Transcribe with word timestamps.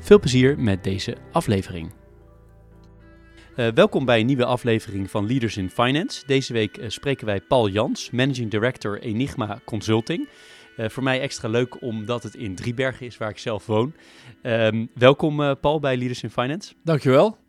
Veel 0.00 0.18
plezier 0.18 0.58
met 0.58 0.84
deze 0.84 1.16
aflevering. 1.32 1.90
Uh, 3.56 3.68
welkom 3.74 4.04
bij 4.04 4.20
een 4.20 4.26
nieuwe 4.26 4.44
aflevering 4.44 5.10
van 5.10 5.26
Leaders 5.26 5.56
in 5.56 5.70
Finance. 5.70 6.26
Deze 6.26 6.52
week 6.52 6.78
uh, 6.78 6.88
spreken 6.88 7.26
wij 7.26 7.40
Paul 7.40 7.68
Jans, 7.68 8.10
Managing 8.10 8.50
Director 8.50 9.00
Enigma 9.00 9.60
Consulting. 9.64 10.28
Uh, 10.76 10.88
voor 10.88 11.02
mij 11.02 11.20
extra 11.20 11.48
leuk 11.48 11.82
omdat 11.82 12.22
het 12.22 12.34
in 12.34 12.54
Driebergen 12.54 13.06
is 13.06 13.16
waar 13.16 13.30
ik 13.30 13.38
zelf 13.38 13.66
woon. 13.66 13.94
Ehm, 14.42 14.86
welkom 14.94 15.56
Paul 15.60 15.80
bij 15.80 15.96
Leaders 15.96 16.22
in 16.22 16.30
Finance. 16.30 16.72
Dankjewel. 16.84 17.47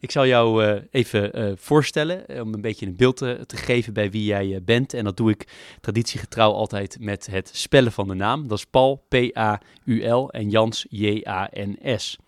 Ik 0.00 0.10
zal 0.10 0.26
jou 0.26 0.64
uh, 0.64 0.82
even 0.90 1.38
uh, 1.38 1.52
voorstellen, 1.56 2.24
uh, 2.28 2.40
om 2.40 2.54
een 2.54 2.60
beetje 2.60 2.86
een 2.86 2.96
beeld 2.96 3.16
te, 3.16 3.44
te 3.46 3.56
geven 3.56 3.92
bij 3.92 4.10
wie 4.10 4.24
jij 4.24 4.62
bent. 4.64 4.94
En 4.94 5.04
dat 5.04 5.16
doe 5.16 5.30
ik 5.30 5.48
traditiegetrouw 5.80 6.52
altijd 6.52 6.96
met 7.00 7.26
het 7.26 7.50
spellen 7.52 7.92
van 7.92 8.08
de 8.08 8.14
naam. 8.14 8.48
Dat 8.48 8.58
is 8.58 8.64
Paul, 8.64 9.06
P-A-U-L 9.08 10.30
en 10.30 10.50
Jans, 10.50 10.86
J-A-N-S. 10.88 12.18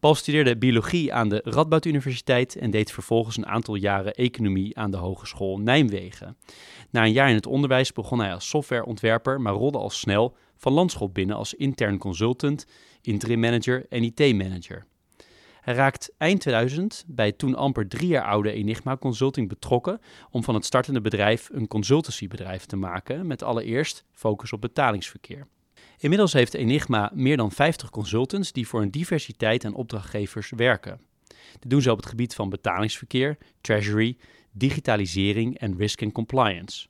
Paul 0.00 0.14
studeerde 0.14 0.56
biologie 0.56 1.12
aan 1.12 1.28
de 1.28 1.40
Radboud 1.44 1.84
Universiteit 1.84 2.56
en 2.56 2.70
deed 2.70 2.92
vervolgens 2.92 3.36
een 3.36 3.46
aantal 3.46 3.74
jaren 3.74 4.14
economie 4.14 4.78
aan 4.78 4.90
de 4.90 4.96
Hogeschool 4.96 5.58
Nijmegen. 5.58 6.36
Na 6.90 7.04
een 7.04 7.12
jaar 7.12 7.28
in 7.28 7.34
het 7.34 7.46
onderwijs 7.46 7.92
begon 7.92 8.20
hij 8.20 8.34
als 8.34 8.48
softwareontwerper, 8.48 9.40
maar 9.40 9.52
rolde 9.52 9.78
al 9.78 9.90
snel 9.90 10.36
van 10.56 10.72
landschap 10.72 11.14
binnen 11.14 11.36
als 11.36 11.54
intern 11.54 11.98
consultant, 11.98 12.66
interim 13.02 13.40
manager 13.40 13.86
en 13.88 14.02
IT-manager. 14.02 14.86
Hij 15.66 15.74
raakt 15.74 16.12
eind 16.18 16.40
2000 16.40 17.04
bij 17.06 17.32
toen 17.32 17.54
amper 17.54 17.88
drie 17.88 18.08
jaar 18.08 18.24
oude 18.24 18.52
Enigma 18.52 18.96
Consulting 18.96 19.48
betrokken 19.48 20.00
om 20.30 20.44
van 20.44 20.54
het 20.54 20.64
startende 20.64 21.00
bedrijf 21.00 21.48
een 21.52 21.66
consultancybedrijf 21.66 22.66
te 22.66 22.76
maken 22.76 23.26
met 23.26 23.42
allereerst 23.42 24.04
focus 24.12 24.52
op 24.52 24.60
betalingsverkeer. 24.60 25.46
Inmiddels 25.98 26.32
heeft 26.32 26.54
Enigma 26.54 27.10
meer 27.14 27.36
dan 27.36 27.52
50 27.52 27.90
consultants 27.90 28.52
die 28.52 28.68
voor 28.68 28.82
een 28.82 28.90
diversiteit 28.90 29.64
aan 29.64 29.74
opdrachtgevers 29.74 30.52
werken. 30.56 31.00
Dit 31.58 31.70
doen 31.70 31.82
ze 31.82 31.90
op 31.90 31.96
het 31.96 32.06
gebied 32.06 32.34
van 32.34 32.48
betalingsverkeer, 32.48 33.38
treasury, 33.60 34.16
digitalisering 34.52 35.58
en 35.58 35.76
risk 35.76 36.02
and 36.02 36.12
compliance. 36.12 36.86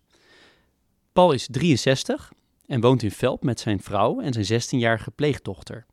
Paul 1.12 1.32
is 1.32 1.48
63 1.50 2.32
en 2.66 2.80
woont 2.80 3.02
in 3.02 3.10
Velp 3.10 3.42
met 3.42 3.60
zijn 3.60 3.80
vrouw 3.80 4.20
en 4.20 4.32
zijn 4.44 4.62
16-jarige 4.62 5.10
pleegdochter. 5.10 5.86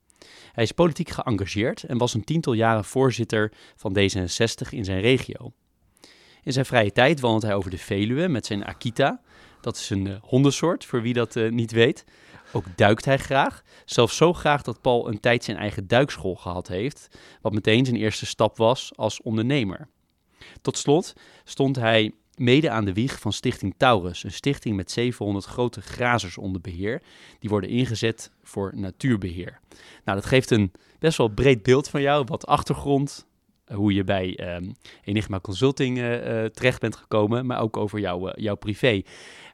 Hij 0.52 0.64
is 0.64 0.72
politiek 0.72 1.10
geëngageerd 1.10 1.84
en 1.84 1.98
was 1.98 2.14
een 2.14 2.24
tiental 2.24 2.54
jaren 2.54 2.86
voorzitter 2.86 3.52
van 3.76 3.98
D66 3.98 4.70
in 4.70 4.86
zijn 4.86 5.02
regio. 5.02 5.54
In 6.44 6.54
zijn 6.54 6.66
vrije 6.66 6.92
tijd 6.92 7.20
wandelt 7.20 7.44
hij 7.44 7.54
over 7.54 7.70
de 7.70 7.78
Veluwe 7.78 8.28
met 8.28 8.46
zijn 8.46 8.66
Akita. 8.66 9.22
Dat 9.62 9.76
is 9.76 9.90
een 9.90 10.06
uh, 10.06 10.16
hondensoort, 10.22 10.86
voor 10.86 11.02
wie 11.02 11.14
dat 11.14 11.36
uh, 11.36 11.52
niet 11.52 11.72
weet. 11.72 12.06
Ook 12.52 12.66
duikt 12.76 13.06
hij 13.06 13.18
graag. 13.18 13.64
Zelfs 13.86 14.18
zo 14.18 14.34
graag 14.34 14.62
dat 14.62 14.82
Paul 14.82 15.08
een 15.08 15.20
tijd 15.20 15.44
zijn 15.44 15.58
eigen 15.58 15.88
duikschool 15.88 16.36
gehad 16.36 16.68
heeft, 16.68 17.08
wat 17.42 17.54
meteen 17.54 17.86
zijn 17.86 17.98
eerste 17.98 18.26
stap 18.26 18.58
was 18.58 18.92
als 18.96 19.22
ondernemer. 19.22 19.88
Tot 20.62 20.78
slot 20.78 21.14
stond 21.44 21.76
hij 21.76 22.14
mede 22.38 22.70
aan 22.70 22.86
de 22.86 22.94
wieg 22.94 23.20
van 23.20 23.33
Stichting 23.33 23.73
Taurus, 23.77 24.23
een 24.23 24.32
stichting 24.32 24.76
met 24.76 24.92
700 24.92 25.45
grote 25.45 25.82
grazers 25.82 26.38
onder 26.38 26.61
beheer. 26.61 27.02
Die 27.39 27.49
worden 27.49 27.70
ingezet 27.70 28.32
voor 28.44 28.71
natuurbeheer. 28.76 29.60
Nou, 30.05 30.17
dat 30.20 30.26
geeft 30.26 30.52
een 30.52 30.71
best 30.99 31.17
wel 31.17 31.27
breed 31.27 31.64
beeld 31.64 31.89
van 31.89 32.02
jou, 32.02 32.26
wat 32.27 32.45
achtergrond, 32.45 33.26
hoe 33.76 33.94
je 33.94 34.04
bij 34.04 34.56
um, 34.56 34.76
Enigma 35.04 35.39
Consulting 35.39 35.98
uh, 35.98 36.11
uh, 36.11 36.45
terecht 36.45 36.80
bent 36.80 36.95
gekomen, 36.95 37.45
maar 37.45 37.61
ook 37.61 37.78
over 37.78 38.00
jou, 38.00 38.42
jouw 38.42 38.56
privé. 38.56 39.02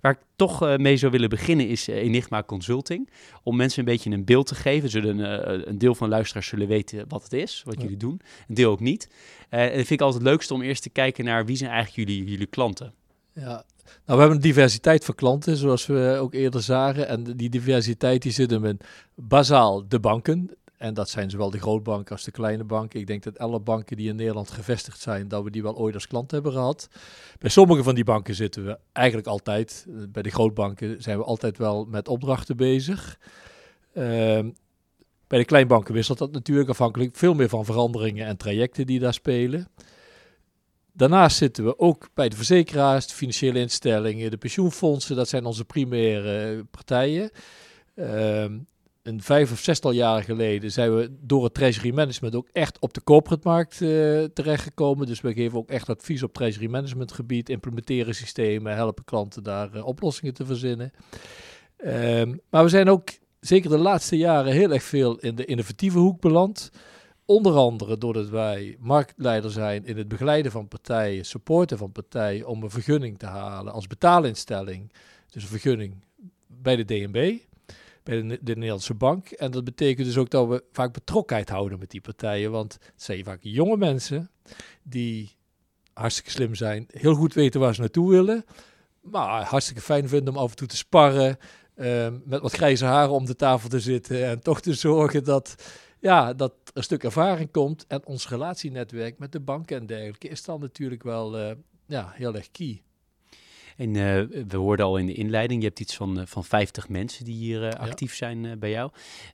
Waar 0.01 0.11
ik 0.11 0.19
toch 0.35 0.77
mee 0.77 0.97
zou 0.97 1.11
willen 1.11 1.29
beginnen 1.29 1.67
is 1.67 1.87
Enigma 1.87 2.43
Consulting. 2.43 3.09
Om 3.43 3.55
mensen 3.55 3.79
een 3.79 3.85
beetje 3.85 4.11
een 4.11 4.25
beeld 4.25 4.47
te 4.47 4.55
geven. 4.55 4.89
Zullen, 4.89 5.69
een 5.69 5.77
deel 5.77 5.95
van 5.95 6.07
de 6.07 6.13
luisteraars 6.13 6.47
zullen 6.47 6.67
weten 6.67 7.05
wat 7.07 7.23
het 7.23 7.33
is, 7.33 7.61
wat 7.65 7.75
ja. 7.75 7.81
jullie 7.81 7.97
doen. 7.97 8.21
Een 8.47 8.55
deel 8.55 8.71
ook 8.71 8.79
niet. 8.79 9.09
en 9.49 9.65
dat 9.65 9.75
vind 9.75 9.89
ik 9.89 10.01
altijd 10.01 10.23
het 10.23 10.31
leukste 10.31 10.53
om 10.53 10.61
eerst 10.61 10.83
te 10.83 10.89
kijken 10.89 11.25
naar 11.25 11.45
wie 11.45 11.55
zijn 11.55 11.71
eigenlijk 11.71 12.09
jullie, 12.09 12.29
jullie 12.29 12.47
klanten. 12.47 12.93
Ja, 13.33 13.65
nou, 14.05 14.19
we 14.19 14.25
hebben 14.25 14.35
een 14.35 14.53
diversiteit 14.53 15.05
van 15.05 15.15
klanten, 15.15 15.57
zoals 15.57 15.85
we 15.85 16.17
ook 16.19 16.33
eerder 16.33 16.61
zagen. 16.61 17.07
En 17.07 17.23
die 17.23 17.49
diversiteit 17.49 18.21
die 18.21 18.31
zit 18.31 18.51
hem 18.51 18.65
in 18.65 18.79
bazaal 19.15 19.87
de 19.87 19.99
banken. 19.99 20.49
En 20.79 20.93
dat 20.93 21.09
zijn 21.09 21.29
zowel 21.29 21.49
de 21.49 21.59
grootbanken 21.59 22.11
als 22.11 22.23
de 22.23 22.31
kleine 22.31 22.63
banken. 22.63 22.99
Ik 22.99 23.07
denk 23.07 23.23
dat 23.23 23.39
alle 23.39 23.59
banken 23.59 23.97
die 23.97 24.09
in 24.09 24.15
Nederland 24.15 24.51
gevestigd 24.51 24.99
zijn, 24.99 25.27
dat 25.27 25.43
we 25.43 25.51
die 25.51 25.63
wel 25.63 25.77
ooit 25.77 25.93
als 25.93 26.07
klant 26.07 26.31
hebben 26.31 26.51
gehad. 26.51 26.87
Bij 27.39 27.49
sommige 27.49 27.83
van 27.83 27.95
die 27.95 28.03
banken 28.03 28.35
zitten 28.35 28.65
we 28.65 28.79
eigenlijk 28.91 29.27
altijd. 29.27 29.85
Bij 30.09 30.21
de 30.21 30.29
grootbanken 30.29 31.01
zijn 31.01 31.17
we 31.17 31.23
altijd 31.23 31.57
wel 31.57 31.85
met 31.85 32.07
opdrachten 32.07 32.57
bezig. 32.57 33.19
Uh, 33.93 34.03
bij 35.27 35.39
de 35.39 35.45
kleinbanken 35.45 35.93
wisselt 35.93 36.17
dat 36.17 36.31
natuurlijk 36.31 36.69
afhankelijk 36.69 37.15
veel 37.15 37.33
meer 37.33 37.49
van 37.49 37.65
veranderingen 37.65 38.25
en 38.25 38.37
trajecten 38.37 38.85
die 38.85 38.99
daar 38.99 39.13
spelen. 39.13 39.67
Daarnaast 40.93 41.37
zitten 41.37 41.65
we 41.65 41.79
ook 41.79 42.09
bij 42.13 42.29
de 42.29 42.35
verzekeraars, 42.35 43.07
de 43.07 43.13
financiële 43.13 43.59
instellingen, 43.59 44.31
de 44.31 44.37
pensioenfondsen. 44.37 45.15
Dat 45.15 45.29
zijn 45.29 45.45
onze 45.45 45.65
primaire 45.65 46.63
partijen. 46.63 47.29
Uh, 47.95 48.45
een 49.09 49.21
vijf 49.21 49.51
of 49.51 49.59
zestal 49.59 49.91
jaren 49.91 50.23
geleden 50.23 50.71
zijn 50.71 50.95
we 50.95 51.17
door 51.21 51.43
het 51.43 51.53
treasury 51.53 51.93
management 51.93 52.35
ook 52.35 52.47
echt 52.51 52.79
op 52.79 52.93
de 52.93 53.03
corporate 53.03 53.47
markt 53.47 53.81
uh, 53.81 54.23
terechtgekomen. 54.23 55.07
Dus 55.07 55.21
we 55.21 55.33
geven 55.33 55.57
ook 55.57 55.69
echt 55.69 55.89
advies 55.89 56.23
op 56.23 56.33
treasury 56.33 56.69
management 56.69 57.11
gebied, 57.11 57.49
implementeren 57.49 58.15
systemen, 58.15 58.75
helpen 58.75 59.03
klanten 59.03 59.43
daar 59.43 59.75
uh, 59.75 59.85
oplossingen 59.85 60.33
te 60.33 60.45
verzinnen. 60.45 60.91
Um, 61.85 62.39
maar 62.49 62.63
we 62.63 62.69
zijn 62.69 62.89
ook 62.89 63.09
zeker 63.39 63.69
de 63.69 63.77
laatste 63.77 64.17
jaren 64.17 64.53
heel 64.53 64.71
erg 64.71 64.83
veel 64.83 65.17
in 65.17 65.35
de 65.35 65.45
innovatieve 65.45 65.97
hoek 65.97 66.21
beland. 66.21 66.71
Onder 67.25 67.55
andere 67.55 67.97
doordat 67.97 68.29
wij 68.29 68.75
marktleider 68.79 69.51
zijn 69.51 69.85
in 69.85 69.97
het 69.97 70.07
begeleiden 70.07 70.51
van 70.51 70.67
partijen, 70.67 71.25
supporten 71.25 71.77
van 71.77 71.91
partijen 71.91 72.47
om 72.47 72.63
een 72.63 72.69
vergunning 72.69 73.19
te 73.19 73.25
halen 73.25 73.73
als 73.73 73.87
betaalinstelling. 73.87 74.91
Dus 75.29 75.43
een 75.43 75.49
vergunning 75.49 75.93
bij 76.47 76.75
de 76.75 76.85
DNB 76.85 77.37
de, 78.09 78.39
de, 78.41 78.55
Nederlandse 78.55 78.93
bank. 78.93 79.29
En 79.29 79.51
dat 79.51 79.63
betekent 79.63 80.07
dus 80.07 80.17
ook 80.17 80.29
dat 80.29 80.47
we 80.47 80.63
vaak 80.71 80.93
betrokkenheid 80.93 81.49
houden 81.49 81.79
met 81.79 81.91
die 81.91 82.01
partijen. 82.01 82.51
Want 82.51 82.73
het 82.73 83.03
zijn 83.03 83.23
vaak 83.23 83.39
jonge 83.41 83.77
mensen 83.77 84.29
die 84.83 85.37
hartstikke 85.93 86.31
slim 86.31 86.55
zijn, 86.55 86.85
heel 86.91 87.13
goed 87.13 87.33
weten 87.33 87.59
waar 87.59 87.73
ze 87.73 87.79
naartoe 87.79 88.09
willen. 88.09 88.45
Maar 89.01 89.43
hartstikke 89.43 89.81
fijn 89.81 90.09
vinden 90.09 90.33
om 90.33 90.39
af 90.39 90.49
en 90.49 90.55
toe 90.55 90.67
te 90.67 90.77
sparren. 90.77 91.37
Uh, 91.75 92.07
met 92.25 92.41
wat 92.41 92.53
grijze 92.53 92.85
haren 92.85 93.13
om 93.13 93.25
de 93.25 93.35
tafel 93.35 93.69
te 93.69 93.79
zitten. 93.79 94.27
En 94.27 94.39
toch 94.39 94.61
te 94.61 94.73
zorgen 94.73 95.23
dat, 95.23 95.55
ja, 95.99 96.33
dat 96.33 96.51
er 96.51 96.71
een 96.73 96.83
stuk 96.83 97.03
ervaring 97.03 97.51
komt. 97.51 97.85
En 97.87 98.05
ons 98.05 98.29
relatienetwerk 98.29 99.19
met 99.19 99.31
de 99.31 99.39
banken 99.39 99.77
en 99.77 99.85
dergelijke 99.85 100.27
is 100.27 100.43
dan 100.43 100.59
natuurlijk 100.59 101.03
wel 101.03 101.39
uh, 101.39 101.51
ja, 101.85 102.11
heel 102.13 102.35
erg 102.35 102.51
key. 102.51 102.81
En 103.79 103.95
uh, 103.95 104.43
we 104.47 104.57
hoorden 104.57 104.85
al 104.85 104.97
in 104.97 105.05
de 105.05 105.13
inleiding, 105.13 105.61
je 105.61 105.67
hebt 105.67 105.79
iets 105.79 105.95
van, 105.95 106.19
uh, 106.19 106.25
van 106.25 106.43
50 106.45 106.89
mensen 106.89 107.25
die 107.25 107.35
hier 107.35 107.63
uh, 107.63 107.69
actief 107.69 108.11
ja. 108.11 108.17
zijn 108.17 108.59
bij 108.59 108.69
jou. 108.69 108.91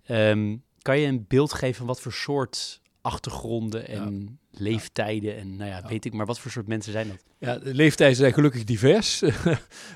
Um, 0.08 0.64
kan 0.82 1.00
je 1.00 1.08
een 1.08 1.26
beeld 1.28 1.54
geven 1.54 1.76
van 1.76 1.86
wat 1.86 2.02
voor 2.02 2.14
soort 2.14 2.82
achtergronden 3.02 3.88
en 3.88 4.40
ja. 4.52 4.60
leeftijden 4.60 5.38
en 5.38 5.56
nou 5.56 5.70
ja, 5.70 5.78
ja, 5.78 5.88
weet 5.88 6.06
ik 6.06 6.14
maar 6.14 6.26
wat 6.26 6.40
voor 6.40 6.52
soort 6.52 6.68
mensen 6.68 6.92
zijn 6.92 7.08
dat? 7.08 7.24
Ja, 7.38 7.58
de 7.58 7.74
leeftijden 7.74 8.16
zijn 8.16 8.34
gelukkig 8.34 8.64
divers. 8.64 9.24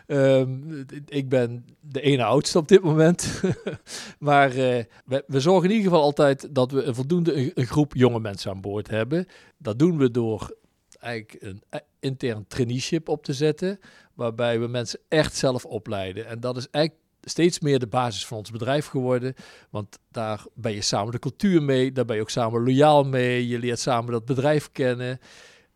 um, 0.08 0.86
ik 1.06 1.30
ben 1.30 1.66
de 1.80 2.02
ene 2.02 2.24
oudste 2.24 2.58
op 2.58 2.68
dit 2.68 2.82
moment. 2.82 3.42
maar 4.20 4.50
we, 4.50 5.24
we, 5.28 5.40
zorgen 5.40 5.70
in 5.70 5.76
ieder 5.76 5.92
geval 5.92 6.06
altijd 6.06 6.56
dat 6.56 6.72
we 6.72 6.84
een 6.84 6.96
voldoende 6.96 7.34
een, 7.34 7.52
een 7.54 7.68
groep 7.68 7.96
jonge 7.96 8.20
mensen 8.20 8.52
aan 8.52 8.62
boord 8.62 8.90
hebben. 8.90 9.28
Dat 9.58 9.80
doen 9.80 9.98
we 9.98 10.12
door 10.12 10.58
eigenlijk 11.00 11.44
een 11.44 11.64
intern 12.00 12.46
traineeship 12.48 13.10
op 13.10 13.24
te 13.24 13.34
zetten, 13.34 13.80
waarbij 14.14 14.60
we 14.60 14.68
mensen 14.68 15.00
echt 15.08 15.36
zelf 15.36 15.66
opleiden. 15.66 16.26
En 16.26 16.40
dat 16.40 16.58
is 16.58 16.70
eigenlijk 16.70 17.06
steeds 17.22 17.60
meer 17.60 17.80
de 17.80 17.88
basis 17.88 18.26
van 18.26 18.38
ons 18.38 18.52
bedrijf 18.52 18.86
geworden, 18.86 19.34
want 19.70 20.00
daar 20.12 20.46
ben 20.54 20.74
je 20.74 20.82
samen 20.82 21.12
de 21.12 21.20
cultuur 21.20 21.64
mee, 21.64 21.92
daar 21.92 22.06
ben 22.06 22.16
je 22.16 22.22
ook 22.22 22.30
samen 22.30 22.64
loyaal 22.64 23.04
mee, 23.04 23.48
je 23.48 23.60
leert 23.60 23.80
samen 23.80 24.12
dat 24.12 24.26
bedrijf 24.26 24.72
kennen. 24.72 25.20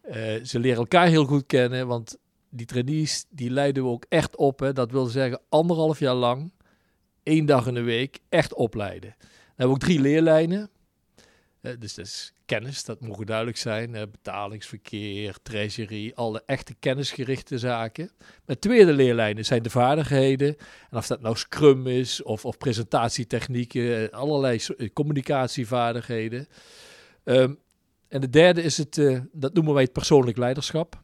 Uh, 0.09 0.43
ze 0.43 0.59
leren 0.59 0.77
elkaar 0.77 1.07
heel 1.07 1.25
goed 1.25 1.45
kennen, 1.45 1.87
want 1.87 2.17
die 2.49 2.65
trainees, 2.65 3.25
die 3.29 3.49
leiden 3.49 3.83
we 3.83 3.89
ook 3.89 4.05
echt 4.09 4.35
op. 4.35 4.59
Hè. 4.59 4.73
Dat 4.73 4.91
wil 4.91 5.05
zeggen 5.05 5.41
anderhalf 5.49 5.99
jaar 5.99 6.15
lang, 6.15 6.51
één 7.23 7.45
dag 7.45 7.67
in 7.67 7.73
de 7.73 7.81
week, 7.81 8.19
echt 8.29 8.53
opleiden. 8.53 9.15
Dan 9.19 9.27
hebben 9.47 9.67
we 9.67 9.73
ook 9.73 9.79
drie 9.79 9.99
leerlijnen. 9.99 10.69
Dus 11.79 11.93
dat 11.93 12.05
is 12.05 12.33
kennis, 12.45 12.83
dat 12.83 13.01
mogen 13.01 13.25
duidelijk 13.25 13.57
zijn. 13.57 13.91
Betalingsverkeer, 13.91 15.35
treasury, 15.43 16.11
alle 16.15 16.43
echte 16.45 16.73
kennisgerichte 16.79 17.57
zaken. 17.57 18.11
Met 18.45 18.61
tweede 18.61 18.93
leerlijnen 18.93 19.45
zijn 19.45 19.63
de 19.63 19.69
vaardigheden. 19.69 20.57
En 20.89 20.97
of 20.97 21.07
dat 21.07 21.21
nou 21.21 21.37
Scrum 21.37 21.87
is 21.87 22.23
of, 22.23 22.45
of 22.45 22.57
presentatietechnieken, 22.57 24.11
allerlei 24.11 24.59
communicatievaardigheden. 24.93 26.47
Um, 27.23 27.59
en 28.07 28.21
de 28.21 28.29
derde 28.29 28.61
is 28.61 28.77
het, 28.77 29.21
dat 29.31 29.53
noemen 29.53 29.73
wij 29.73 29.83
het 29.83 29.93
persoonlijk 29.93 30.37
leiderschap. 30.37 31.01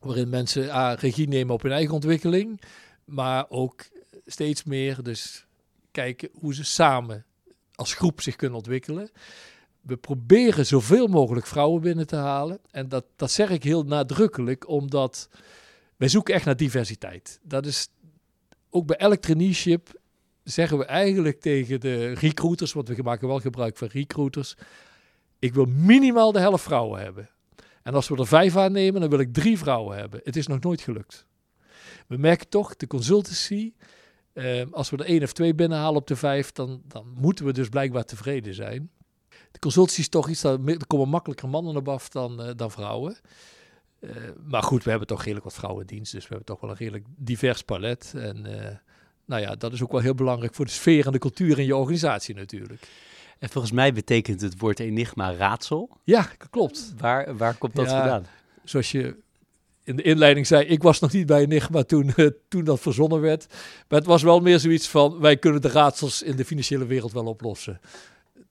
Waarin 0.00 0.28
mensen 0.28 0.70
A, 0.70 0.94
regie 0.94 1.28
nemen 1.28 1.54
op 1.54 1.62
hun 1.62 1.72
eigen 1.72 1.94
ontwikkeling, 1.94 2.60
maar 3.04 3.46
ook 3.48 3.88
steeds 4.26 4.64
meer 4.64 5.02
dus 5.02 5.46
kijken 5.90 6.28
hoe 6.32 6.54
ze 6.54 6.64
samen 6.64 7.24
als 7.74 7.94
groep 7.94 8.20
zich 8.20 8.36
kunnen 8.36 8.56
ontwikkelen. 8.56 9.10
We 9.80 9.96
proberen 9.96 10.66
zoveel 10.66 11.06
mogelijk 11.06 11.46
vrouwen 11.46 11.80
binnen 11.80 12.06
te 12.06 12.16
halen. 12.16 12.58
En 12.70 12.88
dat, 12.88 13.04
dat 13.16 13.30
zeg 13.30 13.50
ik 13.50 13.62
heel 13.62 13.82
nadrukkelijk, 13.82 14.68
omdat 14.68 15.28
wij 15.96 16.08
zoeken 16.08 16.34
echt 16.34 16.44
naar 16.44 16.56
diversiteit. 16.56 17.40
Dat 17.42 17.66
is 17.66 17.88
ook 18.70 18.86
bij 18.86 18.96
elk 18.96 19.20
traineeship 19.20 20.00
zeggen 20.44 20.78
we 20.78 20.84
eigenlijk 20.84 21.40
tegen 21.40 21.80
de 21.80 22.12
recruiters, 22.12 22.72
want 22.72 22.88
we 22.88 23.02
maken 23.02 23.28
wel 23.28 23.40
gebruik 23.40 23.76
van 23.76 23.88
recruiters. 23.92 24.54
Ik 25.38 25.54
wil 25.54 25.64
minimaal 25.64 26.32
de 26.32 26.40
helft 26.40 26.64
vrouwen 26.64 27.00
hebben. 27.00 27.30
En 27.82 27.94
als 27.94 28.08
we 28.08 28.16
er 28.16 28.26
vijf 28.26 28.56
aannemen, 28.56 29.00
dan 29.00 29.10
wil 29.10 29.18
ik 29.18 29.32
drie 29.32 29.58
vrouwen 29.58 29.96
hebben. 29.96 30.20
Het 30.24 30.36
is 30.36 30.46
nog 30.46 30.60
nooit 30.60 30.80
gelukt. 30.80 31.26
We 32.06 32.16
merken 32.16 32.48
toch, 32.48 32.76
de 32.76 32.86
consultancy, 32.86 33.72
eh, 34.32 34.62
als 34.70 34.90
we 34.90 34.96
er 34.96 35.04
één 35.04 35.22
of 35.22 35.32
twee 35.32 35.54
binnenhalen 35.54 36.00
op 36.00 36.06
de 36.06 36.16
vijf, 36.16 36.52
dan, 36.52 36.82
dan 36.86 37.14
moeten 37.16 37.44
we 37.44 37.52
dus 37.52 37.68
blijkbaar 37.68 38.04
tevreden 38.04 38.54
zijn. 38.54 38.90
De 39.50 39.58
consultancy 39.58 40.00
is 40.00 40.08
toch 40.08 40.28
iets, 40.28 40.40
dat, 40.40 40.60
er 40.66 40.86
komen 40.86 41.08
makkelijker 41.08 41.48
mannen 41.48 41.76
op 41.76 41.88
af 41.88 42.08
dan, 42.08 42.46
uh, 42.46 42.50
dan 42.56 42.70
vrouwen. 42.70 43.16
Uh, 44.00 44.10
maar 44.44 44.62
goed, 44.62 44.84
we 44.84 44.90
hebben 44.90 45.08
toch 45.08 45.18
redelijk 45.18 45.44
wat 45.44 45.54
vrouwen 45.54 45.80
in 45.80 45.96
dienst, 45.96 46.12
dus 46.12 46.22
we 46.22 46.28
hebben 46.28 46.46
toch 46.46 46.60
wel 46.60 46.70
een 46.70 46.76
redelijk 46.76 47.04
divers 47.16 47.62
palet. 47.62 48.12
En 48.16 48.46
nou 49.24 49.42
ja, 49.42 49.54
dat 49.54 49.72
is 49.72 49.82
ook 49.82 49.92
wel 49.92 50.00
heel 50.00 50.14
belangrijk 50.14 50.54
voor 50.54 50.64
de 50.64 50.70
sfeer 50.70 51.06
en 51.06 51.12
de 51.12 51.18
cultuur 51.18 51.58
in 51.58 51.64
je 51.64 51.76
organisatie 51.76 52.34
natuurlijk. 52.34 52.88
En 53.38 53.48
volgens 53.48 53.72
mij 53.72 53.92
betekent 53.92 54.40
het 54.40 54.58
woord 54.58 54.78
enigma 54.78 55.34
raadsel. 55.34 55.98
Ja, 56.04 56.28
klopt. 56.50 56.94
Waar, 56.98 57.36
waar 57.36 57.54
komt 57.54 57.76
dat 57.76 57.88
vandaan? 57.88 58.26
Zoals 58.64 58.90
je 58.90 59.16
in 59.84 59.96
de 59.96 60.02
inleiding 60.02 60.46
zei, 60.46 60.66
ik 60.66 60.82
was 60.82 61.00
nog 61.00 61.12
niet 61.12 61.26
bij 61.26 61.40
Enigma 61.40 61.82
toen, 61.82 62.14
toen 62.48 62.64
dat 62.64 62.80
verzonnen 62.80 63.20
werd. 63.20 63.46
Maar 63.88 63.98
het 63.98 64.08
was 64.08 64.22
wel 64.22 64.40
meer 64.40 64.58
zoiets 64.58 64.88
van, 64.88 65.18
wij 65.18 65.36
kunnen 65.36 65.60
de 65.60 65.68
raadsels 65.68 66.22
in 66.22 66.36
de 66.36 66.44
financiële 66.44 66.86
wereld 66.86 67.12
wel 67.12 67.26
oplossen. 67.26 67.80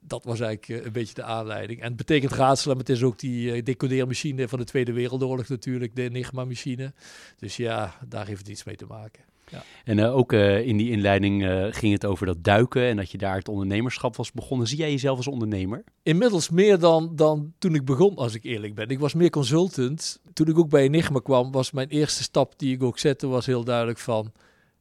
Dat 0.09 0.23
was 0.23 0.39
eigenlijk 0.39 0.81
uh, 0.81 0.85
een 0.85 0.91
beetje 0.91 1.13
de 1.13 1.23
aanleiding. 1.23 1.79
En 1.79 1.87
het 1.87 1.95
betekent 1.95 2.31
raadselen, 2.31 2.77
maar 2.77 2.85
het 2.85 2.95
is 2.95 3.03
ook 3.03 3.19
die 3.19 3.55
uh, 3.55 3.63
decodeermachine 3.63 4.47
van 4.47 4.59
de 4.59 4.65
Tweede 4.65 4.93
Wereldoorlog 4.93 5.47
natuurlijk, 5.47 5.95
de 5.95 6.03
Enigma-machine. 6.03 6.93
Dus 7.37 7.57
ja, 7.57 7.95
daar 8.07 8.27
heeft 8.27 8.39
het 8.39 8.49
iets 8.49 8.63
mee 8.63 8.75
te 8.75 8.85
maken. 8.85 9.23
Ja. 9.51 9.63
En 9.83 9.97
uh, 9.97 10.15
ook 10.15 10.33
uh, 10.33 10.67
in 10.67 10.77
die 10.77 10.91
inleiding 10.91 11.43
uh, 11.43 11.65
ging 11.69 11.93
het 11.93 12.05
over 12.05 12.25
dat 12.25 12.43
duiken 12.43 12.83
en 12.83 12.95
dat 12.95 13.11
je 13.11 13.17
daar 13.17 13.35
het 13.35 13.49
ondernemerschap 13.49 14.15
was 14.15 14.31
begonnen. 14.31 14.67
Zie 14.67 14.77
jij 14.77 14.91
jezelf 14.91 15.17
als 15.17 15.27
ondernemer? 15.27 15.83
Inmiddels 16.03 16.49
meer 16.49 16.79
dan, 16.79 17.15
dan 17.15 17.53
toen 17.57 17.75
ik 17.75 17.85
begon, 17.85 18.15
als 18.15 18.33
ik 18.33 18.43
eerlijk 18.43 18.75
ben. 18.75 18.89
Ik 18.89 18.99
was 18.99 19.13
meer 19.13 19.29
consultant. 19.29 20.19
Toen 20.33 20.47
ik 20.47 20.57
ook 20.57 20.69
bij 20.69 20.83
Enigma 20.83 21.19
kwam, 21.19 21.51
was 21.51 21.71
mijn 21.71 21.87
eerste 21.87 22.23
stap 22.23 22.53
die 22.59 22.75
ik 22.75 22.83
ook 22.83 22.99
zette, 22.99 23.27
was 23.27 23.45
heel 23.45 23.63
duidelijk 23.63 23.99
van... 23.99 24.31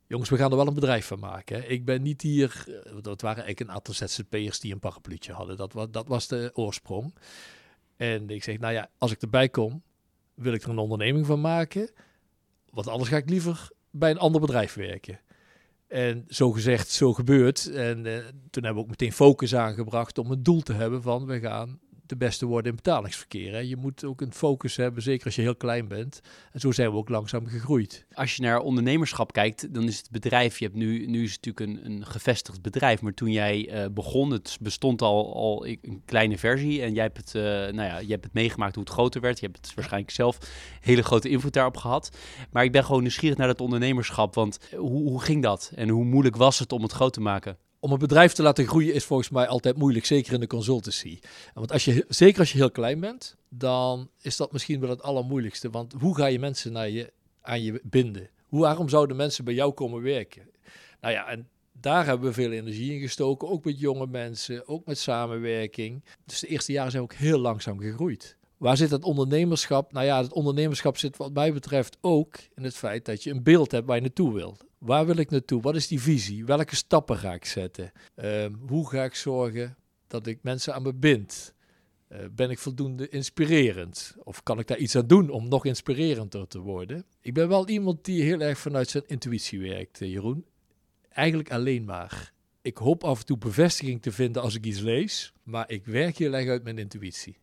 Jongens, 0.08 0.30
we 0.30 0.36
gaan 0.36 0.50
er 0.50 0.56
wel 0.56 0.66
een 0.66 0.74
bedrijf 0.74 1.06
van 1.06 1.18
maken. 1.18 1.70
Ik 1.70 1.84
ben 1.84 2.02
niet 2.02 2.22
hier... 2.22 2.64
Dat 3.02 3.20
waren 3.20 3.44
eigenlijk 3.44 3.60
een 3.60 3.70
aantal 3.70 3.94
ZZP'ers 3.94 4.60
die 4.60 4.72
een 4.72 4.78
parapluutje 4.78 5.32
hadden. 5.32 5.56
Dat 5.56 5.72
was, 5.72 5.86
dat 5.90 6.08
was 6.08 6.28
de 6.28 6.50
oorsprong. 6.54 7.14
En 7.96 8.30
ik 8.30 8.42
zeg, 8.42 8.58
nou 8.58 8.72
ja, 8.72 8.90
als 8.98 9.12
ik 9.12 9.22
erbij 9.22 9.48
kom, 9.48 9.82
wil 10.34 10.52
ik 10.52 10.62
er 10.62 10.70
een 10.70 10.78
onderneming 10.78 11.26
van 11.26 11.40
maken. 11.40 11.90
Want 12.70 12.88
anders 12.88 13.10
ga 13.10 13.16
ik 13.16 13.30
liever 13.30 13.70
bij 13.90 14.10
een 14.10 14.18
ander 14.18 14.40
bedrijf 14.40 14.74
werken. 14.74 15.20
En 15.86 16.24
zo 16.28 16.52
gezegd, 16.52 16.90
zo 16.90 17.12
gebeurt. 17.12 17.66
En 17.66 18.04
uh, 18.04 18.16
toen 18.50 18.64
hebben 18.64 18.74
we 18.74 18.80
ook 18.80 18.88
meteen 18.88 19.12
focus 19.12 19.54
aangebracht 19.54 20.18
om 20.18 20.30
het 20.30 20.44
doel 20.44 20.60
te 20.60 20.72
hebben 20.72 21.02
van 21.02 21.26
we 21.26 21.40
gaan 21.40 21.80
de 22.08 22.16
beste 22.16 22.46
worden 22.46 22.70
in 22.70 22.76
betalingsverkeer. 22.76 23.52
Hè. 23.52 23.58
Je 23.58 23.76
moet 23.76 24.04
ook 24.04 24.20
een 24.20 24.32
focus 24.32 24.76
hebben, 24.76 25.02
zeker 25.02 25.26
als 25.26 25.34
je 25.34 25.42
heel 25.42 25.56
klein 25.56 25.88
bent. 25.88 26.20
En 26.52 26.60
zo 26.60 26.72
zijn 26.72 26.90
we 26.90 26.96
ook 26.96 27.08
langzaam 27.08 27.46
gegroeid. 27.46 28.06
Als 28.12 28.36
je 28.36 28.42
naar 28.42 28.60
ondernemerschap 28.60 29.32
kijkt, 29.32 29.74
dan 29.74 29.84
is 29.84 29.98
het 29.98 30.10
bedrijf, 30.10 30.58
je 30.58 30.64
hebt 30.64 30.76
nu, 30.76 31.06
nu 31.06 31.22
is 31.24 31.32
het 31.32 31.44
natuurlijk 31.44 31.84
een, 31.86 31.92
een 31.92 32.06
gevestigd 32.06 32.62
bedrijf, 32.62 33.00
maar 33.00 33.14
toen 33.14 33.32
jij 33.32 33.68
uh, 33.68 33.86
begon, 33.92 34.30
het 34.30 34.56
bestond 34.60 35.02
al, 35.02 35.34
al 35.34 35.66
een 35.66 36.02
kleine 36.04 36.38
versie 36.38 36.82
en 36.82 36.94
jij 36.94 37.02
hebt 37.02 37.16
het, 37.16 37.34
uh, 37.34 37.42
nou 37.42 37.82
ja, 37.82 37.98
je 37.98 38.10
hebt 38.10 38.24
het 38.24 38.34
meegemaakt 38.34 38.74
hoe 38.74 38.84
het 38.84 38.92
groter 38.92 39.20
werd. 39.20 39.40
Je 39.40 39.46
hebt 39.46 39.66
het 39.66 39.74
waarschijnlijk 39.74 40.12
zelf 40.12 40.38
hele 40.80 41.02
grote 41.02 41.28
invloed 41.28 41.52
daarop 41.52 41.76
gehad. 41.76 42.16
Maar 42.50 42.64
ik 42.64 42.72
ben 42.72 42.84
gewoon 42.84 43.02
nieuwsgierig 43.02 43.38
naar 43.38 43.48
het 43.48 43.60
ondernemerschap, 43.60 44.34
want 44.34 44.58
hoe, 44.76 45.08
hoe 45.08 45.20
ging 45.20 45.42
dat 45.42 45.72
en 45.74 45.88
hoe 45.88 46.04
moeilijk 46.04 46.36
was 46.36 46.58
het 46.58 46.72
om 46.72 46.82
het 46.82 46.92
groot 46.92 47.12
te 47.12 47.20
maken? 47.20 47.58
Om 47.80 47.92
een 47.92 47.98
bedrijf 47.98 48.32
te 48.32 48.42
laten 48.42 48.66
groeien 48.66 48.94
is 48.94 49.04
volgens 49.04 49.28
mij 49.28 49.46
altijd 49.46 49.76
moeilijk, 49.76 50.06
zeker 50.06 50.32
in 50.32 50.40
de 50.40 50.46
consultancy. 50.46 51.18
Want 51.54 51.72
als 51.72 51.84
je, 51.84 52.04
zeker 52.08 52.40
als 52.40 52.52
je 52.52 52.58
heel 52.58 52.70
klein 52.70 53.00
bent, 53.00 53.36
dan 53.48 54.10
is 54.20 54.36
dat 54.36 54.52
misschien 54.52 54.80
wel 54.80 54.90
het 54.90 55.02
allermoeilijkste. 55.02 55.70
Want 55.70 55.94
hoe 56.00 56.16
ga 56.16 56.26
je 56.26 56.38
mensen 56.38 56.72
naar 56.72 56.88
je, 56.88 57.12
aan 57.40 57.62
je 57.62 57.80
binden? 57.84 58.30
Hoe, 58.46 58.60
waarom 58.60 58.88
zouden 58.88 59.16
mensen 59.16 59.44
bij 59.44 59.54
jou 59.54 59.72
komen 59.72 60.02
werken? 60.02 60.50
Nou 61.00 61.14
ja, 61.14 61.28
en 61.28 61.48
daar 61.72 62.06
hebben 62.06 62.28
we 62.28 62.34
veel 62.34 62.52
energie 62.52 62.94
in 62.94 63.00
gestoken, 63.00 63.48
ook 63.48 63.64
met 63.64 63.80
jonge 63.80 64.06
mensen, 64.06 64.68
ook 64.68 64.86
met 64.86 64.98
samenwerking. 64.98 66.04
Dus 66.24 66.40
de 66.40 66.46
eerste 66.46 66.72
jaren 66.72 66.90
zijn 66.90 67.02
ook 67.02 67.12
heel 67.12 67.38
langzaam 67.38 67.80
gegroeid. 67.80 68.36
Waar 68.56 68.76
zit 68.76 68.90
het 68.90 69.04
ondernemerschap? 69.04 69.92
Nou 69.92 70.06
ja, 70.06 70.22
het 70.22 70.32
ondernemerschap 70.32 70.96
zit 70.96 71.16
wat 71.16 71.32
mij 71.32 71.52
betreft 71.52 71.98
ook 72.00 72.36
in 72.54 72.64
het 72.64 72.76
feit 72.76 73.04
dat 73.04 73.22
je 73.22 73.30
een 73.30 73.42
beeld 73.42 73.70
hebt 73.70 73.86
waar 73.86 73.96
je 73.96 74.02
naartoe 74.02 74.32
wilt. 74.32 74.64
Waar 74.78 75.06
wil 75.06 75.16
ik 75.16 75.30
naartoe? 75.30 75.62
Wat 75.62 75.74
is 75.74 75.86
die 75.86 76.00
visie? 76.00 76.44
Welke 76.44 76.76
stappen 76.76 77.16
ga 77.16 77.32
ik 77.32 77.44
zetten? 77.44 77.92
Ehm, 78.14 78.52
hoe 78.66 78.88
ga 78.88 79.04
ik 79.04 79.14
zorgen 79.14 79.76
dat 80.06 80.26
ik 80.26 80.38
mensen 80.42 80.74
aan 80.74 80.82
me 80.82 80.94
bind? 80.94 81.54
Uh, 82.12 82.18
ben 82.32 82.50
ik 82.50 82.58
voldoende 82.58 83.08
inspirerend? 83.08 84.16
Of 84.24 84.42
kan 84.42 84.58
ik 84.58 84.66
daar 84.66 84.78
iets 84.78 84.96
aan 84.96 85.06
doen 85.06 85.30
om 85.30 85.48
nog 85.48 85.64
inspirerender 85.64 86.48
te 86.48 86.58
worden? 86.58 87.04
Ik 87.20 87.34
ben 87.34 87.48
wel 87.48 87.68
iemand 87.68 88.04
die 88.04 88.22
heel 88.22 88.40
erg 88.40 88.58
vanuit 88.58 88.88
zijn 88.88 89.04
intuïtie 89.06 89.60
werkt, 89.60 90.00
eh, 90.00 90.12
Jeroen. 90.12 90.44
Eigenlijk 91.08 91.52
alleen 91.52 91.84
maar. 91.84 92.32
Ik 92.62 92.76
hoop 92.76 93.04
af 93.04 93.18
en 93.18 93.26
toe 93.26 93.38
bevestiging 93.38 94.02
te 94.02 94.12
vinden 94.12 94.42
als 94.42 94.54
ik 94.54 94.64
iets 94.64 94.80
lees, 94.80 95.32
maar 95.42 95.70
ik 95.70 95.86
werk 95.86 96.16
heel 96.16 96.32
erg 96.32 96.48
uit 96.48 96.62
mijn 96.62 96.78
intuïtie. 96.78 97.38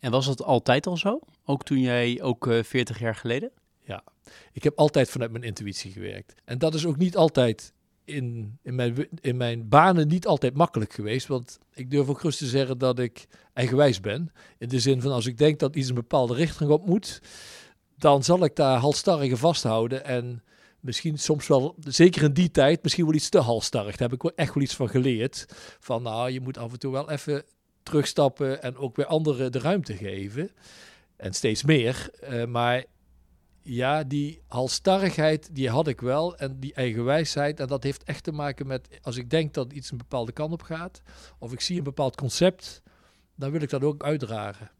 En 0.00 0.10
was 0.10 0.26
dat 0.26 0.42
altijd 0.42 0.86
al 0.86 0.96
zo? 0.96 1.20
Ook 1.44 1.64
toen 1.64 1.80
jij, 1.80 2.22
ook 2.22 2.46
uh, 2.46 2.58
eh, 2.58 2.64
40 2.64 2.98
jaar 2.98 3.14
geleden? 3.14 3.52
Ja, 3.84 4.04
ik 4.52 4.62
heb 4.62 4.78
altijd 4.78 5.10
vanuit 5.10 5.30
mijn 5.30 5.44
intuïtie 5.44 5.92
gewerkt. 5.92 6.34
En 6.44 6.58
dat 6.58 6.74
is 6.74 6.86
ook 6.86 6.96
niet 6.96 7.16
altijd 7.16 7.72
in, 8.04 8.58
in, 8.62 8.74
mijn, 8.74 9.08
in 9.20 9.36
mijn 9.36 9.68
banen 9.68 10.08
niet 10.08 10.26
altijd 10.26 10.54
makkelijk 10.54 10.92
geweest. 10.92 11.26
Want 11.26 11.58
ik 11.74 11.90
durf 11.90 12.08
ook 12.08 12.20
gerust 12.20 12.38
te 12.38 12.46
zeggen 12.46 12.78
dat 12.78 12.98
ik 12.98 13.26
eigenwijs 13.52 14.00
ben. 14.00 14.32
In 14.58 14.68
de 14.68 14.80
zin 14.80 15.00
van 15.00 15.12
als 15.12 15.26
ik 15.26 15.38
denk 15.38 15.58
dat 15.58 15.76
iets 15.76 15.88
een 15.88 15.94
bepaalde 15.94 16.34
richting 16.34 16.70
op 16.70 16.86
moet, 16.86 17.20
dan 17.96 18.24
zal 18.24 18.44
ik 18.44 18.56
daar 18.56 18.78
halstarrig 18.78 19.38
vasthouden. 19.38 20.04
En 20.04 20.42
misschien 20.80 21.18
soms 21.18 21.46
wel, 21.46 21.76
zeker 21.84 22.22
in 22.22 22.32
die 22.32 22.50
tijd, 22.50 22.82
misschien 22.82 23.04
wel 23.04 23.14
iets 23.14 23.28
te 23.28 23.38
halstarrig. 23.38 23.96
Daar 23.96 24.08
heb 24.08 24.22
ik 24.22 24.32
echt 24.34 24.54
wel 24.54 24.62
iets 24.62 24.74
van 24.74 24.88
geleerd. 24.88 25.46
Van 25.80 26.02
nou, 26.02 26.30
je 26.30 26.40
moet 26.40 26.58
af 26.58 26.72
en 26.72 26.78
toe 26.78 26.92
wel 26.92 27.10
even 27.10 27.44
terugstappen 27.82 28.62
en 28.62 28.76
ook 28.76 28.96
weer 28.96 29.06
anderen 29.06 29.52
de 29.52 29.58
ruimte 29.58 29.96
geven. 29.96 30.50
En 31.16 31.32
steeds 31.32 31.62
meer. 31.62 32.10
Uh, 32.30 32.44
maar 32.44 32.84
ja, 33.62 34.04
die 34.04 34.40
halstarrigheid, 34.46 35.54
die 35.54 35.68
had 35.68 35.88
ik 35.88 36.00
wel. 36.00 36.36
En 36.36 36.60
die 36.60 36.74
eigenwijsheid. 36.74 37.60
En 37.60 37.66
dat 37.66 37.82
heeft 37.82 38.04
echt 38.04 38.24
te 38.24 38.32
maken 38.32 38.66
met, 38.66 38.88
als 39.02 39.16
ik 39.16 39.30
denk 39.30 39.54
dat 39.54 39.72
iets 39.72 39.90
een 39.90 39.98
bepaalde 39.98 40.32
kant 40.32 40.52
op 40.52 40.62
gaat, 40.62 41.02
of 41.38 41.52
ik 41.52 41.60
zie 41.60 41.78
een 41.78 41.84
bepaald 41.84 42.16
concept, 42.16 42.82
dan 43.34 43.50
wil 43.50 43.62
ik 43.62 43.70
dat 43.70 43.82
ook 43.82 44.02
uitdragen. 44.02 44.70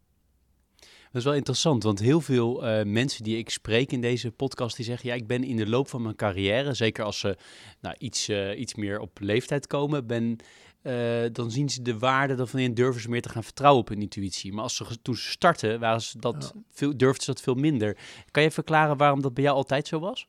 Dat 1.13 1.21
is 1.21 1.27
wel 1.27 1.37
interessant, 1.37 1.83
want 1.83 1.99
heel 1.99 2.21
veel 2.21 2.67
uh, 2.67 2.83
mensen 2.85 3.23
die 3.23 3.37
ik 3.37 3.49
spreek 3.49 3.91
in 3.91 4.01
deze 4.01 4.31
podcast, 4.31 4.75
die 4.75 4.85
zeggen, 4.85 5.09
ja, 5.09 5.15
ik 5.15 5.27
ben 5.27 5.43
in 5.43 5.55
de 5.55 5.67
loop 5.67 5.87
van 5.87 6.01
mijn 6.01 6.15
carrière, 6.15 6.73
zeker 6.73 7.03
als 7.03 7.19
ze 7.19 7.37
nou, 7.81 7.95
iets, 7.97 8.29
uh, 8.29 8.59
iets 8.59 8.75
meer 8.75 8.99
op 8.99 9.19
leeftijd 9.19 9.67
komen, 9.67 10.07
ben 10.07 10.37
uh, 10.83 11.23
dan 11.31 11.51
zien 11.51 11.69
ze 11.69 11.81
de 11.81 11.97
waarde 11.97 12.35
dan 12.35 12.47
van 12.47 12.73
durven 12.73 13.01
ze 13.01 13.09
meer 13.09 13.21
te 13.21 13.29
gaan 13.29 13.43
vertrouwen 13.43 13.81
op 13.81 13.89
hun 13.89 14.01
intuïtie. 14.01 14.53
Maar 14.53 14.63
als 14.63 14.75
ze 14.75 15.01
toen 15.01 15.15
ze 15.15 15.29
starten, 15.29 15.79
waren 15.79 16.01
ze 16.01 16.19
dat 16.19 16.51
ja. 16.53 16.61
veel, 16.71 16.97
durfden 16.97 17.23
ze 17.23 17.31
dat 17.31 17.41
veel 17.41 17.55
minder. 17.55 17.97
Kan 18.31 18.43
je 18.43 18.51
verklaren 18.51 18.97
waarom 18.97 19.21
dat 19.21 19.33
bij 19.33 19.43
jou 19.43 19.55
altijd 19.55 19.87
zo 19.87 19.99
was? 19.99 20.27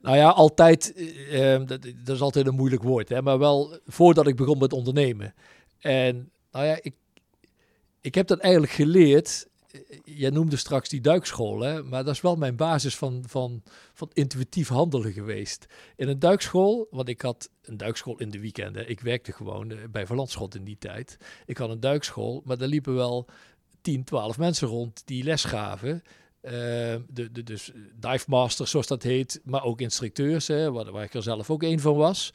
Nou 0.00 0.16
ja, 0.16 0.28
altijd, 0.28 0.92
uh, 0.96 1.66
dat, 1.66 1.82
dat, 2.04 2.14
is 2.14 2.20
altijd 2.20 2.46
een 2.46 2.54
moeilijk 2.54 2.82
woord, 2.82 3.08
hè, 3.08 3.22
maar 3.22 3.38
wel 3.38 3.78
voordat 3.86 4.26
ik 4.26 4.36
begon 4.36 4.58
met 4.58 4.72
ondernemen. 4.72 5.34
En 5.78 6.30
nou 6.50 6.66
ja, 6.66 6.78
ik, 6.82 6.94
ik 8.00 8.14
heb 8.14 8.26
dat 8.26 8.38
eigenlijk 8.38 8.72
geleerd 8.72 9.47
jij 10.04 10.30
noemde 10.30 10.56
straks 10.56 10.88
die 10.88 11.00
duikschool, 11.00 11.60
hè? 11.60 11.82
maar 11.82 12.04
dat 12.04 12.14
is 12.14 12.20
wel 12.20 12.36
mijn 12.36 12.56
basis 12.56 12.96
van, 12.96 13.24
van, 13.26 13.62
van 13.92 14.10
intuïtief 14.12 14.68
handelen 14.68 15.12
geweest. 15.12 15.66
In 15.96 16.08
een 16.08 16.18
duikschool, 16.18 16.86
want 16.90 17.08
ik 17.08 17.20
had 17.20 17.50
een 17.62 17.76
duikschool 17.76 18.18
in 18.18 18.30
de 18.30 18.40
weekenden. 18.40 18.88
Ik 18.88 19.00
werkte 19.00 19.32
gewoon 19.32 19.70
uh, 19.70 19.78
bij 19.90 20.06
Verlandschot 20.06 20.54
in 20.54 20.64
die 20.64 20.78
tijd. 20.78 21.16
Ik 21.46 21.56
had 21.56 21.70
een 21.70 21.80
duikschool, 21.80 22.42
maar 22.44 22.58
daar 22.58 22.68
liepen 22.68 22.94
wel 22.94 23.26
10, 23.80 24.04
12 24.04 24.38
mensen 24.38 24.68
rond 24.68 25.02
die 25.04 25.24
les 25.24 25.44
gaven. 25.44 26.02
Uh, 26.42 26.52
de, 26.52 27.32
de, 27.32 27.42
dus 27.42 27.72
dive 27.94 28.24
masters, 28.28 28.70
zoals 28.70 28.86
dat 28.86 29.02
heet, 29.02 29.40
maar 29.44 29.64
ook 29.64 29.80
instructeurs, 29.80 30.46
hè, 30.46 30.72
waar, 30.72 30.90
waar 30.90 31.04
ik 31.04 31.14
er 31.14 31.22
zelf 31.22 31.50
ook 31.50 31.62
een 31.62 31.80
van 31.80 31.96
was. 31.96 32.32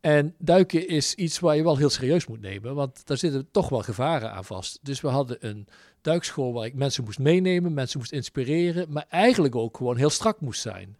En 0.00 0.34
duiken 0.38 0.88
is 0.88 1.14
iets 1.14 1.38
waar 1.38 1.56
je 1.56 1.62
wel 1.62 1.76
heel 1.76 1.90
serieus 1.90 2.26
moet 2.26 2.40
nemen, 2.40 2.74
want 2.74 3.06
daar 3.06 3.16
zitten 3.16 3.50
toch 3.50 3.68
wel 3.68 3.82
gevaren 3.82 4.32
aan 4.32 4.44
vast. 4.44 4.78
Dus 4.82 5.00
we 5.00 5.08
hadden 5.08 5.36
een 5.40 5.66
duikschool 6.04 6.52
waar 6.52 6.66
ik 6.66 6.74
mensen 6.74 7.04
moest 7.04 7.18
meenemen, 7.18 7.74
mensen 7.74 7.98
moest 7.98 8.12
inspireren, 8.12 8.86
maar 8.90 9.06
eigenlijk 9.08 9.54
ook 9.54 9.76
gewoon 9.76 9.96
heel 9.96 10.10
strak 10.10 10.40
moest 10.40 10.60
zijn. 10.60 10.96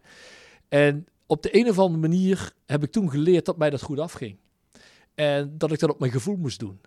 En 0.69 1.07
op 1.25 1.41
de 1.43 1.55
een 1.59 1.69
of 1.69 1.79
andere 1.79 1.99
manier 1.99 2.51
heb 2.65 2.83
ik 2.83 2.91
toen 2.91 3.09
geleerd 3.09 3.45
dat 3.45 3.57
mij 3.57 3.69
dat 3.69 3.81
goed 3.81 3.99
afging. 3.99 4.37
En 5.15 5.57
dat 5.57 5.71
ik 5.71 5.79
dat 5.79 5.89
op 5.89 5.99
mijn 5.99 6.11
gevoel 6.11 6.35
moest 6.35 6.59
doen. 6.59 6.79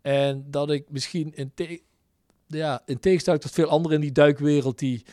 En 0.00 0.44
dat 0.50 0.70
ik 0.70 0.90
misschien 0.90 1.34
in, 1.34 1.52
ja, 2.46 2.82
in 2.86 3.00
tegenstelling 3.00 3.42
tot 3.42 3.52
veel 3.52 3.68
anderen 3.68 3.96
in 3.96 4.02
die 4.02 4.12
duikwereld 4.12 4.78
die 4.78 5.04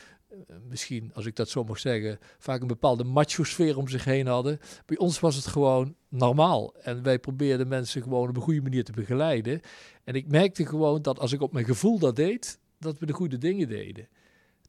misschien, 0.67 1.11
als 1.13 1.25
ik 1.25 1.35
dat 1.35 1.49
zo 1.49 1.63
mag 1.63 1.79
zeggen, 1.79 2.19
vaak 2.37 2.61
een 2.61 2.67
bepaalde 2.67 3.03
macho-sfeer 3.03 3.77
om 3.77 3.87
zich 3.87 4.03
heen 4.03 4.27
hadden. 4.27 4.59
Bij 4.85 4.97
ons 4.97 5.19
was 5.19 5.35
het 5.35 5.45
gewoon 5.47 5.95
normaal. 6.09 6.75
En 6.75 7.03
wij 7.03 7.19
probeerden 7.19 7.67
mensen 7.67 8.01
gewoon 8.01 8.29
op 8.29 8.35
een 8.35 8.41
goede 8.41 8.61
manier 8.61 8.83
te 8.83 8.91
begeleiden. 8.91 9.61
En 10.03 10.15
ik 10.15 10.27
merkte 10.27 10.65
gewoon 10.65 11.01
dat 11.01 11.19
als 11.19 11.31
ik 11.31 11.41
op 11.41 11.53
mijn 11.53 11.65
gevoel 11.65 11.99
dat 11.99 12.15
deed, 12.15 12.59
dat 12.79 12.99
we 12.99 13.05
de 13.05 13.13
goede 13.13 13.37
dingen 13.37 13.67
deden. 13.67 14.07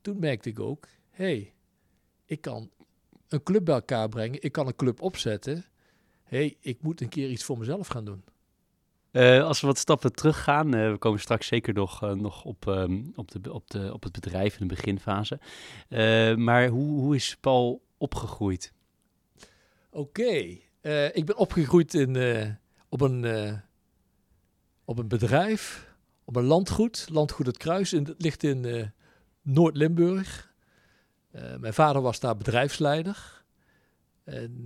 Toen 0.01 0.19
merkte 0.19 0.49
ik 0.49 0.61
ook, 0.61 0.87
hé, 1.11 1.25
hey, 1.25 1.53
ik 2.25 2.41
kan 2.41 2.71
een 3.29 3.43
club 3.43 3.65
bij 3.65 3.75
elkaar 3.75 4.09
brengen, 4.09 4.43
ik 4.43 4.53
kan 4.53 4.67
een 4.67 4.77
club 4.77 5.03
opzetten. 5.03 5.65
Hé, 6.23 6.39
hey, 6.39 6.57
ik 6.61 6.83
moet 6.83 7.01
een 7.01 7.09
keer 7.09 7.31
iets 7.31 7.45
voor 7.45 7.59
mezelf 7.59 7.87
gaan 7.87 8.05
doen. 8.05 8.25
Uh, 9.13 9.45
als 9.45 9.61
we 9.61 9.67
wat 9.67 9.79
stappen 9.79 10.13
teruggaan, 10.13 10.75
uh, 10.75 10.91
we 10.91 10.99
komen 10.99 11.21
straks 11.21 11.47
zeker 11.47 11.75
nog, 11.75 12.05
uh, 12.05 12.13
nog 12.13 12.45
op, 12.45 12.67
um, 12.67 13.13
op, 13.15 13.31
de, 13.31 13.53
op, 13.53 13.71
de, 13.71 13.93
op 13.93 14.03
het 14.03 14.13
bedrijf 14.13 14.61
in 14.61 14.69
de 14.69 14.75
beginfase. 14.75 15.41
maar 16.37 16.69
hoe, 16.69 17.01
hoe 17.01 17.15
is 17.15 17.37
Paul 17.41 17.83
opgegroeid? 17.99 18.73
Oké, 19.91 20.59
ik 21.13 21.25
ben 21.25 21.37
opgegroeid 21.37 21.95
in, 21.95 22.17
op, 22.89 23.01
een, 23.01 23.25
op 24.85 24.99
een 24.99 25.09
bedrijf, 25.09 25.95
op 26.25 26.37
een 26.37 26.45
landgoed, 26.45 27.07
Landgoed 27.13 27.47
Het 27.47 27.57
Kruis. 27.57 27.93
In, 27.93 28.05
het 28.05 28.23
ligt 28.23 28.43
in 28.43 28.93
Noord-Limburg. 29.43 30.53
mijn 31.59 31.75
vader 31.75 32.03
was 32.03 32.21
daar 32.21 32.37
bedrijfsleider. 32.37 33.45
En 34.25 34.63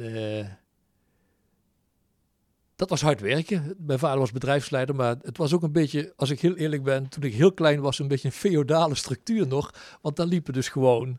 dat 2.77 2.91
was 2.91 3.01
hard 3.01 3.21
werken. 3.21 3.75
Mijn 3.79 3.99
vader 3.99 4.19
was 4.19 4.33
bedrijfsleider, 4.33 4.95
maar 4.95 5.17
het 5.23 5.37
was 5.37 5.53
ook 5.53 5.63
een 5.63 5.73
beetje, 5.73 6.13
als 6.17 6.31
ik 6.31 6.41
heel 6.41 6.57
eerlijk 6.57 6.83
ben, 6.83 7.09
toen 7.09 7.23
ik 7.23 7.35
heel 7.35 7.53
klein 7.53 7.81
was, 7.81 7.99
een 7.99 8.09
beetje 8.09 8.29
een 8.29 8.35
feodale 8.35 8.95
structuur 8.95 9.47
nog. 9.47 9.75
Want 10.03 10.17
daar 10.17 10.27
liepen 10.27 10.53
dus 10.53 10.69
gewoon 10.69 11.19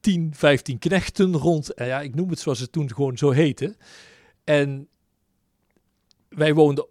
10, 0.00 0.32
15 0.34 0.78
knechten 0.78 1.36
rond. 1.36 1.74
En 1.74 1.86
ja, 1.86 2.00
ik 2.00 2.14
noem 2.14 2.30
het 2.30 2.38
zoals 2.38 2.60
het 2.60 2.72
toen 2.72 2.94
gewoon 2.94 3.18
zo 3.18 3.30
heette. 3.30 3.76
En 4.44 4.88
wij 6.28 6.54
woonden 6.54 6.86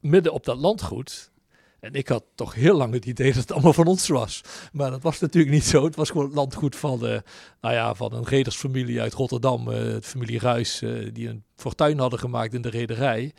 midden 0.00 0.32
op 0.32 0.44
dat 0.44 0.58
landgoed. 0.58 1.30
En 1.80 1.94
ik 1.94 2.08
had 2.08 2.24
toch 2.34 2.54
heel 2.54 2.76
lang 2.76 2.92
het 2.92 3.04
idee 3.04 3.32
dat 3.32 3.42
het 3.42 3.52
allemaal 3.52 3.72
van 3.72 3.86
ons 3.86 4.08
was. 4.08 4.40
Maar 4.72 4.90
dat 4.90 5.02
was 5.02 5.18
natuurlijk 5.18 5.54
niet 5.54 5.64
zo. 5.64 5.84
Het 5.84 5.96
was 5.96 6.10
gewoon 6.10 6.26
het 6.26 6.34
landgoed 6.34 6.76
van, 6.76 6.98
de, 6.98 7.22
nou 7.60 7.74
ja, 7.74 7.94
van 7.94 8.12
een 8.12 8.24
redersfamilie 8.24 9.00
uit 9.00 9.12
Rotterdam. 9.14 9.68
Uh, 9.68 9.96
familie 10.02 10.38
Ruis, 10.38 10.82
uh, 10.82 11.10
die 11.12 11.28
een 11.28 11.44
fortuin 11.56 11.98
hadden 11.98 12.18
gemaakt 12.18 12.54
in 12.54 12.62
de 12.62 12.68
rederij. 12.68 13.34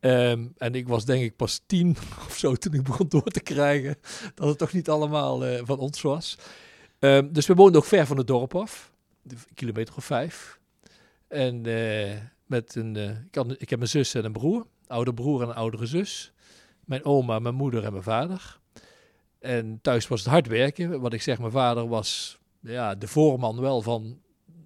Um, 0.00 0.52
en 0.56 0.74
ik 0.74 0.88
was 0.88 1.04
denk 1.04 1.22
ik 1.22 1.36
pas 1.36 1.62
tien 1.66 1.96
of 2.28 2.36
zo 2.36 2.54
toen 2.54 2.74
ik 2.74 2.82
begon 2.82 3.08
door 3.08 3.30
te 3.30 3.40
krijgen 3.40 3.96
dat 4.34 4.48
het 4.48 4.58
toch 4.58 4.72
niet 4.72 4.88
allemaal 4.88 5.64
van 5.64 5.78
ons 5.78 6.02
was. 6.02 6.38
Um, 6.98 7.32
dus 7.32 7.46
we 7.46 7.54
woonden 7.54 7.80
ook 7.80 7.86
ver 7.86 8.06
van 8.06 8.16
het 8.16 8.26
dorp 8.26 8.54
af, 8.54 8.92
kilometer 9.54 9.94
of 9.96 10.04
vijf. 10.04 10.58
En 11.28 11.60
met 12.46 12.74
een, 12.74 12.96
ik, 13.30 13.44
ik 13.58 13.70
heb 13.70 13.80
een 13.80 13.88
zus 13.88 14.14
en 14.14 14.24
een 14.24 14.32
broer, 14.32 14.66
oude 14.86 15.14
broer 15.14 15.42
en 15.42 15.48
een 15.48 15.54
oudere 15.54 15.86
zus 15.86 16.32
mijn 16.84 17.04
oma, 17.04 17.38
mijn 17.38 17.54
moeder 17.54 17.84
en 17.84 17.92
mijn 17.92 18.04
vader. 18.04 18.60
En 19.38 19.78
thuis 19.82 20.08
was 20.08 20.20
het 20.20 20.28
hard 20.28 20.46
werken. 20.46 21.00
Wat 21.00 21.12
ik 21.12 21.22
zeg, 21.22 21.38
mijn 21.38 21.52
vader 21.52 21.88
was 21.88 22.38
ja, 22.60 22.94
de 22.94 23.08
voorman 23.08 23.60
wel 23.60 23.82
van 23.82 24.20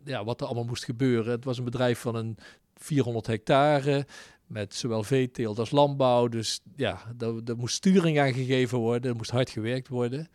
ja, 0.04 0.25
wat 0.25 0.40
er 0.40 0.46
allemaal 0.46 0.64
moest 0.64 0.85
gebeuren. 0.85 1.32
Het 1.32 1.44
was 1.44 1.58
een 1.58 1.64
bedrijf 1.64 1.99
van 1.99 2.14
een 2.14 2.38
400 2.75 3.26
hectare 3.26 4.06
met 4.46 4.75
zowel 4.75 5.02
veeteelt 5.02 5.58
als 5.58 5.70
landbouw. 5.70 6.28
Dus 6.28 6.61
ja, 6.76 6.99
er, 7.18 7.56
moest 7.56 7.75
sturing 7.75 8.20
aan 8.20 8.32
gegeven 8.32 8.78
worden, 8.78 9.11
er 9.11 9.16
moest 9.16 9.30
hard 9.30 9.50
gewerkt 9.50 9.88
worden. 9.88 10.28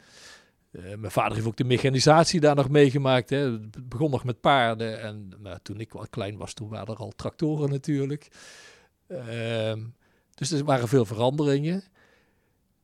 Uh, 0.72 0.96
mijn 0.96 1.12
vader 1.12 1.34
heeft 1.34 1.48
ook 1.48 1.58
de 1.58 1.64
mechanisatie 1.64 2.40
daar 2.40 2.56
nog 2.56 2.70
meegemaakt. 2.70 3.30
Hè. 3.30 3.38
Het 3.38 3.90
begon 3.90 4.12
nog 4.12 4.24
met 4.24 4.42
paarden 4.42 5.02
en 5.02 5.32
nou, 5.38 5.58
toen 5.62 5.80
ik 5.80 5.92
wat 5.92 6.10
klein 6.10 6.38
was, 6.38 6.54
toen 6.54 6.70
waren 6.70 6.94
er 6.94 7.00
al 7.00 7.14
tractoren 7.16 7.70
natuurlijk. 7.70 8.28
Uh, 9.08 9.74
dus 10.42 10.52
er 10.52 10.66
waren 10.66 10.88
veel 10.88 11.06
veranderingen. 11.06 11.84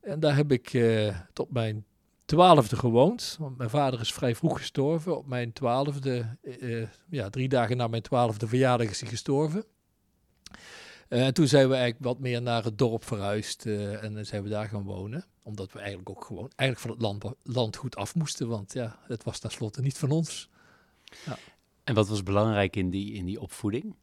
En 0.00 0.20
daar 0.20 0.36
heb 0.36 0.52
ik 0.52 0.72
uh, 0.72 1.18
tot 1.32 1.50
mijn 1.50 1.84
twaalfde 2.24 2.76
gewoond. 2.76 3.36
Want 3.38 3.56
mijn 3.56 3.70
vader 3.70 4.00
is 4.00 4.12
vrij 4.12 4.34
vroeg 4.34 4.58
gestorven. 4.58 5.16
Op 5.16 5.26
mijn 5.26 5.52
twaalfde, 5.52 6.36
uh, 6.42 6.86
ja, 7.10 7.30
drie 7.30 7.48
dagen 7.48 7.76
na 7.76 7.86
mijn 7.86 8.02
twaalfde 8.02 8.48
verjaardag 8.48 8.88
is 8.88 9.00
hij 9.00 9.08
gestorven. 9.08 9.64
Uh, 11.08 11.26
en 11.26 11.34
toen 11.34 11.46
zijn 11.46 11.68
we 11.68 11.74
eigenlijk 11.74 12.04
wat 12.04 12.18
meer 12.18 12.42
naar 12.42 12.64
het 12.64 12.78
dorp 12.78 13.04
verhuisd 13.04 13.66
en 13.66 14.14
dan 14.14 14.24
zijn 14.24 14.42
we 14.42 14.48
daar 14.48 14.68
gaan 14.68 14.82
wonen. 14.82 15.24
Omdat 15.42 15.72
we 15.72 15.78
eigenlijk 15.78 16.10
ook 16.10 16.24
gewoon 16.24 16.50
eigenlijk 16.56 16.80
van 16.80 16.90
het 16.90 17.22
land, 17.22 17.36
landgoed 17.42 17.96
af 17.96 18.14
moesten, 18.14 18.48
want 18.48 18.72
ja, 18.72 18.98
het 19.02 19.24
was 19.24 19.38
tenslotte 19.38 19.80
niet 19.80 19.98
van 19.98 20.10
ons. 20.10 20.48
Ja. 21.24 21.38
En 21.84 21.94
wat 21.94 22.08
was 22.08 22.22
belangrijk 22.22 22.76
in 22.76 22.90
die, 22.90 23.12
in 23.12 23.24
die 23.24 23.40
opvoeding? 23.40 23.94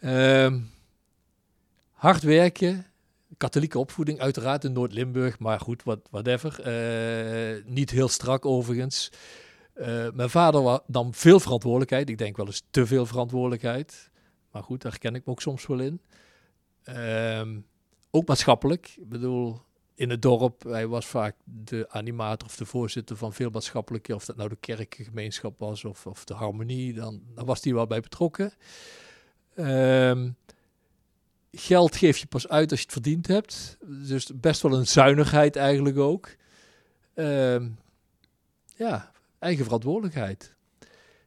Ehm, 0.00 0.60
hard 1.96 2.22
werken, 2.22 2.86
katholieke 3.36 3.78
opvoeding 3.78 4.20
uiteraard 4.20 4.64
in 4.64 4.72
Noord-Limburg, 4.72 5.38
maar 5.38 5.60
goed, 5.60 5.82
wat, 5.82 6.00
whatever. 6.10 6.58
Uh, 6.58 7.64
niet 7.64 7.90
heel 7.90 8.08
strak 8.08 8.46
overigens. 8.46 9.10
Uh, 9.74 10.10
mijn 10.14 10.30
vader 10.30 10.80
nam 10.86 11.14
veel 11.14 11.40
verantwoordelijkheid, 11.40 12.08
ik 12.08 12.18
denk 12.18 12.36
wel 12.36 12.46
eens 12.46 12.62
te 12.70 12.86
veel 12.86 13.06
verantwoordelijkheid. 13.06 14.10
Maar 14.50 14.62
goed, 14.62 14.82
daar 14.82 14.92
herken 14.92 15.14
ik 15.14 15.24
me 15.24 15.32
ook 15.32 15.40
soms 15.40 15.66
wel 15.66 15.80
in. 15.80 16.00
Uh, 16.84 17.58
ook 18.10 18.28
maatschappelijk, 18.28 18.94
ik 18.96 19.08
bedoel, 19.08 19.60
in 19.94 20.10
het 20.10 20.22
dorp, 20.22 20.62
hij 20.62 20.86
was 20.86 21.06
vaak 21.06 21.36
de 21.44 21.86
animator 21.88 22.48
of 22.48 22.56
de 22.56 22.64
voorzitter 22.64 23.16
van 23.16 23.32
veel 23.32 23.50
maatschappelijke, 23.50 24.14
of 24.14 24.24
dat 24.24 24.36
nou 24.36 24.48
de 24.48 24.56
kerkgemeenschap 24.56 25.58
was 25.58 25.84
of, 25.84 26.06
of 26.06 26.24
de 26.24 26.34
harmonie, 26.34 26.92
dan, 26.92 27.22
dan 27.34 27.44
was 27.46 27.64
hij 27.64 27.74
wel 27.74 27.86
bij 27.86 28.00
betrokken. 28.00 28.52
Ehm 29.54 30.28
geld 31.58 31.96
geef 31.96 32.18
je 32.18 32.26
pas 32.26 32.48
uit 32.48 32.70
als 32.70 32.80
je 32.80 32.84
het 32.84 32.94
verdiend 32.94 33.26
hebt. 33.26 33.76
Dus 33.86 34.30
best 34.34 34.62
wel 34.62 34.72
een 34.72 34.86
zuinigheid 34.86 35.56
eigenlijk 35.56 35.98
ook. 35.98 36.36
Uh, 37.14 37.62
ja, 38.76 39.12
eigen 39.38 39.64
verantwoordelijkheid. 39.64 40.54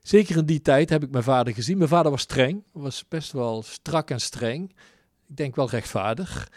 Zeker 0.02 0.38
in 0.38 0.46
die 0.46 0.62
tijd 0.62 0.90
heb 0.90 1.04
ik 1.04 1.12
mijn 1.12 1.24
vader 1.24 1.54
gezien. 1.54 1.78
Mijn 1.78 1.90
vader 1.90 2.12
was 2.12 2.22
streng, 2.22 2.64
was 2.72 3.08
best 3.08 3.32
wel 3.32 3.64
strak 3.64 4.10
en 4.10 4.22
streng. 4.22 4.70
Ik 5.28 5.38
denk 5.38 5.56
wel 5.56 5.70
rechtvaardig. 5.70 6.52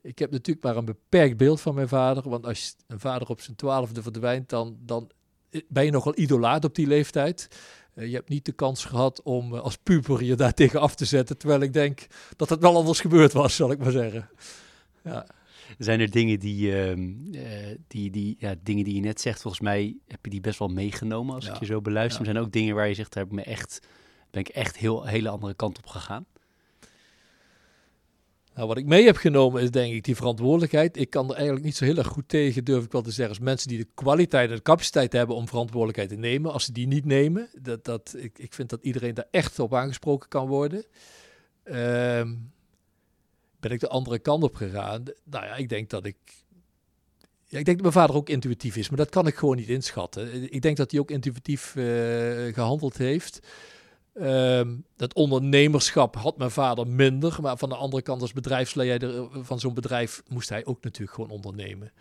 Ik 0.00 0.18
heb 0.18 0.30
natuurlijk 0.30 0.66
maar 0.66 0.76
een 0.76 0.84
beperkt 0.84 1.36
beeld 1.36 1.60
van 1.60 1.74
mijn 1.74 1.88
vader. 1.88 2.28
Want 2.28 2.46
als 2.46 2.76
een 2.86 3.00
vader 3.00 3.28
op 3.28 3.40
zijn 3.40 3.56
twaalfde 3.56 4.02
verdwijnt, 4.02 4.48
dan, 4.48 4.76
dan 4.80 5.10
ben 5.68 5.84
je 5.84 5.90
nog 5.90 6.04
wel 6.04 6.18
idolaat 6.18 6.64
op 6.64 6.74
die 6.74 6.86
leeftijd. 6.86 7.48
Uh, 7.94 8.06
je 8.06 8.14
hebt 8.14 8.28
niet 8.28 8.44
de 8.44 8.52
kans 8.52 8.84
gehad 8.84 9.22
om 9.22 9.54
uh, 9.54 9.60
als 9.60 9.76
puber 9.76 10.24
je 10.24 10.34
daar 10.34 10.54
tegen 10.54 10.80
af 10.80 10.94
te 10.94 11.04
zetten. 11.04 11.38
Terwijl 11.38 11.60
ik 11.60 11.72
denk 11.72 12.06
dat 12.36 12.48
het 12.48 12.60
wel 12.60 12.76
anders 12.76 13.00
gebeurd 13.00 13.32
was, 13.32 13.56
zal 13.56 13.70
ik 13.70 13.78
maar 13.78 13.90
zeggen. 13.90 14.28
Ja. 15.02 15.26
Zijn 15.78 16.00
er 16.00 16.10
dingen 16.10 16.38
die, 16.38 16.92
uh, 16.92 17.76
die, 17.88 18.10
die, 18.10 18.36
ja, 18.38 18.54
dingen 18.62 18.84
die 18.84 18.94
je 18.94 19.00
net 19.00 19.20
zegt, 19.20 19.40
volgens 19.40 19.62
mij 19.62 19.96
heb 20.08 20.24
je 20.24 20.30
die 20.30 20.40
best 20.40 20.58
wel 20.58 20.68
meegenomen 20.68 21.34
als 21.34 21.46
ja. 21.46 21.52
ik 21.54 21.60
je 21.60 21.66
zo 21.66 21.80
beluister. 21.80 22.20
Ja. 22.20 22.26
Er 22.26 22.32
zijn 22.32 22.44
ook 22.46 22.52
dingen 22.52 22.74
waar 22.74 22.88
je 22.88 22.94
zegt, 22.94 23.12
daar 23.12 23.22
heb 23.22 23.32
ik 23.32 23.38
me 23.38 23.44
echt, 23.44 23.86
ben 24.30 24.40
ik 24.40 24.48
echt 24.48 24.76
heel 24.76 25.04
hele 25.04 25.28
andere 25.28 25.54
kant 25.54 25.78
op 25.78 25.86
gegaan. 25.86 26.26
Nou, 28.54 28.68
wat 28.68 28.76
ik 28.76 28.86
mee 28.86 29.04
heb 29.04 29.16
genomen 29.16 29.62
is 29.62 29.70
denk 29.70 29.94
ik 29.94 30.04
die 30.04 30.16
verantwoordelijkheid. 30.16 30.96
Ik 30.96 31.10
kan 31.10 31.28
er 31.28 31.34
eigenlijk 31.34 31.64
niet 31.64 31.76
zo 31.76 31.84
heel 31.84 31.96
erg 31.96 32.06
goed 32.06 32.28
tegen, 32.28 32.64
durf 32.64 32.84
ik 32.84 32.92
wel 32.92 33.02
te 33.02 33.10
zeggen, 33.10 33.34
als 33.34 33.44
mensen 33.44 33.68
die 33.68 33.78
de 33.78 33.88
kwaliteit 33.94 34.50
en 34.50 34.56
de 34.56 34.62
capaciteit 34.62 35.12
hebben 35.12 35.36
om 35.36 35.48
verantwoordelijkheid 35.48 36.08
te 36.08 36.16
nemen. 36.16 36.52
Als 36.52 36.64
ze 36.64 36.72
die 36.72 36.86
niet 36.86 37.04
nemen, 37.04 37.48
dat, 37.60 37.84
dat, 37.84 38.14
ik, 38.16 38.38
ik 38.38 38.54
vind 38.54 38.70
dat 38.70 38.82
iedereen 38.82 39.14
daar 39.14 39.28
echt 39.30 39.58
op 39.58 39.74
aangesproken 39.74 40.28
kan 40.28 40.46
worden. 40.46 40.84
Um, 41.64 42.52
ben 43.60 43.70
ik 43.70 43.80
de 43.80 43.88
andere 43.88 44.18
kant 44.18 44.42
op 44.42 44.54
gegaan? 44.54 45.02
Nou 45.24 45.44
ja, 45.44 45.54
ik 45.56 45.68
denk 45.68 45.90
dat 45.90 46.06
ik 46.06 46.16
Ja, 47.44 47.58
ik 47.58 47.64
denk 47.64 47.82
dat 47.82 47.92
mijn 47.92 47.92
vader 47.92 48.16
ook 48.16 48.28
intuïtief 48.28 48.76
is, 48.76 48.88
maar 48.88 48.98
dat 48.98 49.10
kan 49.10 49.26
ik 49.26 49.34
gewoon 49.34 49.56
niet 49.56 49.68
inschatten. 49.68 50.52
Ik 50.52 50.62
denk 50.62 50.76
dat 50.76 50.90
hij 50.90 51.00
ook 51.00 51.10
intuïtief 51.10 51.74
uh, 51.74 51.84
gehandeld 52.54 52.96
heeft. 52.96 53.40
Ehm, 54.14 54.76
dat 54.96 55.14
ondernemerschap 55.14 56.16
had 56.16 56.36
mijn 56.38 56.50
vader 56.50 56.86
minder, 56.86 57.38
maar 57.40 57.56
van 57.58 57.68
de 57.68 57.74
andere 57.74 58.02
kant 58.02 58.20
als 58.20 58.32
bedrijfsleider 58.32 59.28
van 59.44 59.60
zo'n 59.60 59.74
bedrijf 59.74 60.22
moest 60.28 60.48
hij 60.48 60.64
ook 60.64 60.82
natuurlijk 60.82 61.16
gewoon 61.16 61.30
ondernemen. 61.30 61.92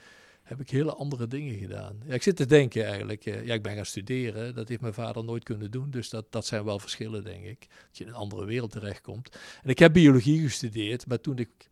Heb 0.44 0.60
ik 0.60 0.70
hele 0.70 0.94
andere 0.94 1.28
dingen 1.28 1.58
gedaan. 1.58 2.02
Ja, 2.06 2.14
ik 2.14 2.24
zit 2.24 2.36
te 2.36 2.46
denken 2.46 2.86
eigenlijk, 2.86 3.26
uh, 3.26 3.46
ja, 3.46 3.54
ik 3.54 3.62
ben 3.62 3.76
gaan 3.76 3.86
studeren, 3.86 4.56
dat 4.56 4.68
heeft 4.68 4.82
mijn 4.82 4.94
vader 4.94 5.24
nooit 5.24 5.44
kunnen 5.44 5.72
doen, 5.72 5.92
dus 5.92 6.10
dat, 6.10 6.26
dat 6.30 6.46
zijn 6.46 6.64
wel 6.64 6.80
verschillen 6.80 7.24
denk 7.24 7.46
ik. 7.46 7.60
Dat 7.60 7.98
je 7.98 8.04
in 8.04 8.10
een 8.10 8.16
andere 8.16 8.46
wereld 8.46 8.72
terechtkomt. 8.72 9.38
En 9.64 9.70
ik 9.70 9.80
heb 9.80 9.94
biologie 9.94 10.42
gestudeerd, 10.42 11.08
maar 11.08 11.20
toen 11.20 11.38
ik, 11.38 11.70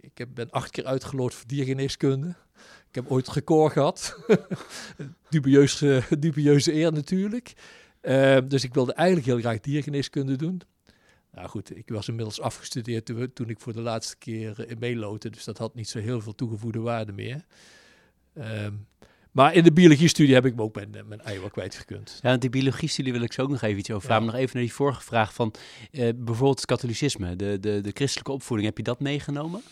ik 0.00 0.18
heb, 0.18 0.28
ben 0.34 0.50
acht 0.50 0.70
keer 0.70 0.84
uitgeloot 0.84 1.34
voor 1.34 1.46
diergeneeskunde. 1.46 2.34
Ik 2.88 2.94
heb 2.94 3.10
ooit 3.10 3.28
record 3.28 3.72
gehad. 3.72 4.18
dubieuze, 5.30 6.02
dubieuze 6.18 6.74
eer 6.74 6.92
natuurlijk. 6.92 7.54
Ehm, 8.06 8.48
dus 8.48 8.64
ik 8.64 8.74
wilde 8.74 8.92
eigenlijk 8.92 9.26
heel 9.26 9.38
graag 9.38 9.60
diergeneeskunde 9.60 10.36
doen. 10.36 10.60
Nou 11.32 11.48
goed, 11.48 11.76
ik 11.76 11.88
was 11.88 12.08
inmiddels 12.08 12.40
afgestudeerd 12.40 13.34
toen, 13.34 13.48
ik 13.48 13.60
voor 13.60 13.72
de 13.72 13.80
laatste 13.80 14.16
keer 14.16 14.70
in 14.70 14.78
meeloten. 14.78 15.32
Dus 15.32 15.44
dat 15.44 15.58
had 15.58 15.74
niet 15.74 15.88
zo 15.88 15.98
heel 15.98 16.20
veel 16.20 16.34
toegevoegde 16.34 16.80
waarde 16.80 17.12
meer. 17.12 17.44
Ehm, 18.34 18.72
maar 19.30 19.54
in 19.54 19.64
de 19.64 19.72
biologie-studie 19.72 20.34
heb 20.34 20.46
ik 20.46 20.54
me 20.54 20.62
ook 20.62 20.74
mijn, 20.74 20.90
mijn 21.06 21.20
ei 21.20 21.50
kwijtgekund. 21.50 22.18
Ja, 22.22 22.36
die 22.36 22.50
biologie-studie 22.50 23.12
wil 23.12 23.22
ik 23.22 23.32
zo 23.32 23.42
ook 23.42 23.50
nog 23.50 23.62
even 23.62 23.78
iets 23.78 23.90
over 23.90 24.06
vragen. 24.06 24.26
nog 24.26 24.34
even 24.34 24.50
naar 24.52 24.64
die 24.64 24.72
vorige 24.72 25.02
vraag 25.02 25.34
van 25.34 25.54
uh, 25.90 26.08
bijvoorbeeld 26.16 26.56
het 26.56 26.66
katholicisme, 26.66 27.36
de, 27.36 27.58
de, 27.60 27.80
de 27.80 27.90
christelijke 27.94 28.32
opvoeding. 28.32 28.68
Heb 28.68 28.76
je 28.76 28.84
dat 28.84 29.00
meegenomen? 29.00 29.62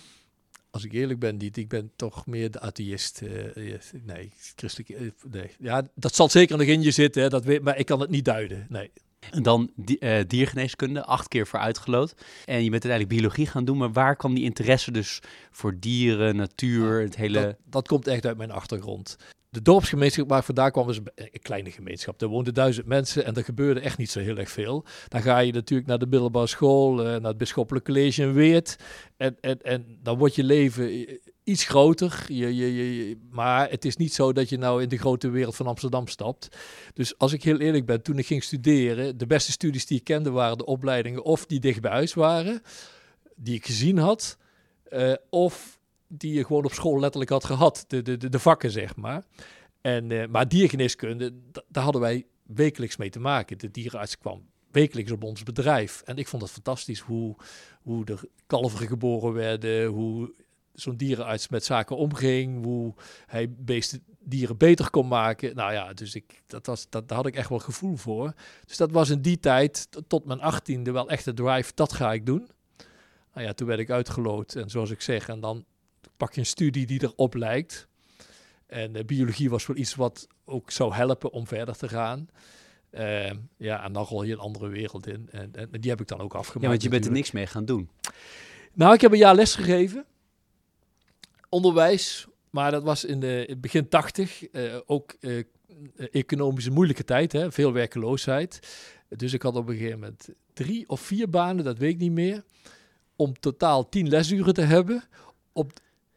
Als 0.75 0.85
ik 0.85 0.93
eerlijk 0.93 1.19
ben, 1.19 1.37
niet. 1.37 1.57
Ik 1.57 1.69
ben 1.69 1.91
toch 1.97 2.27
meer 2.27 2.51
de 2.51 2.61
atheïst. 2.61 3.21
Uh, 3.23 3.75
nee, 4.05 4.33
christelijk. 4.57 4.89
Uh, 4.89 5.11
nee. 5.31 5.51
Ja, 5.59 5.83
dat 5.95 6.15
zal 6.15 6.29
zeker 6.29 6.57
nog 6.57 6.67
in 6.67 6.83
je 6.83 6.91
zitten, 6.91 7.23
hè, 7.23 7.29
dat 7.29 7.45
weet, 7.45 7.63
maar 7.63 7.79
ik 7.79 7.87
kan 7.87 8.01
het 8.01 8.11
niet 8.11 8.25
duiden. 8.25 8.67
Nee. 8.69 8.91
En 9.31 9.43
dan 9.43 9.71
die, 9.77 9.97
uh, 10.01 10.19
diergeneeskunde, 10.27 11.05
acht 11.05 11.29
keer 11.29 11.47
voor 11.47 11.59
uitgeloot. 11.59 12.15
En 12.45 12.65
je 12.65 12.71
bent 12.71 12.85
uiteindelijk 12.85 13.09
biologie 13.09 13.47
gaan 13.47 13.65
doen, 13.65 13.77
maar 13.77 13.93
waar 13.93 14.17
kwam 14.17 14.35
die 14.35 14.45
interesse 14.45 14.91
dus 14.91 15.21
voor 15.51 15.79
dieren, 15.79 16.37
natuur, 16.37 17.01
het 17.01 17.17
hele... 17.17 17.41
Dat, 17.41 17.57
dat 17.65 17.89
komt 17.89 18.07
echt 18.07 18.27
uit 18.27 18.37
mijn 18.37 18.51
achtergrond 18.51 19.17
de 19.55 19.63
dorpsgemeenschap 19.63 20.29
waar 20.29 20.39
ik 20.39 20.45
vandaan 20.45 20.71
kwam 20.71 20.87
was 20.87 21.01
een 21.15 21.41
kleine 21.43 21.71
gemeenschap. 21.71 22.23
Er 22.23 22.29
woonden 22.29 22.55
duizend 22.55 22.87
mensen 22.87 23.25
en 23.25 23.35
er 23.35 23.45
gebeurde 23.45 23.81
echt 23.81 23.99
niet 23.99 24.11
zo 24.11 24.21
heel 24.21 24.37
erg 24.37 24.51
veel. 24.51 24.85
Dan 25.09 25.23
ga 25.23 25.39
je 25.39 25.53
natuurlijk 25.53 25.89
naar 25.89 25.99
de 25.99 26.07
middelbare 26.07 26.47
school, 26.47 27.01
uh, 27.01 27.07
naar 27.07 27.23
het 27.23 27.39
bisschoppelijk 27.39 27.85
college 27.85 28.23
in 28.23 28.33
Weert. 28.33 28.77
En, 29.17 29.37
en, 29.41 29.63
en 29.63 29.99
dan 30.03 30.19
wordt 30.19 30.35
je 30.35 30.45
leven 30.45 31.07
iets 31.45 31.65
groter. 31.65 32.25
Je, 32.29 32.57
je, 32.57 32.75
je, 32.75 33.17
maar 33.31 33.71
het 33.71 33.85
is 33.85 33.97
niet 33.97 34.15
zo 34.15 34.33
dat 34.33 34.49
je 34.49 34.59
nou 34.59 34.83
in 34.83 34.89
de 34.89 34.99
grote 34.99 35.29
wereld 35.29 35.57
van 35.57 35.67
Amsterdam 35.67 36.09
stapt. 36.09 36.57
Dus 36.95 37.19
als 37.19 37.33
ik 37.33 37.43
heel 37.43 37.59
eerlijk 37.61 37.87
ben, 37.87 38.03
toen 38.03 38.19
ik 38.19 38.27
ging 38.27 38.43
studeren, 38.43 39.19
de 39.19 39.27
beste 39.27 39.53
studies 39.53 39.87
die 39.87 39.99
ik 39.99 40.05
kende 40.05 40.31
waren 40.31 40.59
de 40.59 40.67
opleidingen 40.67 41.25
of 41.25 41.47
die 41.47 41.61
dicht 41.61 41.81
bij 41.81 41.91
huis 41.91 42.15
waren, 42.15 42.63
die 43.37 43.55
ik 43.55 43.67
gezien 43.67 43.99
had, 43.99 44.39
uh, 44.91 45.15
of 45.31 45.79
die 46.17 46.35
je 46.35 46.45
gewoon 46.45 46.65
op 46.65 46.73
school 46.73 47.01
letterlijk 47.01 47.31
had 47.31 47.45
gehad. 47.45 47.85
De, 47.89 48.03
de, 48.03 48.29
de, 48.29 48.39
vakken, 48.39 48.71
zeg 48.71 48.97
maar. 48.97 49.25
En, 49.81 50.11
uh, 50.11 50.27
maar 50.27 50.49
diergeneeskunde, 50.49 51.35
daar 51.69 51.83
hadden 51.83 52.01
wij 52.01 52.27
wekelijks 52.43 52.97
mee 52.97 53.11
te 53.11 53.21
maken. 53.21 53.59
De 53.59 53.71
dierenarts 53.71 54.19
kwam 54.19 54.43
wekelijks 54.71 55.11
op 55.11 55.25
ons 55.25 55.43
bedrijf. 55.43 56.03
En 56.05 56.17
ik 56.17 56.29
vond 56.29 56.43
het 56.43 56.51
fantastisch 56.51 57.01
hoe, 57.01 57.37
hoe 57.83 58.05
er 58.05 58.21
kalveren 58.47 58.89
geboren 58.89 59.33
werden, 59.33 59.87
hoe 59.87 60.35
zo'n 60.73 60.97
dierenarts 60.97 61.49
met 61.49 61.65
zaken 61.65 61.97
omging, 61.97 62.65
hoe 62.65 62.95
hij 63.27 63.51
beesten, 63.51 64.03
dieren 64.19 64.57
beter 64.57 64.91
kon 64.91 65.09
maken. 65.09 65.55
Nou 65.55 65.73
ja, 65.73 65.93
dus 65.93 66.15
ik, 66.15 66.43
dat 66.47 66.67
was, 66.67 66.87
dat, 66.89 67.09
daar 67.09 67.17
had 67.17 67.27
ik 67.27 67.37
echt 67.37 67.49
wel 67.49 67.59
gevoel 67.59 67.97
voor. 67.97 68.33
Dus 68.67 68.77
dat 68.77 68.91
was 68.91 69.11
in 69.11 69.21
die 69.21 69.41
tijd, 69.41 69.89
tot 70.07 70.25
mijn 70.25 70.41
achttiende, 70.41 70.93
wel 70.93 71.09
echt 71.09 71.25
de 71.25 71.35
drive, 71.35 71.73
dat 71.75 71.93
ga 71.93 72.13
ik 72.13 72.27
doen. 72.27 72.49
Nou 73.35 73.47
ja, 73.47 73.53
toen 73.53 73.67
werd 73.67 73.81
ik 73.81 73.91
uitgeloot 73.91 74.55
en 74.55 74.71
zoals 74.71 74.91
ik 74.91 75.01
zeg, 75.01 75.29
en 75.29 75.41
dan 75.41 75.65
pak 76.17 76.35
je 76.35 76.41
een 76.41 76.47
studie 76.47 76.87
die 76.87 77.03
erop 77.03 77.35
lijkt. 77.35 77.89
En 78.67 78.97
uh, 78.97 79.05
biologie 79.05 79.51
was 79.51 79.67
wel 79.67 79.77
iets 79.77 79.95
wat 79.95 80.27
ook 80.45 80.71
zou 80.71 80.95
helpen 80.95 81.33
om 81.33 81.47
verder 81.47 81.77
te 81.77 81.89
gaan. 81.89 82.29
Uh, 82.91 83.31
ja, 83.57 83.85
en 83.85 83.93
dan 83.93 84.05
rol 84.05 84.23
je 84.23 84.33
een 84.33 84.39
andere 84.39 84.69
wereld 84.69 85.07
in. 85.07 85.29
En, 85.31 85.51
en, 85.53 85.69
die 85.71 85.91
heb 85.91 86.01
ik 86.01 86.09
dan 86.09 86.21
ook 86.21 86.35
afgemaakt. 86.35 86.63
Ja, 86.63 86.69
want 86.69 86.83
je 86.83 86.89
bent 86.89 87.05
er 87.05 87.13
niks 87.13 87.31
mee 87.31 87.47
gaan 87.47 87.65
doen. 87.65 87.91
Nou, 88.73 88.95
ik 88.95 89.01
heb 89.01 89.13
een 89.13 89.19
jaar 89.19 89.35
les 89.35 89.55
gegeven. 89.55 90.05
Onderwijs. 91.49 92.27
Maar 92.51 92.71
dat 92.71 92.83
was 92.83 93.05
in 93.05 93.21
de 93.21 93.57
begin 93.61 93.89
tachtig. 93.89 94.53
Uh, 94.53 94.75
ook 94.87 95.17
uh, 95.21 95.45
economische 96.11 96.71
moeilijke 96.71 97.05
tijd. 97.05 97.33
Hè? 97.33 97.53
Veel 97.53 97.73
werkeloosheid. 97.73 98.61
Dus 99.09 99.33
ik 99.33 99.43
had 99.43 99.57
op 99.57 99.69
een 99.69 99.77
gegeven 99.77 99.99
moment 99.99 100.29
drie 100.53 100.89
of 100.89 101.01
vier 101.01 101.31
banen, 101.31 101.65
dat 101.65 101.79
weet 101.79 101.93
ik 101.93 101.99
niet 101.99 102.13
meer. 102.13 102.45
Om 103.17 103.39
totaal 103.41 103.89
tien 103.89 104.09
lesuren 104.09 104.55
te 104.55 104.63
hebben. 104.63 105.05
Op 105.53 105.73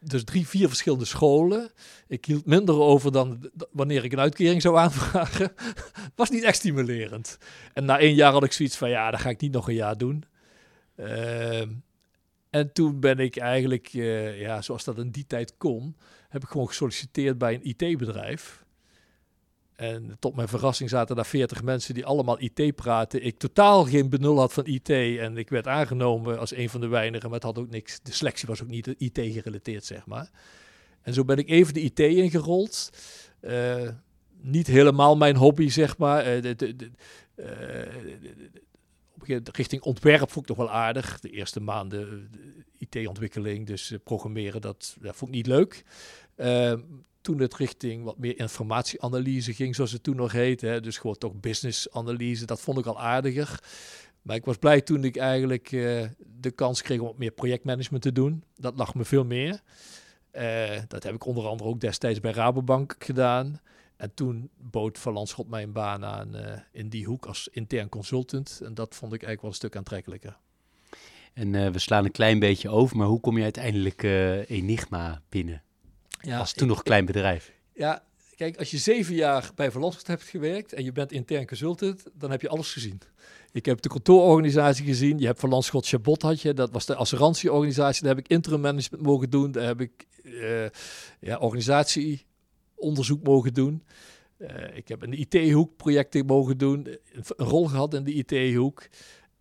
dus 0.09 0.23
drie, 0.23 0.47
vier 0.47 0.67
verschillende 0.67 1.05
scholen. 1.05 1.71
Ik 2.07 2.25
hield 2.25 2.45
minder 2.45 2.75
over 2.75 3.11
dan 3.11 3.51
wanneer 3.71 4.03
ik 4.03 4.11
een 4.11 4.19
uitkering 4.19 4.61
zou 4.61 4.77
aanvragen. 4.77 5.51
was 6.15 6.29
niet 6.29 6.43
echt 6.43 6.57
stimulerend. 6.57 7.37
En 7.73 7.85
na 7.85 7.99
één 7.99 8.15
jaar 8.15 8.31
had 8.31 8.43
ik 8.43 8.51
zoiets 8.51 8.77
van, 8.77 8.89
ja, 8.89 9.11
dat 9.11 9.19
ga 9.19 9.29
ik 9.29 9.41
niet 9.41 9.51
nog 9.51 9.67
een 9.67 9.75
jaar 9.75 9.97
doen. 9.97 10.23
Uh, 10.95 11.61
en 12.49 12.71
toen 12.73 12.99
ben 12.99 13.19
ik 13.19 13.37
eigenlijk, 13.37 13.93
uh, 13.93 14.39
ja, 14.39 14.61
zoals 14.61 14.83
dat 14.83 14.97
in 14.97 15.09
die 15.09 15.25
tijd 15.27 15.57
kon, 15.57 15.97
heb 16.29 16.43
ik 16.43 16.49
gewoon 16.49 16.67
gesolliciteerd 16.67 17.37
bij 17.37 17.53
een 17.53 17.67
IT-bedrijf. 17.67 18.65
En 19.77 20.15
tot 20.19 20.35
mijn 20.35 20.47
verrassing 20.47 20.89
zaten 20.89 21.15
daar 21.15 21.25
40 21.25 21.63
mensen 21.63 21.93
die 21.93 22.05
allemaal 22.05 22.41
IT 22.41 22.75
praten. 22.75 23.23
Ik 23.23 23.37
totaal 23.37 23.85
geen 23.85 24.09
benul 24.09 24.39
had 24.39 24.53
van 24.53 24.65
IT. 24.65 24.89
En 24.89 25.37
ik 25.37 25.49
werd 25.49 25.67
aangenomen 25.67 26.39
als 26.39 26.55
een 26.55 26.69
van 26.69 26.81
de 26.81 26.87
weinigen. 26.87 27.29
Maar 27.29 27.39
het 27.39 27.47
had 27.47 27.57
ook 27.57 27.69
niks. 27.69 27.99
De 28.03 28.11
selectie 28.11 28.47
was 28.47 28.61
ook 28.61 28.67
niet 28.67 28.95
IT 28.97 29.19
gerelateerd, 29.21 29.85
zeg 29.85 30.05
maar. 30.05 30.29
En 31.01 31.13
zo 31.13 31.25
ben 31.25 31.37
ik 31.37 31.49
even 31.49 31.73
de 31.73 31.81
IT 31.81 31.99
ingerold. 31.99 32.89
Uh, 33.41 33.89
niet 34.41 34.67
helemaal 34.67 35.17
mijn 35.17 35.35
hobby, 35.35 35.69
zeg 35.69 35.97
maar. 35.97 36.35
Uh, 36.35 36.55
de, 36.55 36.91
uh, 37.35 37.45
richting 39.51 39.81
ontwerp 39.81 40.31
vond 40.31 40.49
ik 40.49 40.55
toch 40.55 40.65
wel 40.65 40.75
aardig. 40.75 41.19
De 41.19 41.29
eerste 41.29 41.59
maanden 41.59 42.29
IT-ontwikkeling, 42.77 43.67
dus 43.67 43.93
programmeren, 44.03 44.61
dat, 44.61 44.97
dat 44.99 45.15
vond 45.15 45.31
ik 45.31 45.37
niet 45.37 45.47
leuk. 45.47 45.83
Toen 47.27 47.39
het 47.39 47.55
richting 47.55 48.03
wat 48.03 48.17
meer 48.17 48.39
informatieanalyse 48.39 49.53
ging, 49.53 49.75
zoals 49.75 49.91
het 49.91 50.03
toen 50.03 50.15
nog 50.15 50.31
heette. 50.31 50.79
Dus 50.81 50.97
gewoon 50.97 51.17
toch 51.17 51.33
business-analyse, 51.33 52.45
dat 52.45 52.61
vond 52.61 52.77
ik 52.77 52.85
al 52.85 52.99
aardiger. 52.99 53.59
Maar 54.21 54.35
ik 54.35 54.45
was 54.45 54.57
blij 54.57 54.81
toen 54.81 55.03
ik 55.03 55.17
eigenlijk 55.17 55.71
uh, 55.71 56.03
de 56.39 56.51
kans 56.51 56.81
kreeg 56.81 56.99
om 56.99 57.05
wat 57.05 57.17
meer 57.17 57.31
projectmanagement 57.31 58.03
te 58.03 58.11
doen. 58.11 58.43
Dat 58.55 58.77
lag 58.77 58.95
me 58.95 59.05
veel 59.05 59.25
meer. 59.25 59.61
Uh, 60.31 60.69
dat 60.87 61.03
heb 61.03 61.13
ik 61.13 61.25
onder 61.25 61.47
andere 61.47 61.69
ook 61.69 61.79
destijds 61.79 62.19
bij 62.19 62.31
Rabobank 62.31 62.95
gedaan. 62.99 63.61
En 63.97 64.13
toen 64.13 64.49
bood 64.57 64.99
Van 64.99 65.27
mij 65.47 65.63
een 65.63 65.71
baan 65.71 66.05
aan 66.05 66.35
uh, 66.35 66.41
in 66.71 66.89
die 66.89 67.05
hoek 67.05 67.25
als 67.25 67.47
intern 67.51 67.89
consultant. 67.89 68.61
En 68.63 68.73
dat 68.73 68.95
vond 68.95 69.13
ik 69.13 69.23
eigenlijk 69.23 69.41
wel 69.41 69.49
een 69.49 69.55
stuk 69.55 69.75
aantrekkelijker. 69.75 70.37
En 71.33 71.71
we 71.71 71.79
slaan 71.79 72.05
een 72.05 72.11
klein 72.11 72.39
beetje 72.39 72.69
over, 72.69 72.97
maar 72.97 73.07
hoe 73.07 73.19
kom 73.19 73.37
je 73.37 73.43
uiteindelijk 73.43 74.03
Enigma 74.47 75.21
binnen? 75.29 75.61
Ja, 76.27 76.37
was 76.37 76.53
toen 76.53 76.67
nog 76.67 76.83
klein 76.83 77.05
bedrijf. 77.05 77.53
Ja, 77.73 78.03
kijk, 78.35 78.57
als 78.57 78.71
je 78.71 78.77
zeven 78.77 79.15
jaar 79.15 79.51
bij 79.55 79.71
Verlossers 79.71 80.07
hebt 80.07 80.23
gewerkt 80.23 80.73
en 80.73 80.83
je 80.83 80.91
bent 80.91 81.11
intern 81.11 81.47
consultant, 81.47 82.03
dan 82.13 82.31
heb 82.31 82.41
je 82.41 82.49
alles 82.49 82.73
gezien. 82.73 83.01
Ik 83.51 83.65
heb 83.65 83.81
de 83.81 83.89
kantoororganisatie 83.89 84.85
gezien. 84.85 85.19
Je 85.19 85.25
hebt 85.25 85.39
Van 85.39 85.49
Landschot 85.49 85.87
Chabot 85.87 86.21
had 86.21 86.41
je. 86.41 86.53
Dat 86.53 86.71
was 86.71 86.85
de 86.85 86.95
assurantieorganisatie. 86.95 88.03
Daar 88.03 88.15
heb 88.15 88.25
ik 88.25 88.31
interim 88.31 88.61
management 88.61 89.03
mogen 89.03 89.29
doen. 89.29 89.51
Daar 89.51 89.65
heb 89.65 89.81
ik 89.81 90.07
uh, 90.23 90.65
ja, 91.19 91.37
organisatieonderzoek 91.37 93.23
mogen 93.23 93.53
doen. 93.53 93.83
Uh, 94.37 94.47
ik 94.73 94.87
heb 94.87 95.01
een 95.01 95.19
IT-hoek 95.19 95.77
projecten 95.77 96.25
mogen 96.25 96.57
doen. 96.57 96.87
Een 97.13 97.23
rol 97.37 97.67
gehad 97.67 97.93
in 97.93 98.03
de 98.03 98.13
IT-hoek 98.13 98.87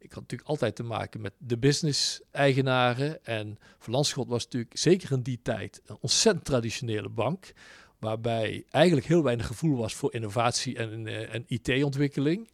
ik 0.07 0.13
had 0.13 0.23
natuurlijk 0.23 0.49
altijd 0.49 0.77
te 0.77 0.83
maken 0.83 1.21
met 1.21 1.33
de 1.39 1.59
business-eigenaren. 1.59 3.25
En 3.25 3.59
Verlandschot 3.79 4.29
was 4.29 4.45
natuurlijk 4.45 4.79
zeker 4.79 5.13
in 5.13 5.23
die 5.23 5.41
tijd 5.43 5.81
een 5.87 5.97
ontzettend 6.01 6.45
traditionele 6.45 7.09
bank. 7.09 7.53
Waarbij 7.99 8.65
eigenlijk 8.71 9.07
heel 9.07 9.23
weinig 9.23 9.47
gevoel 9.47 9.77
was 9.77 9.95
voor 9.95 10.15
innovatie 10.15 10.77
en, 10.77 11.07
en 11.31 11.45
IT-ontwikkeling. 11.47 12.51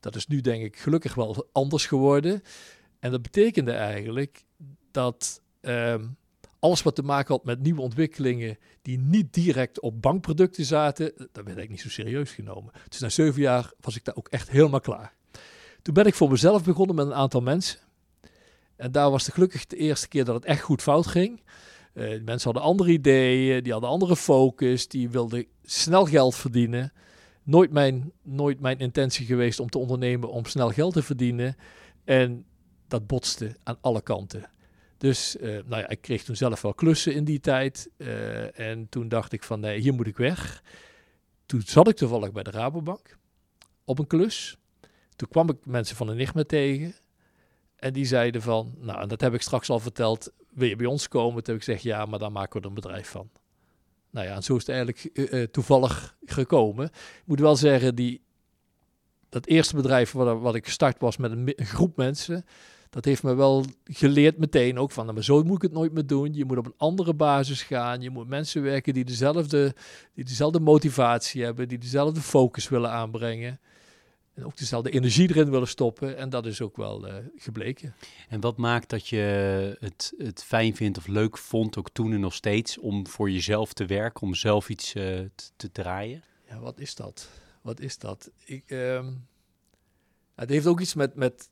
Dat 0.00 0.16
is 0.16 0.26
nu 0.26 0.40
denk 0.40 0.64
ik 0.64 0.76
gelukkig 0.76 1.14
wel 1.14 1.48
anders 1.52 1.86
geworden. 1.86 2.42
En 2.98 3.10
dat 3.10 3.22
betekende 3.22 3.72
eigenlijk 3.72 4.44
dat 4.90 5.42
uh, 5.60 5.94
alles 6.58 6.82
wat 6.82 6.94
te 6.94 7.02
maken 7.02 7.34
had 7.34 7.44
met 7.44 7.62
nieuwe 7.62 7.80
ontwikkelingen 7.80 8.58
die 8.82 8.98
niet 8.98 9.34
direct 9.34 9.80
op 9.80 10.02
bankproducten 10.02 10.64
zaten, 10.64 11.12
dat 11.32 11.44
werd 11.44 11.58
ik 11.58 11.68
niet 11.68 11.80
zo 11.80 11.88
serieus 11.88 12.30
genomen. 12.30 12.72
Dus 12.88 13.00
na 13.00 13.08
zeven 13.08 13.40
jaar 13.40 13.72
was 13.80 13.96
ik 13.96 14.04
daar 14.04 14.16
ook 14.16 14.28
echt 14.28 14.50
helemaal 14.50 14.80
klaar. 14.80 15.14
Toen 15.84 15.94
ben 15.94 16.06
ik 16.06 16.14
voor 16.14 16.30
mezelf 16.30 16.64
begonnen 16.64 16.96
met 16.96 17.06
een 17.06 17.14
aantal 17.14 17.40
mensen. 17.40 17.78
En 18.76 18.92
daar 18.92 19.10
was 19.10 19.24
het 19.24 19.34
gelukkig 19.34 19.66
de 19.66 19.76
eerste 19.76 20.08
keer 20.08 20.24
dat 20.24 20.34
het 20.34 20.44
echt 20.44 20.60
goed 20.60 20.82
fout 20.82 21.06
ging. 21.06 21.42
Uh, 21.94 22.22
mensen 22.24 22.44
hadden 22.44 22.62
andere 22.62 22.90
ideeën, 22.90 23.62
die 23.62 23.72
hadden 23.72 23.90
andere 23.90 24.16
focus, 24.16 24.88
die 24.88 25.08
wilden 25.08 25.46
snel 25.62 26.04
geld 26.04 26.34
verdienen. 26.34 26.92
Nooit 27.42 27.70
mijn, 27.70 28.12
nooit 28.22 28.60
mijn 28.60 28.78
intentie 28.78 29.26
geweest 29.26 29.60
om 29.60 29.68
te 29.68 29.78
ondernemen 29.78 30.30
om 30.30 30.44
snel 30.44 30.70
geld 30.70 30.92
te 30.92 31.02
verdienen. 31.02 31.56
En 32.04 32.44
dat 32.88 33.06
botste 33.06 33.56
aan 33.62 33.78
alle 33.80 34.02
kanten. 34.02 34.50
Dus 34.98 35.36
uh, 35.36 35.42
nou 35.66 35.82
ja, 35.82 35.88
ik 35.88 36.00
kreeg 36.00 36.24
toen 36.24 36.36
zelf 36.36 36.62
wel 36.62 36.74
klussen 36.74 37.14
in 37.14 37.24
die 37.24 37.40
tijd. 37.40 37.90
Uh, 37.96 38.58
en 38.58 38.88
toen 38.88 39.08
dacht 39.08 39.32
ik 39.32 39.42
van 39.42 39.60
nee, 39.60 39.80
hier 39.80 39.94
moet 39.94 40.06
ik 40.06 40.16
weg. 40.16 40.62
Toen 41.46 41.62
zat 41.64 41.88
ik 41.88 41.96
toevallig 41.96 42.32
bij 42.32 42.42
de 42.42 42.50
Rabobank 42.50 43.18
op 43.84 43.98
een 43.98 44.06
klus. 44.06 44.58
Toen 45.16 45.28
kwam 45.28 45.48
ik 45.50 45.56
mensen 45.66 45.96
van 45.96 46.06
de 46.06 46.14
NIGMA 46.14 46.42
tegen. 46.42 46.94
En 47.76 47.92
die 47.92 48.04
zeiden 48.04 48.42
van, 48.42 48.74
nou, 48.78 49.00
en 49.00 49.08
dat 49.08 49.20
heb 49.20 49.34
ik 49.34 49.42
straks 49.42 49.70
al 49.70 49.78
verteld, 49.78 50.32
wil 50.50 50.68
je 50.68 50.76
bij 50.76 50.86
ons 50.86 51.08
komen? 51.08 51.42
Toen 51.42 51.54
heb 51.54 51.62
ik 51.62 51.68
gezegd, 51.68 51.82
ja, 51.82 52.06
maar 52.06 52.18
daar 52.18 52.32
maken 52.32 52.52
we 52.52 52.60
er 52.60 52.68
een 52.68 52.74
bedrijf 52.74 53.08
van. 53.08 53.30
Nou 54.10 54.26
ja, 54.26 54.34
en 54.34 54.42
zo 54.42 54.56
is 54.56 54.66
het 54.66 54.76
eigenlijk 54.76 55.10
uh, 55.12 55.42
toevallig 55.42 56.16
gekomen. 56.24 56.86
Ik 56.94 57.22
moet 57.24 57.40
wel 57.40 57.56
zeggen, 57.56 57.94
die, 57.94 58.22
dat 59.28 59.46
eerste 59.46 59.76
bedrijf 59.76 60.12
wat, 60.12 60.40
wat 60.40 60.54
ik 60.54 60.64
gestart 60.64 61.00
was 61.00 61.16
met 61.16 61.30
een, 61.30 61.52
een, 61.56 61.66
groep 61.66 61.96
mensen, 61.96 62.44
dat 62.90 63.04
heeft 63.04 63.22
me 63.22 63.34
wel 63.34 63.64
geleerd 63.84 64.38
meteen 64.38 64.78
ook 64.78 64.90
van, 64.90 65.02
nou, 65.02 65.14
maar 65.14 65.24
zo 65.24 65.42
moet 65.42 65.56
ik 65.56 65.62
het 65.62 65.72
nooit 65.72 65.92
meer 65.92 66.06
doen. 66.06 66.34
Je 66.34 66.44
moet 66.44 66.58
op 66.58 66.66
een 66.66 66.74
andere 66.76 67.14
basis 67.14 67.62
gaan. 67.62 68.00
Je 68.00 68.10
moet 68.10 68.28
mensen 68.28 68.62
werken 68.62 68.94
die 68.94 69.04
dezelfde, 69.04 69.74
die 70.14 70.24
dezelfde 70.24 70.60
motivatie 70.60 71.44
hebben, 71.44 71.68
die 71.68 71.78
dezelfde 71.78 72.20
focus 72.20 72.68
willen 72.68 72.90
aanbrengen. 72.90 73.60
En 74.34 74.44
ook 74.44 74.56
dezelfde 74.56 74.90
energie 74.90 75.28
erin 75.28 75.50
willen 75.50 75.68
stoppen. 75.68 76.16
En 76.16 76.30
dat 76.30 76.46
is 76.46 76.60
ook 76.60 76.76
wel 76.76 77.08
uh, 77.08 77.14
gebleken. 77.36 77.94
En 78.28 78.40
wat 78.40 78.56
maakt 78.56 78.90
dat 78.90 79.08
je 79.08 79.76
het, 79.80 80.14
het 80.16 80.44
fijn 80.44 80.76
vindt 80.76 80.98
of 80.98 81.06
leuk 81.06 81.38
vond, 81.38 81.76
ook 81.76 81.90
toen 81.90 82.12
en 82.12 82.20
nog 82.20 82.34
steeds, 82.34 82.78
om 82.78 83.06
voor 83.06 83.30
jezelf 83.30 83.72
te 83.72 83.86
werken, 83.86 84.22
om 84.22 84.34
zelf 84.34 84.68
iets 84.68 84.94
uh, 84.94 85.02
te, 85.02 85.50
te, 85.56 85.70
draaien? 85.70 86.22
Ja, 86.48 86.58
wat 86.58 86.78
is 86.78 86.94
dat? 86.94 87.28
Wat 87.62 87.80
is 87.80 87.98
dat? 87.98 88.30
Ik, 88.44 88.70
um, 88.70 89.26
het 90.34 90.50
heeft 90.50 90.66
ook 90.66 90.80
iets 90.80 90.94
met, 90.94 91.14
met 91.14 91.48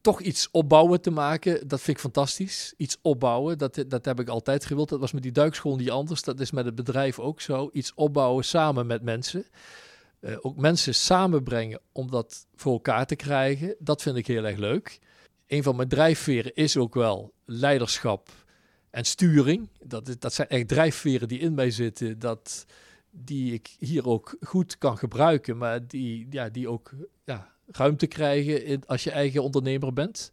toch 0.00 0.20
iets 0.20 0.48
opbouwen 0.50 1.00
te 1.00 1.10
maken. 1.10 1.68
Dat 1.68 1.80
vind 1.80 1.96
ik 1.96 2.02
fantastisch. 2.02 2.74
Iets 2.76 2.98
opbouwen, 3.02 3.58
dat, 3.58 3.84
dat 3.88 4.04
heb 4.04 4.20
ik 4.20 4.28
altijd 4.28 4.64
gewild. 4.64 4.88
Dat 4.88 5.00
was 5.00 5.12
met 5.12 5.22
die 5.22 5.32
duikschool 5.32 5.76
niet 5.76 5.90
anders. 5.90 6.22
Dat 6.22 6.40
is 6.40 6.50
met 6.50 6.64
het 6.64 6.74
bedrijf 6.74 7.18
ook 7.18 7.40
zo. 7.40 7.70
Iets 7.72 7.94
opbouwen 7.94 8.44
samen 8.44 8.86
met 8.86 9.02
mensen. 9.02 9.46
Uh, 10.20 10.36
ook 10.40 10.56
mensen 10.56 10.94
samenbrengen 10.94 11.80
om 11.92 12.10
dat 12.10 12.46
voor 12.54 12.72
elkaar 12.72 13.06
te 13.06 13.16
krijgen. 13.16 13.74
Dat 13.78 14.02
vind 14.02 14.16
ik 14.16 14.26
heel 14.26 14.44
erg 14.44 14.58
leuk. 14.58 14.98
Een 15.46 15.62
van 15.62 15.76
mijn 15.76 15.88
drijfveren 15.88 16.54
is 16.54 16.76
ook 16.76 16.94
wel 16.94 17.32
leiderschap 17.44 18.28
en 18.90 19.04
sturing. 19.04 19.68
Dat, 19.80 20.16
dat 20.18 20.34
zijn 20.34 20.48
echt 20.48 20.68
drijfveren 20.68 21.28
die 21.28 21.38
in 21.38 21.54
mij 21.54 21.70
zitten, 21.70 22.18
dat, 22.18 22.66
die 23.10 23.52
ik 23.52 23.76
hier 23.78 24.06
ook 24.06 24.36
goed 24.40 24.78
kan 24.78 24.98
gebruiken, 24.98 25.56
maar 25.56 25.86
die, 25.86 26.26
ja, 26.30 26.48
die 26.48 26.68
ook 26.68 26.90
ja, 27.24 27.54
ruimte 27.66 28.06
krijgen 28.06 28.64
in, 28.64 28.82
als 28.86 29.04
je 29.04 29.10
eigen 29.10 29.42
ondernemer 29.42 29.92
bent. 29.92 30.32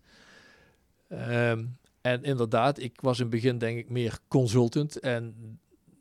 Um, 1.09 1.77
en 2.01 2.23
inderdaad, 2.23 2.79
ik 2.79 3.01
was 3.01 3.17
in 3.17 3.25
het 3.25 3.33
begin 3.33 3.57
denk 3.57 3.77
ik 3.77 3.89
meer 3.89 4.19
consultant 4.27 4.99
en 4.99 5.35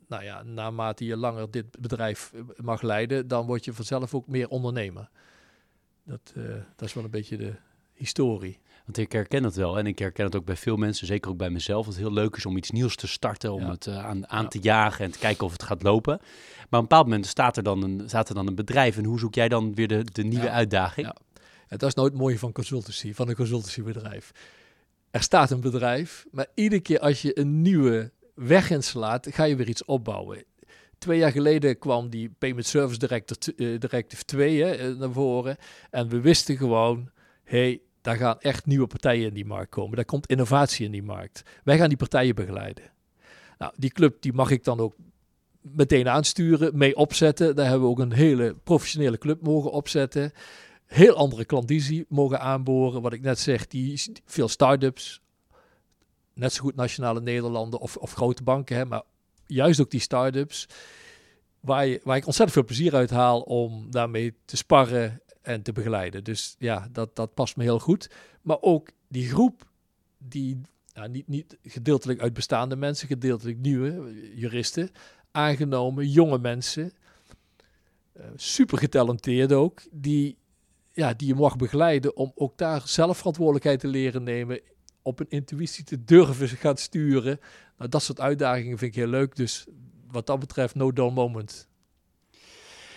nou 0.07 0.23
ja, 0.23 0.43
naarmate 0.43 1.05
je 1.05 1.17
langer 1.17 1.51
dit 1.51 1.79
bedrijf 1.79 2.31
eh, 2.33 2.41
mag 2.57 2.81
leiden, 2.81 3.27
dan 3.27 3.45
word 3.45 3.65
je 3.65 3.73
vanzelf 3.73 4.13
ook 4.13 4.27
meer 4.27 4.47
ondernemer. 4.47 5.09
Dat, 6.03 6.33
uh, 6.37 6.55
dat 6.75 6.87
is 6.87 6.93
wel 6.93 7.03
een 7.03 7.09
beetje 7.09 7.37
de 7.37 7.53
historie. 7.93 8.59
Want 8.85 8.97
ik 8.97 9.11
herken 9.11 9.43
het 9.43 9.55
wel 9.55 9.77
en 9.77 9.85
ik 9.85 9.99
herken 9.99 10.25
het 10.25 10.35
ook 10.35 10.45
bij 10.45 10.55
veel 10.55 10.75
mensen, 10.75 11.07
zeker 11.07 11.31
ook 11.31 11.37
bij 11.37 11.49
mezelf, 11.49 11.85
dat 11.85 11.93
het 11.93 12.03
heel 12.03 12.13
leuk 12.13 12.35
is 12.35 12.45
om 12.45 12.57
iets 12.57 12.71
nieuws 12.71 12.95
te 12.95 13.07
starten, 13.07 13.53
om 13.53 13.69
het 13.69 13.85
uh, 13.85 14.05
aan, 14.05 14.29
aan 14.29 14.43
ja. 14.43 14.47
te 14.47 14.59
jagen 14.59 15.05
en 15.05 15.11
te 15.11 15.19
kijken 15.19 15.45
of 15.45 15.51
het 15.51 15.63
gaat 15.63 15.83
lopen. 15.83 16.17
Maar 16.17 16.63
op 16.63 16.73
een 16.73 16.79
bepaald 16.81 17.05
moment 17.05 17.25
staat 17.25 17.57
er 17.57 17.63
dan 17.63 17.83
een, 17.83 18.03
staat 18.05 18.29
er 18.29 18.35
dan 18.35 18.47
een 18.47 18.55
bedrijf 18.55 18.97
en 18.97 19.05
hoe 19.05 19.19
zoek 19.19 19.35
jij 19.35 19.49
dan 19.49 19.73
weer 19.73 19.87
de, 19.87 20.03
de 20.11 20.23
nieuwe 20.23 20.45
ja. 20.45 20.51
uitdaging? 20.51 21.07
Ja. 21.07 21.15
Het 21.67 21.83
is 21.83 21.93
nooit 21.93 22.13
mooi 22.13 22.37
van 22.37 22.51
consultancy, 22.51 23.13
van 23.13 23.29
een 23.29 23.35
consultancybedrijf. 23.35 24.31
Er 25.11 25.21
staat 25.21 25.51
een 25.51 25.61
bedrijf, 25.61 26.25
maar 26.31 26.47
iedere 26.53 26.81
keer 26.81 26.99
als 26.99 27.21
je 27.21 27.39
een 27.39 27.61
nieuwe 27.61 28.11
weg 28.35 28.69
inslaat, 28.69 29.27
ga 29.31 29.43
je 29.43 29.55
weer 29.55 29.69
iets 29.69 29.85
opbouwen. 29.85 30.43
Twee 30.97 31.17
jaar 31.17 31.31
geleden 31.31 31.77
kwam 31.79 32.09
die 32.09 32.29
Payment 32.29 32.65
Service 32.65 32.99
Director, 32.99 33.37
uh, 33.55 33.79
Directive 33.79 34.25
2 34.25 34.63
hè, 34.63 34.95
naar 34.95 35.11
voren. 35.11 35.57
En 35.89 36.07
we 36.07 36.21
wisten 36.21 36.57
gewoon, 36.57 37.09
hey, 37.43 37.81
daar 38.01 38.15
gaan 38.15 38.39
echt 38.39 38.65
nieuwe 38.65 38.87
partijen 38.87 39.27
in 39.27 39.33
die 39.33 39.45
markt 39.45 39.69
komen. 39.69 39.95
Daar 39.95 40.05
komt 40.05 40.27
innovatie 40.27 40.85
in 40.85 40.91
die 40.91 41.03
markt. 41.03 41.41
Wij 41.63 41.77
gaan 41.77 41.87
die 41.87 41.97
partijen 41.97 42.35
begeleiden. 42.35 42.83
Nou, 43.57 43.73
die 43.77 43.89
club 43.89 44.21
die 44.21 44.33
mag 44.33 44.51
ik 44.51 44.63
dan 44.63 44.79
ook 44.79 44.95
meteen 45.61 46.09
aansturen, 46.09 46.77
mee 46.77 46.95
opzetten. 46.95 47.55
Daar 47.55 47.65
hebben 47.65 47.83
we 47.83 47.89
ook 47.89 47.99
een 47.99 48.13
hele 48.13 48.55
professionele 48.63 49.17
club 49.17 49.41
mogen 49.41 49.71
opzetten. 49.71 50.31
Heel 50.85 51.15
andere 51.15 51.45
klandizie 51.45 52.05
mogen 52.09 52.39
aanboren. 52.39 53.01
Wat 53.01 53.13
ik 53.13 53.21
net 53.21 53.39
zeg, 53.39 53.67
die 53.67 54.01
veel 54.25 54.47
start-ups, 54.47 55.21
net 56.35 56.53
zo 56.53 56.61
goed 56.61 56.75
nationale 56.75 57.21
Nederlanden 57.21 57.79
of, 57.79 57.97
of 57.97 58.13
grote 58.13 58.43
banken, 58.43 58.75
hè, 58.75 58.85
maar 58.85 59.03
juist 59.45 59.79
ook 59.79 59.91
die 59.91 59.99
start-ups, 59.99 60.67
waar, 61.59 61.99
waar 62.03 62.17
ik 62.17 62.25
ontzettend 62.25 62.51
veel 62.51 62.63
plezier 62.65 62.95
uit 62.95 63.09
haal 63.09 63.41
om 63.41 63.91
daarmee 63.91 64.35
te 64.45 64.57
sparren 64.57 65.21
en 65.41 65.61
te 65.61 65.71
begeleiden. 65.71 66.23
Dus 66.23 66.55
ja, 66.59 66.87
dat, 66.91 67.15
dat 67.15 67.33
past 67.33 67.57
me 67.57 67.63
heel 67.63 67.79
goed. 67.79 68.09
Maar 68.41 68.57
ook 68.61 68.89
die 69.07 69.27
groep, 69.27 69.69
die 70.17 70.61
niet, 71.09 71.27
niet 71.27 71.57
gedeeltelijk 71.63 72.19
uit 72.19 72.33
bestaande 72.33 72.75
mensen, 72.75 73.07
gedeeltelijk 73.07 73.57
nieuwe 73.57 74.13
juristen, 74.35 74.89
aangenomen, 75.31 76.07
jonge 76.09 76.39
mensen, 76.39 76.93
uh, 78.17 78.25
super 78.35 78.77
getalenteerd 78.77 79.53
ook, 79.53 79.81
die, 79.91 80.37
ja, 80.91 81.13
die 81.13 81.27
je 81.27 81.35
mag 81.35 81.55
begeleiden 81.55 82.15
om 82.15 82.31
ook 82.35 82.57
daar 82.57 82.81
zelf 82.87 83.17
verantwoordelijkheid 83.17 83.79
te 83.79 83.87
leren 83.87 84.23
nemen 84.23 84.61
op 85.05 85.19
een 85.19 85.29
intuïtie 85.29 85.83
te 85.83 86.03
durven 86.03 86.47
gaan 86.47 86.77
sturen. 86.77 87.39
Nou, 87.77 87.89
dat 87.89 88.03
soort 88.03 88.19
uitdagingen 88.19 88.77
vind 88.77 88.91
ik 88.91 88.97
heel 89.01 89.07
leuk. 89.11 89.35
Dus 89.35 89.65
wat 90.11 90.27
dat 90.27 90.39
betreft, 90.39 90.75
no 90.75 90.91
dull 90.93 91.11
moment. 91.11 91.67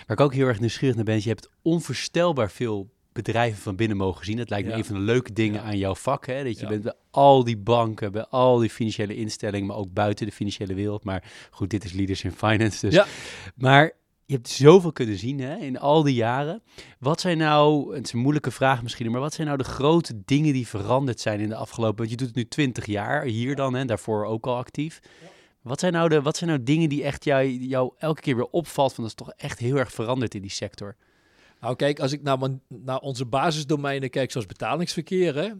Waar 0.07 0.17
ik 0.17 0.21
ook 0.21 0.35
heel 0.35 0.47
erg 0.47 0.61
nieuwsgierig 0.61 0.97
naar 0.97 1.05
ben, 1.05 1.17
is 1.17 1.23
je 1.23 1.29
hebt 1.29 1.49
onvoorstelbaar 1.63 2.51
veel 2.51 2.91
bedrijven 3.13 3.59
van 3.63 3.77
binnen 3.77 3.97
mogen 3.97 4.25
zien. 4.25 4.39
Het 4.39 4.51
lijkt 4.51 4.67
me 4.67 4.73
Ja. 4.73 4.79
een 4.79 4.85
van 4.85 4.95
de 4.95 5.01
leuke 5.01 5.33
dingen 5.33 5.61
Ja. 5.61 5.67
aan 5.67 5.79
jouw 5.79 5.95
vak. 5.95 6.27
Hè? 6.27 6.45
Dat 6.45 6.55
je 6.57 6.63
Ja. 6.63 6.69
bent 6.69 6.83
bij 6.83 6.95
al 7.11 7.45
die 7.45 7.57
banken, 7.57 8.13
bij 8.13 8.25
al 8.27 8.59
die 8.59 8.71
financiële 8.71 9.17
instellingen, 9.17 9.67
maar 9.67 9.77
ook 9.77 9.93
buiten 9.93 10.27
de 10.27 10.33
financiële 10.33 10.75
wereld. 10.75 11.05
Maar 11.05 11.49
goed, 11.51 11.71
dit 11.71 11.85
is 11.85 11.93
Leaders 11.93 12.25
in 12.25 12.33
Finance. 12.33 12.87
Dus. 12.87 12.95
Ja. 12.95 13.07
Maar 13.55 13.93
je 14.29 14.35
hebt 14.35 14.49
zoveel 14.49 14.93
kunnen 14.93 15.19
zien 15.19 15.41
hè, 15.41 15.57
in 15.57 15.79
al 15.79 16.03
die 16.03 16.15
jaren. 16.15 16.63
Wat 16.99 17.21
zijn 17.21 17.39
nou, 17.39 17.95
het 17.95 18.07
is 18.07 18.13
een 18.13 18.19
moeilijke 18.19 18.51
vraag 18.51 18.83
misschien, 18.83 19.11
maar 19.11 19.21
wat 19.21 19.35
zijn 19.35 19.47
nou 19.47 19.59
de 19.59 19.65
grote 19.65 20.23
dingen 20.25 20.53
die 20.53 20.69
veranderd 20.69 21.21
zijn 21.21 21.41
in 21.41 21.49
de 21.49 21.55
afgelopen, 21.55 21.97
want 21.97 22.11
je 22.11 22.17
doet 22.17 22.27
het 22.27 22.37
nu 22.37 22.49
20 22.49 22.87
jaar, 22.87 23.25
hier 23.25 23.57
dan 23.57 23.77
en 23.77 23.87
daarvoor 23.87 24.25
ook 24.25 24.47
al 24.47 24.57
actief. 24.57 25.01
Wat 25.63 25.81
zijn, 25.81 25.93
nou 25.93 26.09
de, 26.09 26.23
wat 26.23 26.37
zijn 26.37 26.51
nou 26.51 26.63
dingen 26.63 26.89
die 26.89 27.03
echt 27.03 27.25
jou, 27.25 27.47
jou 27.49 27.93
elke 27.99 28.21
keer 28.21 28.37
weer 28.37 28.47
opvalt 28.51 28.95
van 28.95 29.05
dat 29.05 29.13
is 29.13 29.27
toch 29.27 29.33
echt 29.37 29.59
heel 29.59 29.77
erg 29.77 29.93
veranderd 29.93 30.35
in 30.35 30.43
die 30.43 30.51
sector? 30.51 30.97
Nou 31.61 31.77
kijk, 31.77 32.01
als 32.01 32.13
ik 32.13 32.23
naar, 32.23 32.39
mijn, 32.39 32.63
naar 32.69 32.99
onze 32.99 33.25
basisdomeinen 33.25 34.11
kijk, 34.11 34.31
zoals 34.31 34.47
betalingsverkeer, 34.47 35.35
hè, 35.35 35.51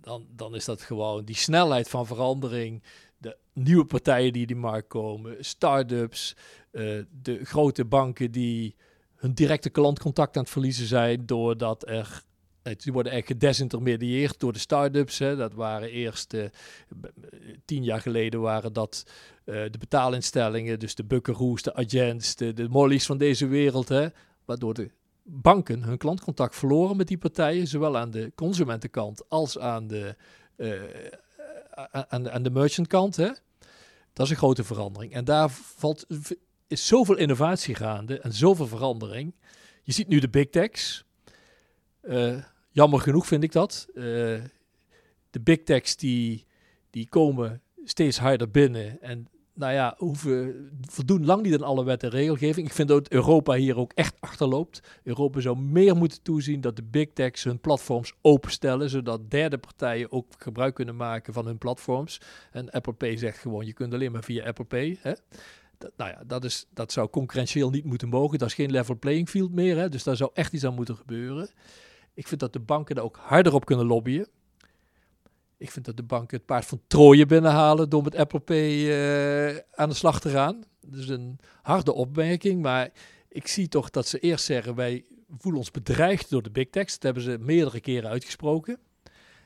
dan, 0.00 0.26
dan 0.30 0.54
is 0.54 0.64
dat 0.64 0.82
gewoon 0.82 1.24
die 1.24 1.36
snelheid 1.36 1.88
van 1.88 2.06
verandering, 2.06 2.82
de 3.18 3.36
nieuwe 3.52 3.84
partijen 3.84 4.32
die 4.32 4.40
in 4.40 4.46
die 4.46 4.56
markt 4.56 4.88
komen, 4.88 5.44
start-ups, 5.44 6.36
eh, 6.70 6.98
de 7.22 7.44
grote 7.44 7.84
banken 7.84 8.30
die 8.30 8.76
hun 9.14 9.32
directe 9.34 9.70
klantcontact 9.70 10.36
aan 10.36 10.42
het 10.42 10.52
verliezen 10.52 10.86
zijn 10.86 11.26
doordat 11.26 11.88
er 11.88 12.22
eh, 12.62 12.74
die 12.76 12.92
worden 12.92 13.12
echt 13.12 13.26
gedesintermedieerd 13.26 14.40
door 14.40 14.52
de 14.52 14.58
start-ups. 14.58 15.18
Hè. 15.18 15.36
Dat 15.36 15.54
waren 15.54 15.90
eerst 15.90 16.34
eh, 16.34 16.44
b- 17.00 17.10
tien 17.64 17.84
jaar 17.84 18.00
geleden 18.00 18.40
waren 18.40 18.72
dat 18.72 19.04
eh, 19.44 19.54
de 19.54 19.78
betaalinstellingen, 19.78 20.78
dus 20.78 20.94
de 20.94 21.04
Buckaroos, 21.04 21.62
de 21.62 21.74
Agents, 21.74 22.36
de, 22.36 22.52
de 22.52 22.68
Mollies 22.68 23.06
van 23.06 23.18
deze 23.18 23.46
wereld. 23.46 23.88
Hè, 23.88 24.06
waardoor 24.44 24.74
de 24.74 24.90
banken 25.22 25.82
hun 25.82 25.98
klantcontact 25.98 26.56
verloren 26.56 26.96
met 26.96 27.08
die 27.08 27.18
partijen, 27.18 27.66
zowel 27.66 27.96
aan 27.96 28.10
de 28.10 28.32
consumentenkant 28.34 29.28
als 29.28 29.58
aan 29.58 29.86
de, 29.86 30.16
eh, 30.56 30.72
aan 32.08 32.22
de, 32.22 32.30
aan 32.30 32.42
de 32.42 32.50
merchantkant. 32.50 33.16
Hè. 33.16 33.30
Dat 34.12 34.26
is 34.26 34.30
een 34.30 34.36
grote 34.36 34.64
verandering. 34.64 35.12
En 35.12 35.24
daar 35.24 35.50
valt, 35.50 36.06
is 36.66 36.86
zoveel 36.86 37.16
innovatie 37.16 37.74
gaande 37.74 38.20
en 38.20 38.32
zoveel 38.32 38.66
verandering. 38.66 39.34
Je 39.82 39.92
ziet 39.92 40.08
nu 40.08 40.18
de 40.18 40.28
big 40.28 40.48
techs. 40.48 41.04
Eh, 42.00 42.42
jammer 42.70 43.00
genoeg 43.00 43.26
vind 43.26 43.42
ik 43.42 43.52
dat. 43.52 43.86
Eh, 43.88 44.02
de 45.30 45.40
big 45.42 45.62
techs 45.62 45.96
die, 45.96 46.46
die 46.90 47.08
komen 47.08 47.62
steeds 47.84 48.18
harder 48.18 48.50
binnen. 48.50 49.00
En 49.00 49.28
nou 49.58 49.72
ja, 49.72 49.94
hoeven, 49.96 50.70
voldoen 50.80 51.24
lang 51.24 51.42
niet 51.42 51.54
aan 51.54 51.62
alle 51.62 51.84
wet 51.84 52.02
en 52.02 52.10
regelgeving. 52.10 52.66
Ik 52.66 52.72
vind 52.72 52.88
dat 52.88 53.08
Europa 53.08 53.54
hier 53.54 53.76
ook 53.76 53.92
echt 53.92 54.14
achterloopt. 54.20 54.80
Europa 55.02 55.40
zou 55.40 55.58
meer 55.58 55.96
moeten 55.96 56.22
toezien 56.22 56.60
dat 56.60 56.76
de 56.76 56.82
big 56.82 57.08
techs 57.12 57.44
hun 57.44 57.60
platforms 57.60 58.12
openstellen, 58.22 58.90
zodat 58.90 59.30
derde 59.30 59.58
partijen 59.58 60.12
ook 60.12 60.26
gebruik 60.38 60.74
kunnen 60.74 60.96
maken 60.96 61.32
van 61.32 61.46
hun 61.46 61.58
platforms. 61.58 62.20
En 62.50 62.70
Apple 62.70 62.92
Pay 62.92 63.16
zegt 63.16 63.38
gewoon, 63.38 63.66
je 63.66 63.72
kunt 63.72 63.94
alleen 63.94 64.12
maar 64.12 64.24
via 64.24 64.46
Apple 64.46 64.64
Pay. 64.64 64.98
Hè? 65.00 65.12
Nou 65.96 66.10
ja, 66.10 66.22
dat, 66.26 66.44
is, 66.44 66.66
dat 66.74 66.92
zou 66.92 67.08
concurrentieel 67.08 67.70
niet 67.70 67.84
moeten 67.84 68.08
mogen. 68.08 68.38
Dat 68.38 68.48
is 68.48 68.54
geen 68.54 68.70
level 68.70 68.98
playing 68.98 69.28
field 69.28 69.52
meer. 69.52 69.76
Hè? 69.76 69.88
Dus 69.88 70.02
daar 70.02 70.16
zou 70.16 70.30
echt 70.34 70.52
iets 70.52 70.64
aan 70.64 70.74
moeten 70.74 70.96
gebeuren. 70.96 71.50
Ik 72.14 72.28
vind 72.28 72.40
dat 72.40 72.52
de 72.52 72.60
banken 72.60 72.94
daar 72.94 73.04
ook 73.04 73.18
harder 73.22 73.54
op 73.54 73.64
kunnen 73.64 73.86
lobbyen. 73.86 74.28
Ik 75.58 75.70
vind 75.70 75.84
dat 75.84 75.96
de 75.96 76.02
banken 76.02 76.36
het 76.36 76.46
paard 76.46 76.66
van 76.66 76.80
Troje 76.86 77.26
binnenhalen 77.26 77.88
door 77.88 78.02
met 78.02 78.14
Apple 78.14 78.40
Pay 78.40 78.70
uh, 78.70 79.56
aan 79.74 79.88
de 79.88 79.94
slag 79.94 80.20
te 80.20 80.30
gaan. 80.30 80.64
Dat 80.80 81.00
is 81.00 81.08
een 81.08 81.38
harde 81.62 81.92
opmerking, 81.92 82.62
maar 82.62 82.90
ik 83.28 83.46
zie 83.46 83.68
toch 83.68 83.90
dat 83.90 84.06
ze 84.06 84.18
eerst 84.18 84.44
zeggen 84.44 84.74
wij 84.74 85.04
voelen 85.38 85.60
ons 85.60 85.70
bedreigd 85.70 86.30
door 86.30 86.42
de 86.42 86.50
big 86.50 86.70
techs. 86.70 86.92
Dat 86.92 87.02
hebben 87.02 87.22
ze 87.22 87.38
meerdere 87.40 87.80
keren 87.80 88.10
uitgesproken. 88.10 88.78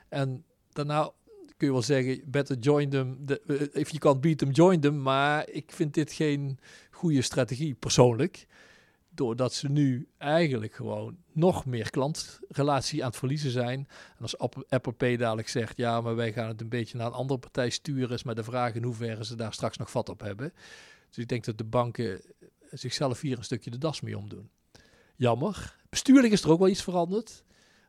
En 0.09 0.45
daarna 0.69 1.11
kun 1.57 1.67
je 1.67 1.73
wel 1.73 1.81
zeggen, 1.81 2.21
better 2.25 2.57
join 2.57 2.89
them. 2.89 3.17
Eh, 3.25 3.61
if 3.61 3.89
you 3.89 3.97
can't 3.97 4.21
beat 4.21 4.37
them, 4.37 4.51
join 4.51 4.79
them. 4.79 5.01
Maar 5.01 5.49
ik 5.49 5.71
vind 5.71 5.93
dit 5.93 6.11
geen 6.11 6.59
goede 6.91 7.21
strategie 7.21 7.73
persoonlijk 7.73 8.47
doordat 9.15 9.53
ze 9.53 9.69
nu 9.69 10.07
eigenlijk 10.17 10.73
gewoon 10.73 11.17
nog 11.31 11.65
meer 11.65 11.89
klantrelatie 11.89 13.01
aan 13.03 13.09
het 13.09 13.17
verliezen 13.17 13.51
zijn. 13.51 13.87
En 14.17 14.21
als 14.21 14.37
Apple 14.69 14.91
Pay 14.91 15.17
dadelijk 15.17 15.47
zegt, 15.47 15.77
ja, 15.77 16.01
maar 16.01 16.15
wij 16.15 16.33
gaan 16.33 16.47
het 16.47 16.61
een 16.61 16.69
beetje 16.69 16.97
naar 16.97 17.07
een 17.07 17.13
andere 17.13 17.39
partij 17.39 17.69
sturen, 17.69 18.15
is 18.15 18.23
maar 18.23 18.35
de 18.35 18.43
vraag 18.43 18.73
in 18.73 18.83
hoeverre 18.83 19.25
ze 19.25 19.35
daar 19.35 19.53
straks 19.53 19.77
nog 19.77 19.91
vat 19.91 20.09
op 20.09 20.19
hebben. 20.19 20.53
Dus 21.07 21.17
ik 21.17 21.27
denk 21.27 21.45
dat 21.45 21.57
de 21.57 21.63
banken 21.63 22.21
zichzelf 22.71 23.21
hier 23.21 23.37
een 23.37 23.43
stukje 23.43 23.71
de 23.71 23.77
das 23.77 24.01
mee 24.01 24.17
omdoen. 24.17 24.49
Jammer. 25.15 25.77
Bestuurlijk 25.89 26.33
is 26.33 26.43
er 26.43 26.51
ook 26.51 26.59
wel 26.59 26.67
iets 26.67 26.83
veranderd. 26.83 27.43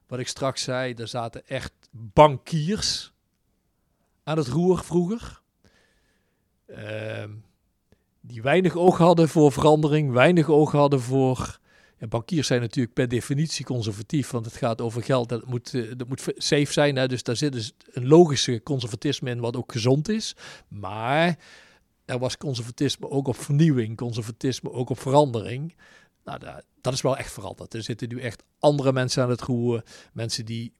Wat 0.06 0.18
ik 0.18 0.28
straks 0.28 0.62
zei, 0.62 0.94
er 0.94 1.08
zaten 1.08 1.46
echt 1.46 1.72
bankiers 1.90 3.12
aan 4.22 4.36
het 4.36 4.46
roer 4.46 4.84
vroeger. 4.84 5.42
Ehm, 6.66 7.30
die 8.26 8.42
weinig 8.42 8.76
oog 8.76 8.98
hadden 8.98 9.28
voor 9.28 9.52
verandering, 9.52 10.12
weinig 10.12 10.48
oog 10.48 10.72
hadden 10.72 11.00
voor. 11.00 11.58
Ja, 11.98 12.06
bankiers 12.06 12.46
zijn 12.46 12.60
natuurlijk 12.60 12.94
per 12.94 13.08
definitie 13.08 13.64
conservatief, 13.64 14.30
want 14.30 14.44
het 14.44 14.56
gaat 14.56 14.80
over 14.80 15.02
geld 15.02 15.28
dat 15.28 15.46
moet, 15.46 15.74
eh, 15.74 15.82
dat 15.96 16.08
moet 16.08 16.32
safe 16.36 16.72
zijn. 16.72 16.96
Hè? 16.96 17.08
Dus 17.08 17.22
daar 17.22 17.36
zit 17.36 17.52
dus 17.52 17.72
een 17.92 18.06
logische 18.06 18.62
conservatisme 18.62 19.30
in, 19.30 19.40
wat 19.40 19.56
ook 19.56 19.72
gezond 19.72 20.08
is. 20.08 20.36
Maar 20.68 21.38
er 22.04 22.18
was 22.18 22.36
conservatisme 22.36 23.10
ook 23.10 23.28
op 23.28 23.36
vernieuwing, 23.36 23.96
conservatisme 23.96 24.72
ook 24.72 24.90
op 24.90 25.00
verandering. 25.00 25.76
Nou, 26.24 26.38
dat, 26.38 26.64
dat 26.80 26.92
is 26.92 27.00
wel 27.00 27.16
echt 27.16 27.32
veranderd. 27.32 27.74
Er 27.74 27.82
zitten 27.82 28.08
nu 28.08 28.20
echt 28.20 28.42
andere 28.58 28.92
mensen 28.92 29.22
aan 29.22 29.30
het 29.30 29.40
roeren. 29.40 29.82
Mensen 30.12 30.44
die 30.44 30.72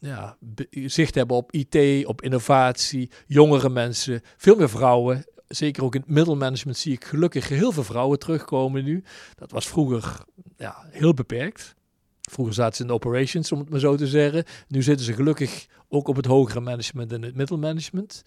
ja, 0.00 0.36
zicht 0.70 1.14
hebben 1.14 1.36
op 1.36 1.52
IT, 1.52 2.06
op 2.06 2.22
innovatie, 2.22 3.10
jongere 3.26 3.68
mensen, 3.68 4.20
veel 4.36 4.56
meer 4.56 4.70
vrouwen 4.70 5.24
zeker 5.48 5.84
ook 5.84 5.94
in 5.94 6.00
het 6.00 6.10
middelmanagement 6.10 6.76
zie 6.76 6.92
ik 6.92 7.04
gelukkig 7.04 7.48
heel 7.48 7.72
veel 7.72 7.84
vrouwen 7.84 8.18
terugkomen 8.18 8.84
nu. 8.84 9.04
Dat 9.34 9.50
was 9.50 9.68
vroeger 9.68 10.24
ja, 10.56 10.86
heel 10.90 11.14
beperkt. 11.14 11.74
Vroeger 12.20 12.54
zaten 12.54 12.76
ze 12.76 12.82
in 12.82 12.88
de 12.88 12.94
operations, 12.94 13.52
om 13.52 13.58
het 13.58 13.70
maar 13.70 13.80
zo 13.80 13.96
te 13.96 14.06
zeggen. 14.06 14.44
Nu 14.68 14.82
zitten 14.82 15.06
ze 15.06 15.12
gelukkig 15.12 15.66
ook 15.88 16.08
op 16.08 16.16
het 16.16 16.26
hogere 16.26 16.60
management 16.60 17.12
en 17.12 17.22
het 17.22 17.34
middelmanagement. 17.34 18.22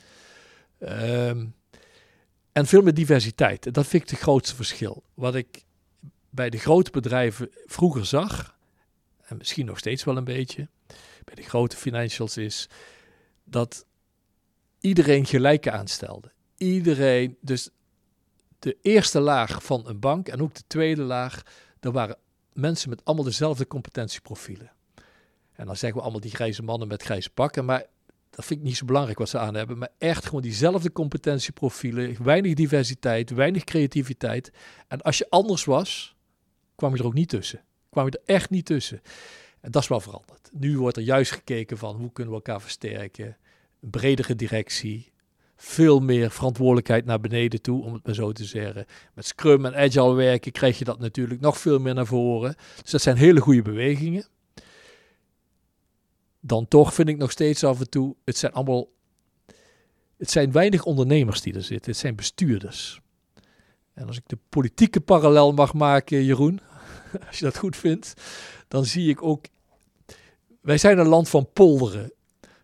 Um, 0.79 1.55
en 2.51 2.65
veel 2.65 2.82
meer 2.82 2.93
diversiteit. 2.93 3.73
Dat 3.73 3.88
vind 3.88 4.03
ik 4.03 4.10
het 4.10 4.19
grootste 4.19 4.55
verschil. 4.55 5.03
Wat 5.13 5.36
ik 5.36 5.63
bij 6.29 6.49
de 6.49 6.58
grote 6.58 6.91
bedrijven 6.91 7.49
vroeger 7.65 8.05
zag, 8.05 8.58
en 9.21 9.38
misschien 9.38 9.65
nog 9.65 9.77
steeds 9.77 10.03
wel 10.03 10.17
een 10.17 10.23
beetje, 10.23 10.69
bij 11.23 11.36
de 11.36 11.41
grote 11.41 11.75
financials 11.75 12.38
is 12.38 12.69
dat 13.43 13.86
iedereen 14.79 15.25
gelijke 15.25 15.71
aanstelde 15.71 16.32
iedereen, 16.60 17.38
dus 17.41 17.69
de 18.60 18.78
eerste 18.82 19.19
laag 19.19 19.63
van 19.63 19.88
een 19.88 20.00
bank 20.00 20.28
en 20.28 20.41
ook 20.41 20.54
de 20.54 20.63
tweede 20.67 21.02
laag, 21.02 21.43
daar 21.80 21.91
waren 21.91 22.17
mensen 22.54 22.89
met 22.89 23.06
allemaal 23.06 23.26
dezelfde 23.26 23.67
competentieprofielen. 23.67 24.72
En 25.52 25.65
dan 25.65 25.76
zeggen 25.76 25.98
we 25.98 26.04
allemaal 26.04 26.22
die 26.22 26.36
grijze 26.36 26.63
mannen 26.63 26.88
met 26.88 27.04
grijze 27.04 27.30
pakken, 27.30 27.65
maar 27.65 27.86
dat 28.30 28.45
vind 28.45 28.60
ik 28.60 28.65
niet 28.65 28.78
zo 28.78 28.86
belangrijk 28.86 29.17
wat 29.17 29.30
ze 29.30 29.38
aan 29.38 29.56
hebben. 29.56 29.78
Maar 29.78 29.91
echt 29.98 30.26
gewoon 30.26 30.41
diezelfde 30.41 30.91
competentieprofielen, 30.91 32.24
weinig 32.24 32.54
diversiteit, 32.54 33.30
weinig 33.30 33.63
creativiteit. 33.63 34.52
En 34.88 35.02
als 35.02 35.17
je 35.17 35.30
anders 35.30 35.65
was, 35.65 36.15
kwam 36.76 36.93
je 36.93 37.00
er 37.00 37.06
ook 37.06 37.13
niet 37.13 37.30
tussen. 37.30 37.63
Kwam 37.89 38.06
je 38.06 38.12
er 38.12 38.36
echt 38.36 38.50
niet 38.50 38.65
tussen. 38.65 39.02
En 39.62 39.72
dat 39.72 39.82
is 39.82 39.88
wel 39.88 40.00
veranderd. 40.00 40.50
Nu 40.54 40.78
wordt 40.78 40.98
er 40.98 41.04
juist 41.04 41.32
gekeken 41.32 41.78
van 41.78 41.95
hoe 41.95 42.12
kunnen 42.12 42.34
we 42.34 42.39
elkaar 42.39 42.62
versterken. 42.62 43.38
Bredere 43.80 44.36
directie, 44.36 45.12
veel 45.62 46.00
meer 46.00 46.32
verantwoordelijkheid 46.32 47.06
naar 47.06 47.19
beneden 47.19 47.62
toe, 47.62 47.84
om 47.84 47.93
het 47.93 48.06
maar 48.06 48.15
zo 48.15 48.32
te 48.32 48.45
zeggen. 48.45 48.86
Met 49.13 49.26
Scrum 49.26 49.65
en 49.65 49.76
Agile 49.76 50.13
werken 50.13 50.52
krijg 50.52 50.78
je 50.78 50.86
dat 50.86 51.00
natuurlijk 51.00 51.41
nog 51.41 51.58
veel 51.58 51.80
meer 51.80 51.93
naar 51.93 52.06
voren. 52.06 52.56
Dus 52.82 52.91
dat 52.91 53.02
zijn 53.02 53.17
hele 53.17 53.39
goede 53.39 53.62
bewegingen. 53.62 54.26
Dan 56.39 56.67
toch 56.67 56.93
vind 56.93 57.10
ik 57.10 57.17
nog 57.17 57.32
steeds 57.32 57.63
af 57.63 57.80
en 57.80 57.89
toe, 57.89 58.15
het 58.26 58.38
zijn 58.38 58.54
allemaal, 58.54 58.88
het 60.17 60.32
zijn 60.32 60.52
weinig 60.52 60.84
ondernemers 60.84 61.41
die 61.41 61.54
er 61.54 61.63
zitten, 61.63 61.91
het 61.91 62.00
zijn 62.00 62.15
bestuurders. 62.15 63.02
En 63.93 64.08
als 64.08 64.17
ik 64.17 64.24
de 64.26 64.38
politieke 64.50 65.02
parallel 65.02 65.54
mag 65.54 65.74
maken, 65.74 66.24
Jeroen, 66.24 66.60
als 67.28 67.39
je 67.39 67.45
dat 67.45 67.58
goed 67.58 67.76
vindt, 67.76 68.13
dan 68.67 68.86
zie 68.86 69.10
ik 69.10 69.24
ook, 69.24 69.45
wij 70.62 70.78
zijn 70.78 70.98
een 70.98 71.08
land 71.08 71.30
van 71.30 71.50
polderen, 71.54 72.13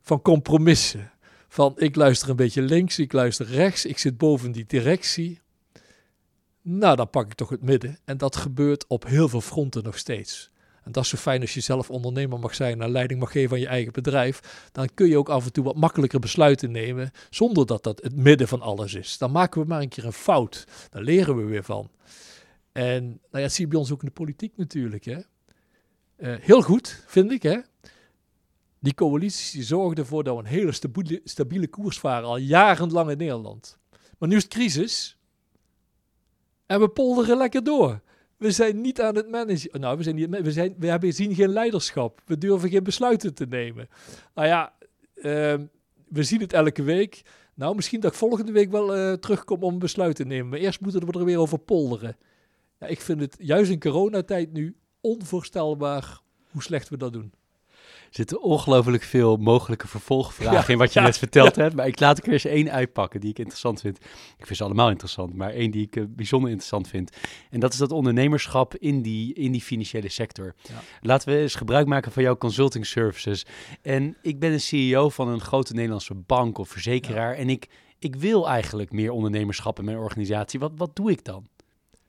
van 0.02 0.22
compromissen 0.22 1.14
van 1.56 1.74
ik 1.76 1.96
luister 1.96 2.30
een 2.30 2.36
beetje 2.36 2.62
links, 2.62 3.00
ik 3.00 3.14
luister 3.14 3.46
rechts, 3.46 3.86
ik 3.86 3.98
zit 3.98 4.18
boven 4.18 4.52
die 4.52 4.66
directie. 4.68 5.42
Nou, 6.62 6.96
dan 6.96 7.10
pak 7.10 7.26
ik 7.26 7.34
toch 7.34 7.50
het 7.50 7.62
midden. 7.62 8.00
En 8.06 8.18
dat 8.18 8.36
gebeurt 8.36 8.88
op 8.88 9.06
heel 9.06 9.30
veel 9.30 9.42
fronten 9.42 9.84
nog 9.84 9.98
steeds. 9.98 10.52
En 10.84 10.92
dat 10.92 11.04
is 11.04 11.10
zo 11.10 11.18
fijn 11.18 11.42
als 11.42 11.54
je 11.54 11.60
zelf 11.60 11.90
ondernemer 11.90 12.40
mag 12.40 12.56
zijn 12.56 12.82
en 12.82 12.92
leiding 12.92 13.20
mag 13.20 13.32
geven 13.32 13.52
aan 13.56 13.60
je 13.60 13.68
eigen 13.68 13.94
bedrijf. 13.94 14.68
Dan 14.72 14.90
kun 14.94 15.08
je 15.08 15.18
ook 15.18 15.30
af 15.30 15.46
en 15.46 15.52
toe 15.52 15.64
wat 15.64 15.76
makkelijker 15.76 16.20
besluiten 16.20 16.72
nemen 16.72 17.12
zonder 17.30 17.66
dat 17.66 17.84
dat 17.84 18.02
het 18.04 18.16
midden 18.16 18.48
van 18.48 18.62
alles 18.62 18.94
is. 18.94 19.18
Dan 19.18 19.32
maken 19.32 19.62
we 19.62 19.68
maar 19.68 19.82
een 19.82 19.90
keer 19.90 20.06
een 20.06 20.14
fout. 20.14 20.68
Daar 20.90 21.04
leren 21.04 21.38
we 21.38 21.44
weer 21.44 21.64
van. 21.64 21.90
En 22.72 23.04
nou 23.06 23.20
ja, 23.32 23.40
dat 23.40 23.52
zie 23.52 23.64
je 23.64 23.72
bij 23.72 23.80
ons 23.80 23.92
ook 23.92 24.02
in 24.02 24.08
de 24.08 24.14
politiek 24.14 24.58
natuurlijk. 24.58 25.06
Hè? 25.06 25.20
Uh, 26.18 26.36
heel 26.40 26.62
goed, 26.62 27.04
vind 27.08 27.32
ik. 27.32 27.44
Hè? 27.44 27.60
Die 28.86 28.94
coalitie 28.94 29.64
zorgde 29.64 30.02
ervoor 30.02 30.24
dat 30.24 30.36
we 30.36 30.40
een 30.40 30.50
hele 30.50 30.72
stabiele, 31.24 31.68
koers 31.68 32.00
varen 32.00 32.28
al 32.28 32.38
jarenlang 32.38 33.10
in 33.10 33.18
Nederland. 33.18 33.80
Maar 34.18 34.30
nu 34.30 34.36
is 34.36 34.44
het 34.44 34.52
crisis. 34.52 35.18
En 36.66 36.80
we 36.80 36.90
polderen 36.90 37.38
lekker 37.38 37.64
door. 37.64 38.02
We 38.38 38.52
zijn 38.52 38.82
niet 38.82 39.02
aan 39.02 39.16
het 39.16 39.30
managen. 39.30 39.80
Nou, 39.80 39.98
we, 39.98 40.04
zijn 40.04 40.16
niet, 40.16 40.30
we, 40.30 40.52
zijn, 40.52 40.76
we 40.78 40.88
hebben, 40.88 41.14
zien 41.14 41.36
geen 41.36 41.50
leiderschap. 41.50 42.22
We 42.26 42.38
durven 42.38 42.70
geen 42.70 42.84
besluiten 42.84 43.34
te 43.34 43.46
nemen. 43.46 43.88
Nou 44.34 44.48
ja, 44.48 44.74
ehm, 45.16 45.66
we 46.10 46.24
zien 46.24 46.42
het 46.42 46.54
elke 46.54 46.84
week. 46.84 47.22
Nou, 47.54 47.76
misschien 47.76 48.00
dat 48.00 48.12
ik 48.12 48.18
volgende 48.18 48.52
week 48.52 48.72
wel 48.72 48.98
uh, 48.98 49.14
terugkom 49.14 49.64
om 49.64 49.74
een 49.74 49.80
besluit 49.80 50.16
te 50.16 50.26
nemen. 50.26 50.50
Maar 50.50 50.60
eerst 50.60 50.82
moeten 50.82 51.06
we 51.06 51.20
er 51.20 51.26
weer 51.26 51.40
over 51.40 51.60
polderen. 51.60 52.18
Ja, 52.80 52.88
ik 52.88 53.02
vind 53.02 53.20
het 53.20 53.36
juist 53.40 53.72
in 53.72 53.80
coronatijd 53.80 54.54
nu 54.54 54.76
onvoorstelbaar 55.02 56.22
hoe 56.52 56.64
slecht 56.64 56.90
we 56.90 56.98
dat 56.98 57.14
doen 57.14 57.34
zitten 58.10 58.42
ongelooflijk 58.42 59.04
veel 59.04 59.38
mogelijke 59.38 59.88
vervolgvragen 59.88 60.74
in 60.74 60.78
wat 60.78 60.94
je 60.94 61.00
net 61.00 61.18
verteld 61.18 61.56
hebt. 61.56 61.76
Maar 61.76 61.88
ik 61.88 62.00
laat 62.00 62.18
ik 62.18 62.26
er 62.26 62.34
eens 62.34 62.46
één 62.46 62.72
uitpakken 62.72 63.20
die 63.20 63.30
ik 63.30 63.38
interessant 63.38 63.82
vind. 63.82 63.98
Ik 64.38 64.46
vind 64.46 64.58
ze 64.58 64.64
allemaal 64.64 64.90
interessant, 64.90 65.34
maar 65.34 65.52
één 65.52 65.72
die 65.72 65.86
ik 65.86 65.96
uh, 65.96 66.04
bijzonder 66.08 66.50
interessant 66.50 66.88
vind. 66.88 67.12
En 67.50 67.60
dat 67.60 67.74
is 67.74 67.80
dat 67.80 67.92
ondernemerschap 67.92 68.76
in 68.76 69.02
die, 69.02 69.34
in 69.34 69.52
die 69.52 69.62
financiële 69.62 70.10
sector. 70.10 70.56
Laten 71.02 71.30
we 71.30 71.40
eens 71.40 71.56
gebruik 71.56 71.88
maken 71.88 72.12
van 72.12 72.24
jouw 72.24 72.38
consulting 72.38 72.86
services. 72.86 73.46
En 73.82 74.18
ik 74.22 74.40
ben 74.40 74.52
een 74.52 74.62
CEO 74.62 75.10
van 75.10 75.28
een 75.28 75.42
grote 75.42 75.74
Nederlandse 75.74 76.16
bank 76.16 76.58
of 76.58 76.70
verzekeraar. 76.70 77.36
En 77.36 77.50
ik, 77.50 77.68
ik 78.00 78.16
wil 78.16 78.48
eigenlijk 78.48 78.92
meer 78.92 79.12
ondernemerschap 79.12 79.80
in 79.80 79.86
mijn 79.86 79.98
organisatie. 79.98 80.60
Wat, 80.60 80.72
wat 80.76 80.96
doe 80.96 81.12
ik 81.12 81.24
dan? 81.24 81.48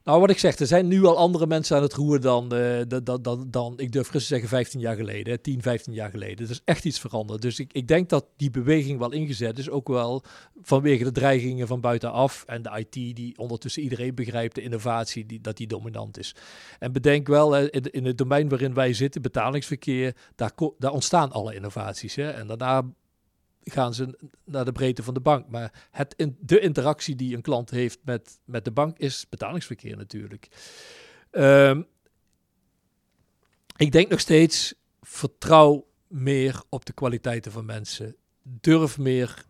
Nou, 0.06 0.20
wat 0.20 0.30
ik 0.30 0.38
zeg, 0.38 0.58
er 0.58 0.66
zijn 0.66 0.88
nu 0.88 1.04
al 1.04 1.16
andere 1.16 1.46
mensen 1.46 1.76
aan 1.76 1.82
het 1.82 1.92
roer 1.92 2.20
dan, 2.20 2.54
uh, 2.54 2.80
dan, 3.02 3.22
dan, 3.22 3.46
dan, 3.50 3.74
ik 3.76 3.92
durf 3.92 4.06
gerust 4.06 4.26
te 4.26 4.32
zeggen, 4.32 4.48
15 4.48 4.80
jaar 4.80 4.96
geleden, 4.96 5.40
10, 5.40 5.62
15 5.62 5.92
jaar 5.92 6.10
geleden. 6.10 6.44
Er 6.44 6.50
is 6.50 6.60
echt 6.64 6.84
iets 6.84 7.00
veranderd. 7.00 7.42
Dus 7.42 7.58
ik, 7.58 7.72
ik 7.72 7.88
denk 7.88 8.08
dat 8.08 8.26
die 8.36 8.50
beweging 8.50 8.98
wel 8.98 9.12
ingezet 9.12 9.58
is, 9.58 9.70
ook 9.70 9.88
wel 9.88 10.24
vanwege 10.62 11.04
de 11.04 11.12
dreigingen 11.12 11.66
van 11.66 11.80
buitenaf 11.80 12.44
en 12.46 12.62
de 12.62 12.70
IT 12.78 13.16
die 13.16 13.38
ondertussen 13.38 13.82
iedereen 13.82 14.14
begrijpt, 14.14 14.54
de 14.54 14.62
innovatie, 14.62 15.26
die, 15.26 15.40
dat 15.40 15.56
die 15.56 15.66
dominant 15.66 16.18
is. 16.18 16.34
En 16.78 16.92
bedenk 16.92 17.26
wel, 17.26 17.56
in, 17.56 17.90
in 17.90 18.04
het 18.04 18.18
domein 18.18 18.48
waarin 18.48 18.74
wij 18.74 18.92
zitten, 18.92 19.22
betalingsverkeer, 19.22 20.16
daar, 20.34 20.52
daar 20.78 20.92
ontstaan 20.92 21.32
alle 21.32 21.54
innovaties. 21.54 22.14
Hè? 22.14 22.30
En 22.30 22.46
daarna 22.46 22.82
gaan 23.72 23.94
ze 23.94 24.18
naar 24.44 24.64
de 24.64 24.72
breedte 24.72 25.02
van 25.02 25.14
de 25.14 25.20
bank. 25.20 25.48
Maar 25.48 25.88
het 25.90 26.14
de 26.40 26.60
interactie 26.60 27.16
die 27.16 27.36
een 27.36 27.42
klant 27.42 27.70
heeft 27.70 27.98
met, 28.04 28.40
met 28.44 28.64
de 28.64 28.70
bank 28.70 28.98
is 28.98 29.26
betalingsverkeer 29.28 29.96
natuurlijk. 29.96 30.48
Ehm, 31.30 31.82
ik 33.76 33.92
denk 33.92 34.08
nog 34.08 34.20
steeds, 34.20 34.74
vertrouw 35.00 35.86
meer 36.06 36.62
op 36.68 36.84
de 36.84 36.92
kwaliteiten 36.92 37.52
van 37.52 37.64
mensen. 37.64 38.16
Durf 38.42 38.98
meer 38.98 39.44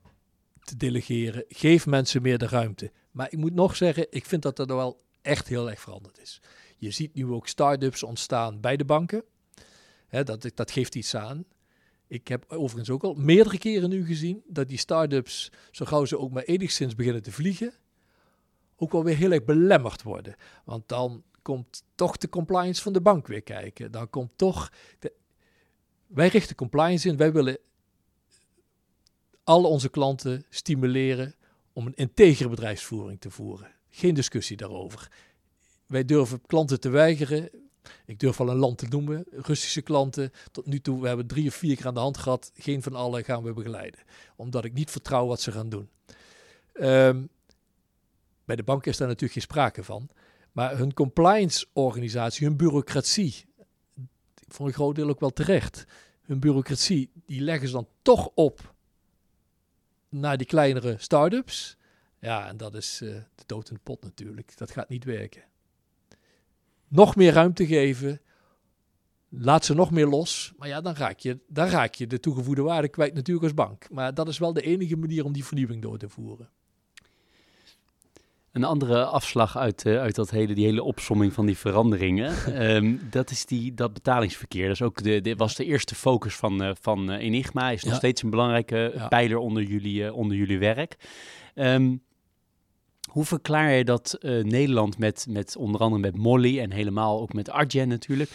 te 0.60 0.76
delegeren. 0.76 1.44
Geef 1.48 1.86
mensen 1.86 2.22
meer 2.22 2.38
de 2.38 2.46
ruimte. 2.48 2.92
Maar 3.10 3.32
ik 3.32 3.38
moet 3.38 3.54
nog 3.54 3.76
zeggen, 3.76 4.06
ik 4.10 4.26
vind 4.26 4.42
dat 4.42 4.58
er 4.58 4.66
wel 4.66 5.04
echt 5.22 5.48
heel 5.48 5.70
erg 5.70 5.80
veranderd 5.80 6.20
is. 6.20 6.40
Je 6.78 6.90
ziet 6.90 7.14
nu 7.14 7.26
ook 7.26 7.48
start-ups 7.48 8.02
ontstaan 8.02 8.60
bij 8.60 8.76
de 8.76 8.84
banken. 8.84 9.24
Dat, 10.08 10.50
dat 10.54 10.70
geeft 10.70 10.94
iets 10.94 11.14
aan. 11.14 11.44
Ik 12.08 12.28
heb 12.28 12.44
overigens 12.48 12.90
ook 12.90 13.02
al 13.02 13.14
meerdere 13.14 13.58
keren 13.58 13.88
nu 13.88 14.06
gezien 14.06 14.42
dat 14.46 14.68
die 14.68 14.78
start-ups, 14.78 15.52
zo 15.70 15.84
gauw 15.84 16.04
ze 16.04 16.18
ook 16.18 16.30
maar 16.30 16.42
enigszins 16.42 16.94
beginnen 16.94 17.22
te 17.22 17.32
vliegen, 17.32 17.72
ook 18.76 18.92
wel 18.92 19.04
weer 19.04 19.16
heel 19.16 19.32
erg 19.32 19.44
belemmerd 19.44 20.02
worden. 20.02 20.34
Want 20.64 20.88
dan 20.88 21.22
komt 21.42 21.84
toch 21.94 22.16
de 22.16 22.28
compliance 22.28 22.82
van 22.82 22.92
de 22.92 23.00
bank 23.00 23.26
weer 23.26 23.42
kijken. 23.42 23.90
Dan 23.90 24.10
komt 24.10 24.30
toch. 24.36 24.72
Wij 26.06 26.28
richten 26.28 26.56
compliance 26.56 27.08
in. 27.08 27.16
Wij 27.16 27.32
willen 27.32 27.58
alle 29.44 29.66
onze 29.66 29.88
klanten 29.88 30.44
stimuleren 30.48 31.34
om 31.72 31.86
een 31.86 31.94
integere 31.94 32.48
bedrijfsvoering 32.48 33.20
te 33.20 33.30
voeren. 33.30 33.74
Geen 33.88 34.14
discussie 34.14 34.56
daarover. 34.56 35.10
Wij 35.86 36.04
durven 36.04 36.40
klanten 36.46 36.80
te 36.80 36.88
weigeren. 36.88 37.50
Ik 38.06 38.18
durf 38.18 38.36
wel 38.36 38.50
een 38.50 38.56
land 38.56 38.78
te 38.78 38.86
noemen, 38.86 39.24
Russische 39.30 39.82
klanten. 39.82 40.32
Tot 40.52 40.66
nu 40.66 40.80
toe, 40.80 41.00
we 41.00 41.06
hebben 41.06 41.26
drie 41.26 41.48
of 41.48 41.54
vier 41.54 41.76
keer 41.76 41.86
aan 41.86 41.94
de 41.94 42.00
hand 42.00 42.18
gehad. 42.18 42.50
Geen 42.54 42.82
van 42.82 42.94
alle 42.94 43.24
gaan 43.24 43.42
we 43.42 43.52
begeleiden. 43.52 44.00
Omdat 44.36 44.64
ik 44.64 44.72
niet 44.72 44.90
vertrouw 44.90 45.26
wat 45.26 45.40
ze 45.40 45.52
gaan 45.52 45.68
doen. 45.68 45.88
Um, 46.74 47.28
bij 48.44 48.56
de 48.56 48.62
bank 48.62 48.86
is 48.86 48.96
daar 48.96 49.06
natuurlijk 49.06 49.32
geen 49.32 49.42
sprake 49.42 49.84
van. 49.84 50.08
Maar 50.52 50.78
hun 50.78 50.94
compliance-organisatie, 50.94 52.46
hun 52.46 52.56
bureaucratie, 52.56 53.44
voor 54.48 54.66
een 54.66 54.72
groot 54.72 54.94
deel 54.94 55.08
ook 55.08 55.20
wel 55.20 55.32
terecht. 55.32 55.84
Hun 56.22 56.40
bureaucratie, 56.40 57.10
die 57.26 57.40
leggen 57.40 57.68
ze 57.68 57.74
dan 57.74 57.88
toch 58.02 58.30
op 58.34 58.74
naar 60.08 60.36
die 60.36 60.46
kleinere 60.46 60.94
start-ups. 60.98 61.76
Ja, 62.20 62.48
en 62.48 62.56
dat 62.56 62.74
is 62.74 63.00
uh, 63.02 63.14
de 63.34 63.42
dood 63.46 63.68
in 63.68 63.74
de 63.74 63.80
pot 63.82 64.02
natuurlijk. 64.02 64.56
Dat 64.56 64.70
gaat 64.70 64.88
niet 64.88 65.04
werken. 65.04 65.42
Nog 66.88 67.16
meer 67.16 67.32
ruimte 67.32 67.66
geven. 67.66 68.20
Laat 69.28 69.64
ze 69.64 69.74
nog 69.74 69.90
meer 69.90 70.06
los. 70.06 70.52
Maar 70.58 70.68
ja, 70.68 70.80
dan 70.80 70.94
raak 70.94 71.18
je, 71.18 71.38
dan 71.48 71.68
raak 71.68 71.94
je 71.94 72.06
de 72.06 72.20
toegevoegde 72.20 72.62
waarde 72.62 72.88
kwijt 72.88 73.14
natuurlijk 73.14 73.44
als 73.44 73.54
bank. 73.54 73.86
Maar 73.90 74.14
dat 74.14 74.28
is 74.28 74.38
wel 74.38 74.52
de 74.52 74.62
enige 74.62 74.96
manier 74.96 75.24
om 75.24 75.32
die 75.32 75.44
vernieuwing 75.44 75.82
door 75.82 75.98
te 75.98 76.08
voeren. 76.08 76.48
Een 78.52 78.64
andere 78.64 79.04
afslag 79.04 79.56
uit, 79.56 79.84
uh, 79.84 80.00
uit 80.00 80.14
dat 80.14 80.30
hele, 80.30 80.54
die 80.54 80.64
hele 80.64 80.82
opsomming 80.82 81.32
van 81.32 81.46
die 81.46 81.56
veranderingen, 81.56 82.62
um, 82.76 83.00
dat 83.10 83.30
is 83.30 83.46
die, 83.46 83.74
dat 83.74 83.92
betalingsverkeer. 83.92 84.66
Dat 84.66 84.74
is 84.74 84.82
ook 84.82 85.02
de, 85.02 85.20
de 85.20 85.36
was 85.36 85.54
de 85.54 85.64
eerste 85.64 85.94
focus 85.94 86.36
van, 86.36 86.62
uh, 86.62 86.70
van 86.80 87.12
uh, 87.12 87.18
Enigma. 87.18 87.70
Is 87.70 87.82
nog 87.82 87.92
ja. 87.92 87.98
steeds 87.98 88.22
een 88.22 88.30
belangrijke 88.30 88.92
ja. 88.94 89.08
pijler 89.08 89.38
onder 89.38 89.62
jullie, 89.62 90.12
onder 90.12 90.36
jullie 90.36 90.58
werk. 90.58 90.96
Um, 91.54 92.02
hoe 93.16 93.24
verklaar 93.24 93.72
je 93.72 93.84
dat 93.84 94.18
Nederland 94.20 94.98
met, 94.98 95.26
met 95.28 95.56
onder 95.56 95.80
andere 95.80 96.02
met 96.02 96.16
Molly 96.16 96.60
en 96.60 96.70
helemaal 96.70 97.20
ook 97.20 97.32
met 97.32 97.50
Arjen 97.50 97.88
natuurlijk 97.88 98.30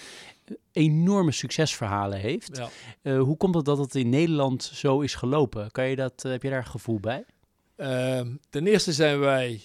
enorme 0.71 1.31
succesverhalen 1.31 2.19
heeft? 2.19 2.61
Ja. 3.01 3.17
hoe 3.17 3.37
komt 3.37 3.55
het 3.55 3.65
dat 3.65 3.77
het 3.77 3.95
in 3.95 4.09
Nederland 4.09 4.63
zo 4.63 5.01
is 5.01 5.15
gelopen? 5.15 5.71
Kan 5.71 5.87
je 5.87 5.95
dat, 5.95 6.23
heb 6.23 6.43
je 6.43 6.49
daar 6.49 6.65
gevoel 6.65 6.99
bij? 6.99 7.25
Uh, 7.77 8.21
ten 8.49 8.67
eerste 8.67 8.93
zijn 8.93 9.19
wij 9.19 9.61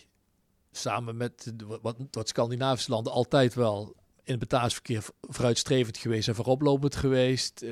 samen 0.72 1.16
met 1.16 1.52
wat, 1.83 1.96
wat 2.11 2.29
Scandinavische 2.29 2.90
landen 2.90 3.12
altijd 3.12 3.55
wel 3.55 3.94
in 4.26 4.33
het 4.33 4.38
betalingsverkeer 4.38 5.05
vooruitstrevend 5.20 5.96
geweest 5.96 6.29
en 6.29 6.35
vooroplopend 6.35 6.96
geweest. 6.96 7.62
Uh, 7.62 7.70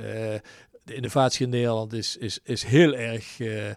de 0.85 0.95
innovatie 0.95 1.45
in 1.45 1.51
Nederland 1.51 1.93
is, 1.93 2.17
is, 2.17 2.39
is 2.43 2.63
heel 2.63 2.95
erg 2.95 3.39
uh, 3.39 3.71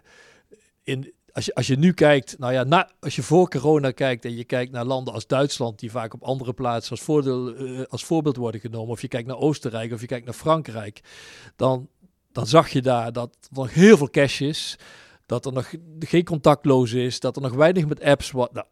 in. 0.82 1.12
Als 1.38 1.46
je, 1.46 1.54
als 1.54 1.66
je 1.66 1.76
nu 1.76 1.92
kijkt, 1.92 2.38
nou 2.38 2.52
ja, 2.52 2.64
na, 2.64 2.90
als 3.00 3.16
je 3.16 3.22
voor 3.22 3.48
corona 3.48 3.90
kijkt 3.90 4.24
en 4.24 4.36
je 4.36 4.44
kijkt 4.44 4.72
naar 4.72 4.84
landen 4.84 5.14
als 5.14 5.26
Duitsland, 5.26 5.78
die 5.78 5.90
vaak 5.90 6.14
op 6.14 6.22
andere 6.22 6.52
plaatsen 6.52 6.90
als, 6.90 7.00
voordeel, 7.00 7.60
uh, 7.60 7.84
als 7.88 8.04
voorbeeld 8.04 8.36
worden 8.36 8.60
genomen, 8.60 8.90
of 8.90 9.00
je 9.00 9.08
kijkt 9.08 9.28
naar 9.28 9.36
Oostenrijk 9.36 9.92
of 9.92 10.00
je 10.00 10.06
kijkt 10.06 10.24
naar 10.24 10.34
Frankrijk, 10.34 11.00
dan, 11.56 11.88
dan 12.32 12.46
zag 12.46 12.68
je 12.68 12.82
daar 12.82 13.12
dat 13.12 13.36
er 13.40 13.48
nog 13.50 13.74
heel 13.74 13.96
veel 13.96 14.10
cash 14.10 14.40
is, 14.40 14.78
dat 15.26 15.46
er 15.46 15.52
nog 15.52 15.74
geen 15.98 16.24
contactloos 16.24 16.92
is, 16.92 17.20
dat 17.20 17.36
er 17.36 17.42
nog 17.42 17.52
weinig 17.54 17.86
met 17.86 18.02
apps 18.02 18.30
wordt. 18.30 18.52
Nou, 18.52 18.66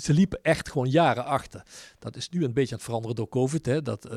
ze 0.00 0.12
liepen 0.12 0.38
echt 0.42 0.70
gewoon 0.70 0.90
jaren 0.90 1.24
achter. 1.24 1.62
Dat 1.98 2.16
is 2.16 2.28
nu 2.28 2.44
een 2.44 2.52
beetje 2.52 2.70
aan 2.70 2.76
het 2.76 2.86
veranderen 2.86 3.16
door 3.16 3.28
COVID, 3.28 3.66
hè, 3.66 3.82
dat, 3.82 4.04
uh, 4.04 4.12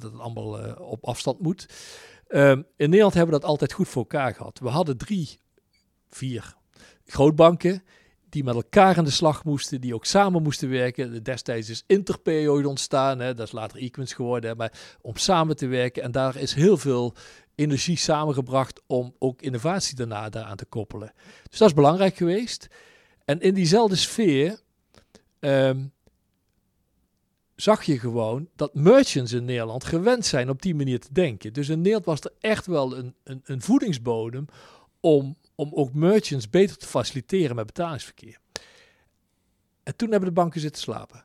dat 0.00 0.12
het 0.12 0.20
allemaal 0.20 0.66
uh, 0.66 0.80
op 0.80 1.04
afstand 1.04 1.40
moet. 1.40 1.68
Um, 2.28 2.66
in 2.76 2.90
Nederland 2.90 3.14
hebben 3.14 3.34
we 3.34 3.40
dat 3.40 3.50
altijd 3.50 3.72
goed 3.72 3.88
voor 3.88 4.02
elkaar 4.02 4.34
gehad. 4.34 4.58
We 4.58 4.68
hadden 4.68 4.96
drie, 4.96 5.40
vier 6.08 6.56
grootbanken 7.06 7.82
die 8.28 8.44
met 8.44 8.54
elkaar 8.54 8.98
aan 8.98 9.04
de 9.04 9.10
slag 9.10 9.44
moesten, 9.44 9.80
die 9.80 9.94
ook 9.94 10.04
samen 10.04 10.42
moesten 10.42 10.68
werken. 10.68 11.22
Destijds 11.22 11.68
is 11.68 11.84
Interpay 11.86 12.46
ontstaan, 12.46 13.18
hè, 13.18 13.34
dat 13.34 13.46
is 13.46 13.52
later 13.52 13.78
Equins 13.78 14.12
geworden, 14.12 14.56
maar 14.56 14.72
om 15.00 15.16
samen 15.16 15.56
te 15.56 15.66
werken. 15.66 16.02
En 16.02 16.12
daar 16.12 16.36
is 16.36 16.54
heel 16.54 16.76
veel 16.76 17.14
energie 17.54 17.96
samengebracht 17.96 18.82
om 18.86 19.14
ook 19.18 19.42
innovatie 19.42 19.96
daarna 19.96 20.28
daaraan 20.28 20.56
te 20.56 20.64
koppelen. 20.64 21.12
Dus 21.50 21.58
dat 21.58 21.68
is 21.68 21.74
belangrijk 21.74 22.16
geweest. 22.16 22.68
En 23.24 23.40
in 23.40 23.54
diezelfde 23.54 23.96
sfeer 23.96 24.60
um, 25.40 25.92
zag 27.54 27.82
je 27.82 27.98
gewoon 27.98 28.48
dat 28.56 28.74
merchants 28.74 29.32
in 29.32 29.44
Nederland 29.44 29.84
gewend 29.84 30.26
zijn 30.26 30.50
op 30.50 30.62
die 30.62 30.74
manier 30.74 31.00
te 31.00 31.12
denken. 31.12 31.52
Dus 31.52 31.68
in 31.68 31.76
Nederland 31.76 32.04
was 32.04 32.20
er 32.20 32.32
echt 32.40 32.66
wel 32.66 32.96
een, 32.96 33.14
een, 33.24 33.40
een 33.44 33.62
voedingsbodem 33.62 34.46
om, 35.00 35.36
om 35.56 35.70
ook 35.74 35.94
merchants 35.94 36.50
beter 36.50 36.76
te 36.76 36.86
faciliteren 36.86 37.56
met 37.56 37.66
betalingsverkeer. 37.66 38.38
En 39.82 39.96
toen 39.96 40.10
hebben 40.10 40.28
de 40.28 40.34
banken 40.34 40.60
zitten 40.60 40.82
slapen. 40.82 41.24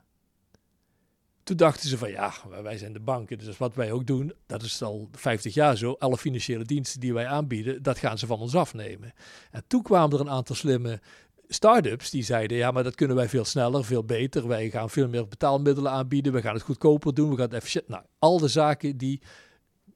Toen 1.43 1.57
dachten 1.57 1.89
ze 1.89 1.97
van 1.97 2.11
ja, 2.11 2.33
wij 2.63 2.77
zijn 2.77 2.93
de 2.93 2.99
banken, 2.99 3.37
dus 3.37 3.57
wat 3.57 3.75
wij 3.75 3.91
ook 3.91 4.07
doen, 4.07 4.33
dat 4.45 4.63
is 4.63 4.81
al 4.81 5.09
50 5.11 5.53
jaar 5.53 5.77
zo. 5.77 5.95
Alle 5.99 6.17
financiële 6.17 6.63
diensten 6.63 6.99
die 6.99 7.13
wij 7.13 7.27
aanbieden, 7.27 7.83
dat 7.83 7.97
gaan 7.97 8.17
ze 8.17 8.25
van 8.25 8.39
ons 8.39 8.55
afnemen. 8.55 9.13
En 9.51 9.63
toen 9.67 9.81
kwamen 9.81 10.15
er 10.15 10.19
een 10.19 10.29
aantal 10.29 10.55
slimme 10.55 10.99
start-ups 11.47 12.09
die 12.09 12.23
zeiden, 12.23 12.57
ja, 12.57 12.71
maar 12.71 12.83
dat 12.83 12.95
kunnen 12.95 13.15
wij 13.15 13.29
veel 13.29 13.45
sneller, 13.45 13.85
veel 13.85 14.03
beter. 14.03 14.47
Wij 14.47 14.69
gaan 14.69 14.89
veel 14.89 15.07
meer 15.07 15.27
betaalmiddelen 15.27 15.91
aanbieden, 15.91 16.33
we 16.33 16.41
gaan 16.41 16.53
het 16.53 16.63
goedkoper 16.63 17.13
doen, 17.13 17.29
we 17.29 17.35
gaan 17.35 17.45
het 17.45 17.53
efficiënt. 17.53 17.87
Nou, 17.87 18.03
al 18.19 18.39
de 18.39 18.47
zaken 18.47 18.97
die 18.97 19.21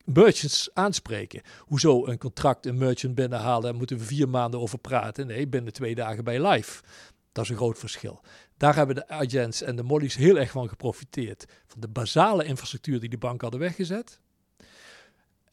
merchants 0.05 0.69
aanspreken. 0.73 1.41
Hoezo 1.59 2.05
een 2.05 2.17
contract 2.17 2.65
een 2.65 2.77
merchant 2.77 3.15
binnenhalen, 3.15 3.63
daar 3.63 3.75
moeten 3.75 3.97
we 3.97 4.03
vier 4.03 4.29
maanden 4.29 4.59
over 4.59 4.77
praten. 4.77 5.27
Nee, 5.27 5.47
binnen 5.47 5.73
twee 5.73 5.95
dagen 5.95 6.23
bij 6.23 6.47
live. 6.47 6.81
Dat 7.31 7.43
is 7.43 7.49
een 7.49 7.55
groot 7.55 7.79
verschil. 7.79 8.21
Daar 8.57 8.75
hebben 8.75 8.95
de 8.95 9.07
agents 9.07 9.61
en 9.61 9.75
de 9.75 9.83
mollies 9.83 10.15
heel 10.15 10.37
erg 10.37 10.51
van 10.51 10.69
geprofiteerd. 10.69 11.45
Van 11.67 11.81
de 11.81 11.87
basale 11.87 12.45
infrastructuur 12.45 12.99
die 12.99 13.09
de 13.09 13.17
bank 13.17 13.41
hadden 13.41 13.59
weggezet. 13.59 14.19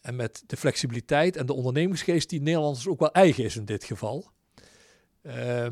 En 0.01 0.17
met 0.17 0.43
de 0.47 0.57
flexibiliteit 0.57 1.37
en 1.37 1.47
de 1.47 1.53
ondernemingsgeest 1.53 2.29
die 2.29 2.41
Nederlanders 2.41 2.89
ook 2.89 3.01
wel 3.01 3.13
eigen 3.13 3.45
is 3.45 3.57
in 3.57 3.65
dit 3.65 3.85
geval. 3.85 4.31
Uh, 5.23 5.67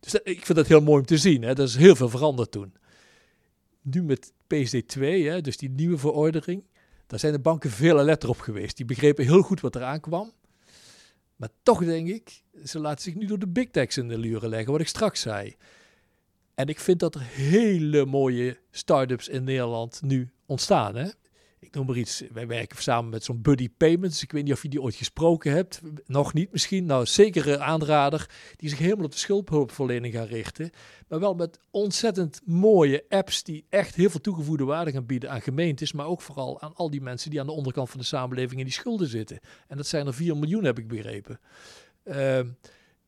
dus 0.00 0.14
ik 0.14 0.44
vind 0.46 0.58
dat 0.58 0.66
heel 0.66 0.80
mooi 0.80 1.00
om 1.00 1.06
te 1.06 1.18
zien. 1.18 1.42
Hè. 1.42 1.54
Dat 1.54 1.68
is 1.68 1.76
heel 1.76 1.96
veel 1.96 2.08
veranderd 2.08 2.50
toen. 2.50 2.74
Nu 3.82 4.02
met 4.02 4.32
PSD2, 4.32 5.00
hè, 5.00 5.40
dus 5.40 5.56
die 5.56 5.70
nieuwe 5.70 5.98
verordening, 5.98 6.64
daar 7.10 7.18
zijn 7.18 7.32
de 7.32 7.38
banken 7.38 7.70
veel 7.70 7.98
alert 7.98 8.24
op 8.24 8.40
geweest. 8.40 8.76
Die 8.76 8.86
begrepen 8.86 9.24
heel 9.24 9.42
goed 9.42 9.60
wat 9.60 9.76
eraan 9.76 10.00
kwam. 10.00 10.32
Maar 11.36 11.48
toch 11.62 11.84
denk 11.84 12.08
ik, 12.08 12.42
ze 12.64 12.78
laten 12.78 13.02
zich 13.02 13.14
nu 13.14 13.26
door 13.26 13.38
de 13.38 13.48
big 13.48 13.70
techs 13.70 13.96
in 13.96 14.08
de 14.08 14.18
luren 14.18 14.48
leggen, 14.48 14.72
wat 14.72 14.80
ik 14.80 14.88
straks 14.88 15.20
zei. 15.20 15.56
En 16.54 16.66
ik 16.66 16.80
vind 16.80 17.00
dat 17.00 17.14
er 17.14 17.20
hele 17.20 18.06
mooie 18.06 18.58
start-ups 18.70 19.28
in 19.28 19.44
Nederland 19.44 20.02
nu 20.02 20.30
ontstaan. 20.46 20.96
Hè? 20.96 21.08
Ik 21.60 21.74
noem 21.74 21.86
maar 21.86 21.96
iets, 21.96 22.22
wij 22.32 22.46
werken 22.46 22.82
samen 22.82 23.10
met 23.10 23.24
zo'n 23.24 23.42
Buddy 23.42 23.68
Payments. 23.76 24.22
Ik 24.22 24.32
weet 24.32 24.44
niet 24.44 24.52
of 24.52 24.62
je 24.62 24.68
die 24.68 24.82
ooit 24.82 24.94
gesproken 24.94 25.52
hebt. 25.52 25.80
Nog 26.06 26.32
niet 26.32 26.52
misschien. 26.52 26.84
Nou, 26.84 27.06
zeker 27.06 27.48
een 27.48 27.62
aanrader 27.62 28.30
die 28.56 28.68
zich 28.68 28.78
helemaal 28.78 29.04
op 29.04 29.10
de 29.10 29.18
schuldhulpverlening 29.18 30.14
gaan 30.14 30.26
richten. 30.26 30.70
Maar 31.08 31.20
wel 31.20 31.34
met 31.34 31.58
ontzettend 31.70 32.40
mooie 32.44 33.04
apps 33.08 33.42
die 33.42 33.64
echt 33.68 33.94
heel 33.94 34.10
veel 34.10 34.20
toegevoegde 34.20 34.64
waarde 34.64 34.92
gaan 34.92 35.06
bieden 35.06 35.30
aan 35.30 35.42
gemeentes. 35.42 35.92
Maar 35.92 36.06
ook 36.06 36.20
vooral 36.20 36.60
aan 36.60 36.74
al 36.74 36.90
die 36.90 37.00
mensen 37.00 37.30
die 37.30 37.40
aan 37.40 37.46
de 37.46 37.52
onderkant 37.52 37.90
van 37.90 38.00
de 38.00 38.06
samenleving 38.06 38.58
in 38.58 38.66
die 38.66 38.74
schulden 38.74 39.08
zitten. 39.08 39.40
En 39.66 39.76
dat 39.76 39.86
zijn 39.86 40.06
er 40.06 40.14
4 40.14 40.36
miljoen, 40.36 40.64
heb 40.64 40.78
ik 40.78 40.88
begrepen. 40.88 41.40
Uh, 42.04 42.14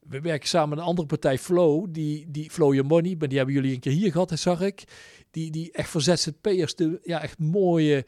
we 0.08 0.20
werken 0.20 0.48
samen 0.48 0.68
met 0.68 0.78
een 0.78 0.84
andere 0.84 1.06
partij, 1.06 1.38
Flow, 1.38 1.86
die, 1.90 2.30
die 2.30 2.50
Flow 2.50 2.74
Your 2.74 2.88
Money, 2.88 3.16
maar 3.18 3.28
die 3.28 3.36
hebben 3.36 3.54
jullie 3.54 3.74
een 3.74 3.80
keer 3.80 3.92
hier 3.92 4.12
gehad, 4.12 4.38
zag 4.38 4.60
ik. 4.60 4.84
Die, 5.30 5.50
die 5.50 5.72
echt 5.72 5.88
voor 5.88 6.00
ZZP'ers 6.00 6.74
de 6.74 7.00
ja, 7.02 7.22
echt 7.22 7.38
mooie 7.38 8.04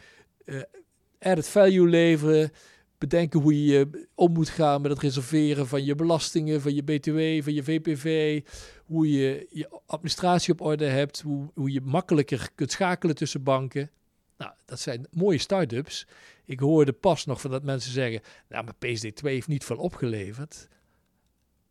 added 1.19 1.49
value 1.49 1.89
leveren, 1.89 2.53
bedenken 2.99 3.41
hoe 3.41 3.65
je 3.65 4.07
om 4.15 4.33
moet 4.33 4.49
gaan 4.49 4.81
met 4.81 4.91
het 4.91 5.01
reserveren 5.01 5.67
van 5.67 5.85
je 5.85 5.95
belastingen, 5.95 6.61
van 6.61 6.75
je 6.75 6.83
BTW, 6.83 7.43
van 7.43 7.55
je 7.55 7.63
VPV. 7.63 8.41
Hoe 8.85 9.13
je 9.13 9.47
je 9.51 9.81
administratie 9.87 10.53
op 10.53 10.61
orde 10.61 10.85
hebt. 10.85 11.21
Hoe, 11.21 11.51
hoe 11.55 11.73
je 11.73 11.81
makkelijker 11.81 12.49
kunt 12.55 12.71
schakelen 12.71 13.15
tussen 13.15 13.43
banken. 13.43 13.91
Nou, 14.37 14.53
dat 14.65 14.81
zijn 14.81 15.07
mooie 15.11 15.39
start-ups. 15.39 16.07
Ik 16.45 16.61
hoorde 16.61 16.93
pas 16.93 17.25
nog 17.25 17.41
van 17.41 17.51
dat 17.51 17.63
mensen 17.63 17.93
zeggen, 17.93 18.21
nou, 18.49 18.65
maar 18.65 18.75
PSD2 18.75 19.23
heeft 19.23 19.49
niet 19.49 19.65
veel 19.65 19.77
opgeleverd. 19.77 20.69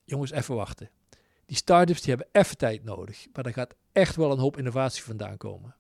Jongens, 0.06 0.32
even 0.32 0.56
wachten. 0.56 0.90
Die 1.46 1.58
start-ups 1.58 2.02
die 2.02 2.10
hebben 2.10 2.42
even 2.42 2.58
tijd 2.58 2.84
nodig. 2.84 3.26
Maar 3.34 3.44
daar 3.44 3.54
gaat 3.54 3.76
echt 3.92 4.16
wel 4.16 4.32
een 4.32 4.40
hoop 4.40 4.58
innovatie 4.58 5.04
vandaan 5.04 5.38
komen. 5.38 5.76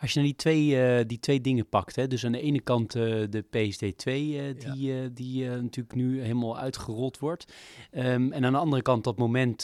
Als 0.00 0.12
je 0.12 0.18
naar 0.18 0.28
die 0.28 0.36
twee, 0.36 0.98
uh, 0.98 1.04
die 1.06 1.18
twee 1.18 1.40
dingen 1.40 1.68
pakt, 1.68 1.96
hè, 1.96 2.06
dus 2.06 2.24
aan 2.24 2.32
de 2.32 2.40
ene 2.40 2.60
kant 2.60 2.96
uh, 2.96 3.02
de 3.30 3.44
PSD2, 3.44 4.04
uh, 4.04 4.48
eh, 4.48 4.56
die, 4.58 5.12
die 5.12 5.48
natuurlijk 5.48 5.94
nu 5.94 6.20
helemaal 6.20 6.58
uitgerold 6.58 7.18
wordt. 7.18 7.52
Um, 7.92 8.32
en 8.32 8.44
aan 8.44 8.52
de 8.52 8.58
andere 8.58 8.82
kant 8.82 9.04
dat 9.04 9.18
moment 9.18 9.62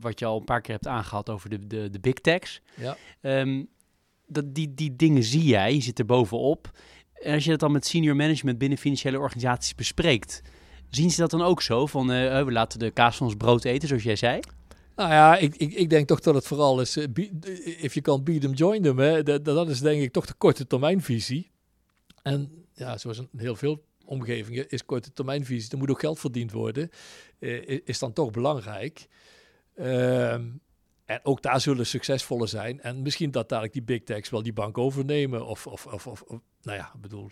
wat 0.00 0.18
je 0.18 0.24
al 0.24 0.38
een 0.38 0.44
paar 0.44 0.60
keer 0.60 0.74
hebt 0.74 0.86
aangehaald 0.86 1.30
over 1.30 1.50
de, 1.50 1.66
de, 1.66 1.90
de 1.90 2.00
big 2.00 2.14
techs. 2.14 2.60
Ja. 2.74 2.96
Um, 3.20 3.68
dat, 4.26 4.54
die, 4.54 4.74
die 4.74 4.96
dingen 4.96 5.22
zie 5.22 5.44
jij, 5.44 5.74
je 5.74 5.80
zit 5.80 5.98
er 5.98 6.06
bovenop. 6.06 6.70
En 7.12 7.34
als 7.34 7.44
je 7.44 7.50
dat 7.50 7.60
dan 7.60 7.72
met 7.72 7.86
senior 7.86 8.16
management 8.16 8.58
binnen 8.58 8.78
financiële 8.78 9.18
organisaties 9.18 9.74
bespreekt, 9.74 10.42
zien 10.90 11.10
ze 11.10 11.20
dat 11.20 11.30
dan 11.30 11.42
ook 11.42 11.62
zo? 11.62 11.86
Van 11.86 12.06
we 12.06 12.46
laten 12.48 12.78
de 12.78 12.90
kaas 12.90 13.16
van 13.16 13.26
ons 13.26 13.36
brood 13.36 13.64
eten, 13.64 13.88
zoals 13.88 14.02
jij 14.02 14.16
zei? 14.16 14.40
Nou 14.96 15.10
ja, 15.10 15.36
ik, 15.36 15.56
ik, 15.56 15.72
ik 15.72 15.90
denk 15.90 16.06
toch 16.06 16.20
dat 16.20 16.34
het 16.34 16.46
vooral 16.46 16.80
is, 16.80 16.96
uh, 16.96 17.04
if 17.82 17.94
you 17.94 18.00
can't 18.00 18.24
beat 18.24 18.40
them, 18.40 18.52
join 18.52 18.82
them. 18.82 18.98
Hè. 18.98 19.22
Dat, 19.22 19.44
dat 19.44 19.68
is 19.68 19.80
denk 19.80 20.02
ik 20.02 20.12
toch 20.12 20.26
de 20.26 20.34
korte 20.38 20.66
termijnvisie. 20.66 21.50
En 22.22 22.64
ja, 22.72 22.98
zoals 22.98 23.18
in 23.18 23.28
heel 23.36 23.56
veel 23.56 23.84
omgevingen 24.04 24.68
is 24.68 24.84
korte 24.84 25.12
termijnvisie, 25.12 25.70
er 25.70 25.78
moet 25.78 25.90
ook 25.90 26.00
geld 26.00 26.18
verdiend 26.18 26.52
worden, 26.52 26.90
uh, 27.38 27.80
is 27.84 27.98
dan 27.98 28.12
toch 28.12 28.30
belangrijk. 28.30 29.06
Ehm, 29.74 30.44
en 31.04 31.20
ook 31.22 31.42
daar 31.42 31.60
zullen 31.60 31.86
succesvolle 31.86 32.46
zijn. 32.46 32.80
En 32.80 33.02
misschien 33.02 33.30
dat 33.30 33.48
dadelijk 33.48 33.74
die 33.74 33.82
big 33.82 34.02
techs 34.02 34.30
wel 34.30 34.42
die 34.42 34.52
bank 34.52 34.78
overnemen. 34.78 35.46
Of, 35.46 35.66
of, 35.66 35.86
of, 35.86 36.06
of, 36.06 36.24
nou 36.62 36.78
ja, 36.78 36.92
bedoel, 37.00 37.30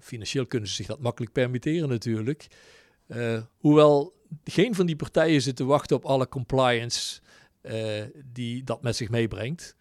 financieel 0.00 0.46
kunnen 0.46 0.68
ze 0.68 0.74
zich 0.74 0.86
dat 0.86 1.00
makkelijk 1.00 1.32
permitteren 1.32 1.88
natuurlijk. 1.88 2.46
Hoewel 3.58 4.19
geen 4.44 4.74
van 4.74 4.86
die 4.86 4.96
partijen 4.96 5.42
zit 5.42 5.56
te 5.56 5.64
wachten 5.64 5.96
op 5.96 6.04
alle 6.04 6.28
compliance 6.28 7.20
uh, 7.62 8.02
die 8.24 8.64
dat 8.64 8.82
met 8.82 8.96
zich 8.96 9.10
meebrengt. 9.10 9.76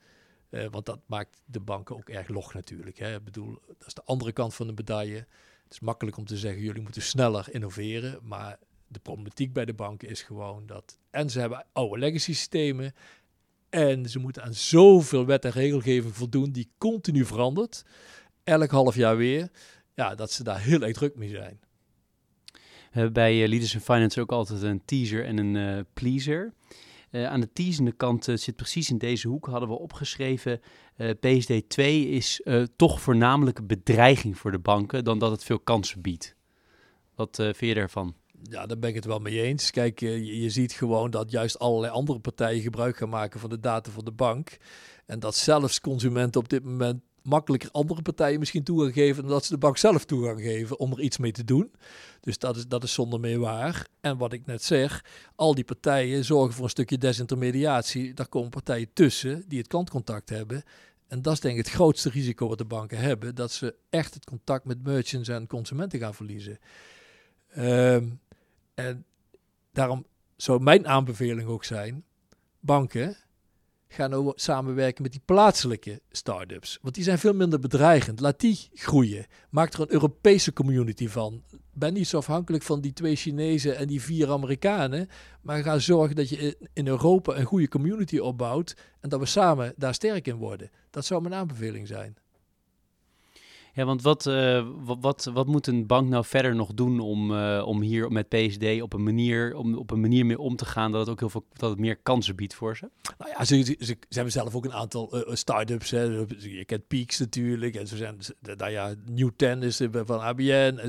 Uh, 0.49 0.65
want 0.71 0.85
dat 0.85 0.99
maakt 1.05 1.41
de 1.45 1.59
banken 1.59 1.95
ook 1.95 2.09
erg 2.09 2.27
log 2.27 2.53
natuurlijk. 2.53 2.97
Hè. 2.97 3.15
Ik 3.15 3.23
bedoel, 3.23 3.59
dat 3.67 3.87
is 3.87 3.93
de 3.93 4.03
andere 4.05 4.31
kant 4.31 4.55
van 4.55 4.67
de 4.67 4.73
medaille. 4.73 5.25
Het 5.63 5.71
is 5.71 5.79
makkelijk 5.79 6.17
om 6.17 6.25
te 6.25 6.37
zeggen, 6.37 6.61
jullie 6.61 6.81
moeten 6.81 7.01
sneller 7.01 7.47
innoveren. 7.51 8.19
Maar 8.23 8.59
de 8.87 8.99
problematiek 8.99 9.53
bij 9.53 9.65
de 9.65 9.73
banken 9.73 10.09
is 10.09 10.21
gewoon 10.21 10.65
dat... 10.65 10.97
En 11.09 11.29
ze 11.29 11.39
hebben 11.39 11.65
oude 11.73 11.99
legacy 11.99 12.33
systemen. 12.33 12.93
En 13.69 14.09
ze 14.09 14.19
moeten 14.19 14.43
aan 14.43 14.53
zoveel 14.53 15.25
wet 15.25 15.45
en 15.45 15.51
regelgeving 15.51 16.15
voldoen 16.15 16.51
die 16.51 16.71
continu 16.77 17.25
verandert. 17.25 17.83
Elk 18.43 18.71
half 18.71 18.95
jaar 18.95 19.17
weer. 19.17 19.49
Ja, 19.93 20.15
dat 20.15 20.31
ze 20.31 20.43
daar 20.43 20.59
heel 20.59 20.81
erg 20.81 20.93
druk 20.93 21.15
mee 21.15 21.29
zijn. 21.29 21.59
Bij 23.07 23.41
uh, 23.41 23.47
Leaders 23.47 23.73
in 23.73 23.79
Finance 23.79 24.21
ook 24.21 24.31
altijd 24.31 24.61
een 24.61 24.81
teaser 24.85 25.25
en 25.25 25.37
een 25.37 25.55
uh, 25.55 25.79
pleaser. 25.93 26.53
Uh, 27.11 27.25
aan 27.25 27.39
de 27.39 27.53
teasende 27.53 27.91
kant 27.91 28.23
zit 28.33 28.55
precies 28.55 28.89
in 28.89 28.97
deze 28.97 29.27
hoek, 29.27 29.45
hadden 29.45 29.69
we 29.69 29.79
opgeschreven, 29.79 30.61
PSD2 31.01 31.83
is 32.09 32.41
toch 32.75 33.01
voornamelijk 33.01 33.57
een 33.57 33.67
bedreiging 33.67 34.37
voor 34.37 34.51
de 34.51 34.59
banken 34.59 35.03
dan 35.03 35.19
dat 35.19 35.31
het 35.31 35.43
veel 35.43 35.59
kansen 35.59 36.01
biedt. 36.01 36.35
Wat 37.15 37.35
vind 37.35 37.59
je 37.59 37.73
daarvan? 37.73 38.15
Ja, 38.43 38.65
daar 38.65 38.79
ben 38.79 38.89
ik 38.89 38.95
het 38.95 39.05
wel 39.05 39.19
mee 39.19 39.41
eens. 39.41 39.71
Kijk, 39.71 39.99
je, 39.99 40.41
je, 40.41 40.49
ziet 40.49 40.71
gewoon 40.71 41.11
dat 41.11 41.31
juist 41.31 41.59
allerlei 41.59 41.93
andere 41.93 42.19
partijen 42.19 42.61
gebruik 42.61 42.97
gaan 42.97 43.09
maken 43.09 43.39
van 43.39 43.49
de 43.49 43.59
data 43.59 43.91
van 43.91 44.05
de 44.05 44.11
bank. 44.11 44.57
En 45.05 45.19
dat 45.19 45.35
zelfs 45.35 45.81
consumenten 45.81 46.41
op 46.41 46.49
dit 46.49 46.63
moment 46.63 47.01
makkelijker 47.23 47.71
andere 47.71 48.01
partijen 48.01 48.39
misschien 48.39 48.63
toegang 48.63 48.93
geven 48.93 49.21
dan 49.23 49.31
dat 49.31 49.45
ze 49.45 49.53
de 49.53 49.59
bank 49.59 49.77
zelf 49.77 50.05
toegang 50.05 50.41
geven 50.41 50.79
om 50.79 50.91
er 50.91 50.99
iets 50.99 51.17
mee 51.17 51.31
te 51.31 51.43
doen. 51.43 51.71
Dus 52.21 52.37
dat 52.37 52.55
is, 52.55 52.67
dat 52.67 52.83
is 52.83 52.93
zonder 52.93 53.19
meer 53.19 53.39
waar. 53.39 53.87
En 54.01 54.17
wat 54.17 54.33
ik 54.33 54.45
net 54.45 54.63
zeg, 54.63 55.05
al 55.35 55.55
die 55.55 55.63
partijen 55.63 56.25
zorgen 56.25 56.53
voor 56.53 56.63
een 56.63 56.69
stukje 56.69 56.97
desintermediatie. 56.97 58.13
Daar 58.13 58.27
komen 58.27 58.49
partijen 58.49 58.89
tussen 58.93 59.43
die 59.47 59.57
het 59.57 59.67
klantcontact 59.67 60.29
hebben. 60.29 60.63
En 61.07 61.21
dat 61.21 61.33
is 61.33 61.39
denk 61.39 61.57
ik 61.57 61.65
het 61.65 61.73
grootste 61.73 62.09
risico 62.09 62.47
wat 62.47 62.57
de 62.57 62.65
banken 62.65 62.97
hebben, 62.97 63.35
dat 63.35 63.51
ze 63.51 63.75
echt 63.89 64.13
het 64.13 64.25
contact 64.25 64.65
met 64.65 64.83
merchants 64.83 65.29
en 65.29 65.47
consumenten 65.47 65.99
gaan 65.99 66.13
verliezen. 66.13 66.59
Um, 67.57 68.19
en 68.73 69.05
daarom 69.71 70.05
zou 70.35 70.61
mijn 70.61 70.87
aanbeveling 70.87 71.47
ook 71.47 71.63
zijn, 71.63 72.03
banken, 72.59 73.17
gaan 73.91 74.09
nou 74.09 74.31
samenwerken 74.35 75.03
met 75.03 75.11
die 75.11 75.21
plaatselijke 75.25 76.01
start-ups. 76.11 76.79
Want 76.81 76.95
die 76.95 77.03
zijn 77.03 77.19
veel 77.19 77.33
minder 77.33 77.59
bedreigend. 77.59 78.19
Laat 78.19 78.39
die 78.39 78.69
groeien. 78.73 79.25
Maak 79.49 79.73
er 79.73 79.81
een 79.81 79.93
Europese 79.93 80.53
community 80.53 81.07
van. 81.07 81.43
Ben 81.73 81.93
niet 81.93 82.07
zo 82.07 82.17
afhankelijk 82.17 82.63
van 82.63 82.81
die 82.81 82.93
twee 82.93 83.15
Chinezen 83.15 83.77
en 83.77 83.87
die 83.87 84.01
vier 84.01 84.31
Amerikanen. 84.31 85.09
Maar 85.41 85.63
ga 85.63 85.79
zorgen 85.79 86.15
dat 86.15 86.29
je 86.29 86.57
in 86.73 86.87
Europa 86.87 87.37
een 87.37 87.45
goede 87.45 87.67
community 87.67 88.17
opbouwt. 88.17 88.75
En 88.99 89.09
dat 89.09 89.19
we 89.19 89.25
samen 89.25 89.73
daar 89.77 89.93
sterk 89.93 90.27
in 90.27 90.35
worden. 90.35 90.69
Dat 90.89 91.05
zou 91.05 91.21
mijn 91.21 91.33
aanbeveling 91.33 91.87
zijn. 91.87 92.17
Ja, 93.79 93.85
want 93.85 94.01
wat, 94.01 94.25
uh, 94.25 94.67
wat, 94.99 95.29
wat, 95.33 95.47
moet 95.47 95.67
een 95.67 95.85
bank 95.85 96.09
nou 96.09 96.25
verder 96.25 96.55
nog 96.55 96.73
doen 96.73 96.99
om, 96.99 97.31
uh, 97.31 97.63
om 97.65 97.81
hier 97.81 98.11
met 98.11 98.29
PSD 98.29 98.81
op 98.81 98.93
een 98.93 99.03
manier, 99.03 99.55
om 99.55 99.75
op 99.77 99.91
een 99.91 99.99
manier 99.99 100.25
mee 100.25 100.39
om 100.39 100.55
te 100.55 100.65
gaan 100.65 100.91
dat 100.91 101.01
het 101.01 101.09
ook 101.09 101.19
heel 101.19 101.29
veel 101.29 101.45
dat 101.53 101.69
het 101.69 101.79
meer 101.79 101.97
kansen 101.97 102.35
biedt 102.35 102.53
voor 102.53 102.77
ze? 102.77 102.89
Nou 103.17 103.31
ja, 103.31 103.45
ze, 103.45 103.63
ze, 103.63 103.75
ze 103.79 103.95
hebben 104.09 104.31
zelf 104.31 104.55
ook 104.55 104.65
een 104.65 104.73
aantal 104.73 105.27
uh, 105.27 105.35
start-ups. 105.35 105.91
Hè. 105.91 106.01
Je 106.37 106.65
kent 106.65 106.87
Peaks 106.87 107.19
natuurlijk. 107.19 107.75
En 107.75 107.87
ze 107.87 107.97
zijn, 107.97 108.17
nou 108.57 108.71
ja, 108.71 108.93
New 109.05 109.29
Ten 109.35 109.63
is 109.63 109.81
van 109.91 110.21
ABN. 110.21 110.79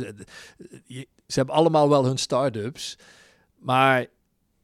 Ze 0.86 1.07
hebben 1.26 1.55
allemaal 1.55 1.88
wel 1.88 2.05
hun 2.05 2.18
start-ups. 2.18 2.99
Maar 3.59 4.07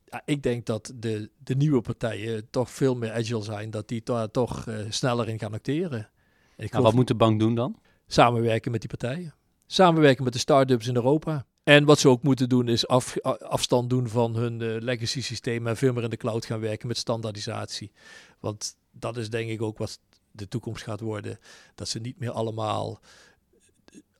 ja, 0.05 0.22
ik 0.24 0.43
denk 0.43 0.66
dat 0.66 0.93
de, 0.97 1.31
de 1.39 1.57
nieuwe 1.57 1.81
partijen 1.81 2.51
toch 2.51 2.70
veel 2.70 2.97
meer 2.97 3.12
agile 3.12 3.43
zijn. 3.43 3.70
Dat 3.70 3.89
die 3.89 4.03
to 4.03 4.27
toch 4.27 4.66
sneller 4.89 5.29
in 5.29 5.39
gaan 5.39 5.53
acteren. 5.53 6.11
Ik 6.57 6.72
nou, 6.72 6.85
wat 6.85 6.95
moet 6.95 7.09
de 7.09 7.14
bank 7.14 7.41
doen 7.41 7.55
dan? 7.55 7.77
Samenwerken 8.07 8.71
met 8.71 8.81
die 8.81 8.89
partijen. 8.89 9.35
Samenwerken 9.67 10.25
met 10.25 10.33
de 10.33 10.39
start-ups 10.39 10.87
in 10.87 10.95
Europa. 10.95 11.47
En 11.63 11.85
wat 11.85 11.99
ze 11.99 12.09
ook 12.09 12.23
moeten 12.23 12.49
doen 12.49 12.69
is 12.69 12.87
af, 12.87 13.21
afstand 13.23 13.91
doen 13.91 14.09
van 14.09 14.37
hun 14.37 14.61
uh, 14.61 14.81
legacy 14.81 15.23
systemen 15.23 15.71
en 15.71 15.77
veel 15.77 15.93
meer 15.93 16.03
in 16.03 16.11
de 16.11 16.17
cloud 16.17 16.45
gaan 16.45 16.61
werken 16.61 16.89
met 16.89 16.97
standaardisatie. 16.97 17.93
Want 18.41 18.77
dat 18.91 19.17
is 19.17 19.31
denk 19.31 19.51
ik 19.51 19.63
ook 19.63 19.79
wat 19.79 19.99
de 20.31 20.49
toekomst 20.49 20.83
gaat 20.83 21.01
worden. 21.01 21.39
Dat 21.75 21.89
ze 21.89 21.99
niet 21.99 22.19
meer 22.19 22.31
allemaal 22.31 23.01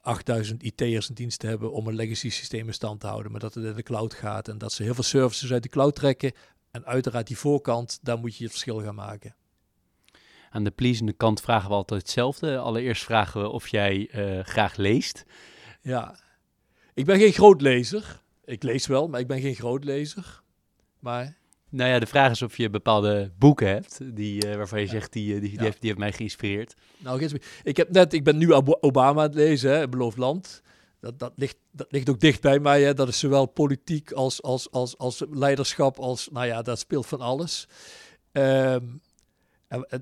8000 0.01 0.63
IT'ers 0.63 1.09
in 1.09 1.15
dienst 1.15 1.43
hebben 1.43 1.73
om 1.73 1.87
een 1.87 1.95
legacy 1.95 2.31
systeem 2.31 2.67
in 2.67 2.75
stand 2.75 3.01
te 3.01 3.07
houden, 3.07 3.31
maar 3.31 3.41
dat 3.41 3.55
het 3.55 3.65
in 3.65 3.75
de 3.75 3.83
cloud 3.83 4.15
gaat 4.15 4.49
en 4.49 4.59
dat 4.59 4.73
ze 4.73 4.83
heel 4.83 4.95
veel 4.95 5.03
services 5.03 5.53
uit 5.53 5.63
de 5.63 5.69
cloud 5.69 5.95
trekken. 5.95 6.33
En 6.71 6.85
uiteraard 6.85 7.27
die 7.27 7.39
voorkant, 7.39 7.99
daar 8.03 8.19
moet 8.19 8.37
je 8.37 8.43
het 8.43 8.53
verschil 8.53 8.81
gaan 8.81 8.95
maken. 8.95 9.35
Aan 10.51 10.65
de 10.65 10.71
pleasende 10.71 11.13
kant 11.13 11.41
vragen 11.41 11.69
we 11.69 11.75
altijd 11.75 12.01
hetzelfde. 12.01 12.59
Allereerst 12.59 13.05
vragen 13.05 13.41
we 13.41 13.49
of 13.49 13.69
jij 13.69 14.09
uh, 14.15 14.45
graag 14.45 14.77
leest. 14.77 15.25
Ja, 15.83 16.19
ik 16.95 17.05
ben 17.05 17.19
geen 17.19 17.33
groot 17.33 17.61
lezer. 17.61 18.23
Ik 18.45 18.63
lees 18.63 18.87
wel, 18.87 19.09
maar 19.09 19.21
ik 19.21 19.27
ben 19.27 19.41
geen 19.41 19.55
groot 19.55 19.85
lezer. 19.85 20.43
Maar... 20.99 21.37
Nou 21.69 21.91
ja, 21.91 21.99
de 21.99 22.07
vraag 22.07 22.31
is 22.31 22.43
of 22.43 22.57
je 22.57 22.71
bepaalde 22.71 23.33
boeken 23.39 23.69
hebt 23.69 24.17
die, 24.17 24.47
uh, 24.47 24.55
waarvan 24.55 24.79
je 24.79 24.85
ja. 24.85 24.91
zegt, 24.91 25.13
die, 25.13 25.33
die, 25.33 25.41
die, 25.41 25.53
ja. 25.53 25.63
heeft, 25.63 25.81
die 25.81 25.89
heeft 25.89 26.01
mij 26.01 26.13
geïnspireerd. 26.13 26.75
Nou, 26.99 27.29
ik 27.63 27.77
heb 27.77 27.91
net, 27.91 28.13
ik 28.13 28.25
ben 28.25 28.37
nu 28.37 28.53
Obama 28.53 29.21
aan 29.21 29.27
het 29.27 29.35
lezen, 29.35 29.71
hè, 29.71 29.89
Beloofd 29.89 30.17
Land. 30.17 30.63
Dat, 31.01 31.19
dat, 31.19 31.33
ligt, 31.37 31.57
dat 31.71 31.93
ligt 31.93 32.09
ook 32.09 32.21
dicht 32.21 32.41
bij 32.41 32.59
mij. 32.59 32.83
Hè. 32.83 32.95
Dat 32.95 33.09
is 33.09 33.19
zowel 33.19 33.47
politiek 33.47 34.13
als, 34.13 34.43
als, 34.43 34.71
als, 34.71 34.99
als 34.99 35.23
leiderschap, 35.31 35.99
als, 35.99 36.29
nou 36.33 36.47
ja, 36.47 36.63
dat 36.63 36.79
speelt 36.79 37.07
van 37.07 37.21
alles. 37.21 37.69
Um, 38.33 39.01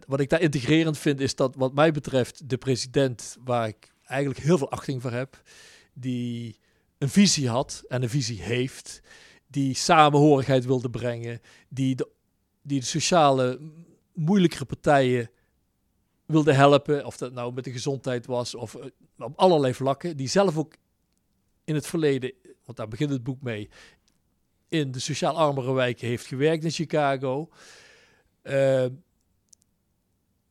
wat 0.07 0.21
ik 0.21 0.29
daar 0.29 0.41
integrerend 0.41 0.99
vind, 0.99 1.21
is 1.21 1.35
dat 1.35 1.55
wat 1.55 1.75
mij 1.75 1.93
betreft 1.93 2.49
de 2.49 2.57
president, 2.57 3.37
waar 3.45 3.69
ik 3.69 3.93
eigenlijk 4.05 4.41
heel 4.41 4.59
veel 4.59 4.71
achting 4.71 5.03
voor 5.03 5.13
heb, 5.13 5.43
die 5.93 6.59
een 6.99 7.09
visie 7.09 7.49
had 7.49 7.85
en 7.89 8.03
een 8.03 8.09
visie 8.09 8.43
heeft, 8.43 9.01
die 9.47 9.75
samenhorigheid 9.75 10.65
wilde 10.65 10.91
brengen, 10.91 11.41
die 11.69 11.95
de, 11.95 12.09
die 12.63 12.81
de 12.81 12.87
sociale 12.87 13.61
moeilijkere 14.13 14.65
partijen 14.65 15.31
wilde 16.27 16.53
helpen, 16.53 17.05
of 17.05 17.17
dat 17.17 17.33
nou 17.33 17.53
met 17.53 17.65
de 17.65 17.73
gezondheid 17.73 18.27
was 18.27 18.55
of 18.55 18.75
eh, 18.75 18.85
op 19.19 19.39
allerlei 19.39 19.75
vlakken, 19.75 20.17
die 20.17 20.29
zelf 20.29 20.59
ook 20.59 20.75
in 21.65 21.75
het 21.75 21.87
verleden, 21.87 22.33
want 22.65 22.79
daar 22.79 22.89
begint 22.89 23.11
het 23.11 23.23
boek 23.23 23.43
mee, 23.43 23.69
in 24.69 24.91
de 24.91 24.99
sociaal 24.99 25.37
armere 25.37 25.73
wijken 25.73 26.09
heeft 26.09 26.27
gewerkt 26.27 26.65
in 26.65 26.71
Chicago. 26.71 27.49
Uh, 28.43 28.87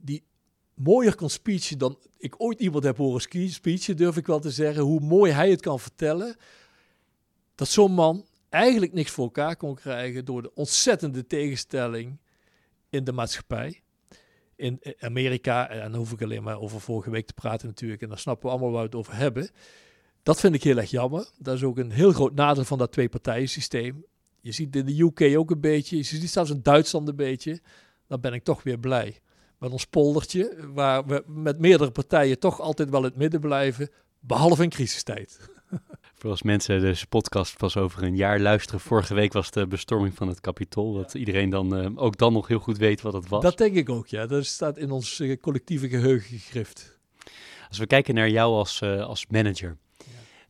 die 0.03 0.23
mooier 0.73 1.15
kon 1.15 1.29
speechen 1.29 1.77
dan 1.77 1.97
ik 2.17 2.35
ooit 2.37 2.59
iemand 2.59 2.83
heb 2.83 2.97
horen 2.97 3.21
speechen, 3.51 3.97
durf 3.97 4.17
ik 4.17 4.27
wel 4.27 4.39
te 4.39 4.51
zeggen. 4.51 4.83
Hoe 4.83 4.99
mooi 4.99 5.31
hij 5.31 5.49
het 5.49 5.61
kan 5.61 5.79
vertellen. 5.79 6.35
Dat 7.55 7.67
zo'n 7.67 7.93
man 7.93 8.25
eigenlijk 8.49 8.93
niks 8.93 9.11
voor 9.11 9.23
elkaar 9.23 9.55
kon 9.55 9.75
krijgen 9.75 10.25
door 10.25 10.41
de 10.41 10.53
ontzettende 10.53 11.27
tegenstelling 11.27 12.17
in 12.89 13.03
de 13.03 13.11
maatschappij. 13.11 13.81
In 14.55 14.79
Amerika, 14.99 15.69
en 15.69 15.91
dan 15.91 15.99
hoef 15.99 16.11
ik 16.11 16.21
alleen 16.21 16.43
maar 16.43 16.59
over 16.59 16.81
vorige 16.81 17.09
week 17.09 17.27
te 17.27 17.33
praten 17.33 17.67
natuurlijk, 17.67 18.01
en 18.01 18.07
dan 18.07 18.17
snappen 18.17 18.45
we 18.45 18.51
allemaal 18.51 18.71
waar 18.71 18.79
we 18.79 18.85
het 18.85 18.95
over 18.95 19.15
hebben. 19.15 19.49
Dat 20.23 20.39
vind 20.39 20.55
ik 20.55 20.63
heel 20.63 20.77
erg 20.77 20.89
jammer. 20.89 21.29
Dat 21.37 21.55
is 21.55 21.63
ook 21.63 21.77
een 21.77 21.91
heel 21.91 22.11
groot 22.11 22.35
nadeel 22.35 22.63
van 22.63 22.77
dat 22.77 22.91
twee-partijen 22.91 23.49
systeem. 23.49 24.05
Je 24.41 24.51
ziet 24.51 24.75
in 24.75 24.85
de 24.85 25.01
UK 25.01 25.37
ook 25.37 25.51
een 25.51 25.61
beetje, 25.61 25.97
je 25.97 26.03
ziet 26.03 26.29
zelfs 26.29 26.49
in 26.49 26.61
Duitsland 26.61 27.07
een 27.07 27.15
beetje. 27.15 27.61
Dan 28.07 28.21
ben 28.21 28.33
ik 28.33 28.43
toch 28.43 28.63
weer 28.63 28.79
blij. 28.79 29.21
Met 29.63 29.71
ons 29.71 29.85
poldertje, 29.85 30.55
waar 30.73 31.05
we 31.05 31.23
met 31.27 31.59
meerdere 31.59 31.91
partijen 31.91 32.39
toch 32.39 32.59
altijd 32.59 32.89
wel 32.89 32.99
in 32.99 33.05
het 33.05 33.15
midden 33.15 33.39
blijven, 33.39 33.89
behalve 34.19 34.63
in 34.63 34.69
crisistijd. 34.69 35.39
Voor 36.17 36.29
als 36.29 36.41
mensen 36.41 36.81
deze 36.81 37.07
podcast 37.07 37.57
pas 37.57 37.77
over 37.77 38.03
een 38.03 38.15
jaar 38.15 38.39
luisteren. 38.39 38.79
Vorige 38.79 39.13
week 39.13 39.33
was 39.33 39.51
de 39.51 39.67
bestorming 39.67 40.15
van 40.15 40.27
het 40.27 40.41
Capitool. 40.41 40.93
Dat 40.93 41.13
iedereen 41.13 41.49
dan 41.49 41.79
uh, 41.79 41.89
ook 41.95 42.17
dan 42.17 42.33
nog 42.33 42.47
heel 42.47 42.59
goed 42.59 42.77
weet 42.77 43.01
wat 43.01 43.13
het 43.13 43.29
was. 43.29 43.43
Dat 43.43 43.57
denk 43.57 43.75
ik 43.75 43.89
ook, 43.89 44.07
ja. 44.07 44.25
Dat 44.25 44.45
staat 44.45 44.77
in 44.77 44.91
ons 44.91 45.19
uh, 45.19 45.37
collectieve 45.37 45.89
geheugen 45.89 46.39
gegrift. 46.39 46.99
Als 47.69 47.77
we 47.77 47.87
kijken 47.87 48.15
naar 48.15 48.29
jou 48.29 48.53
als, 48.53 48.81
uh, 48.81 49.05
als 49.05 49.27
manager. 49.27 49.77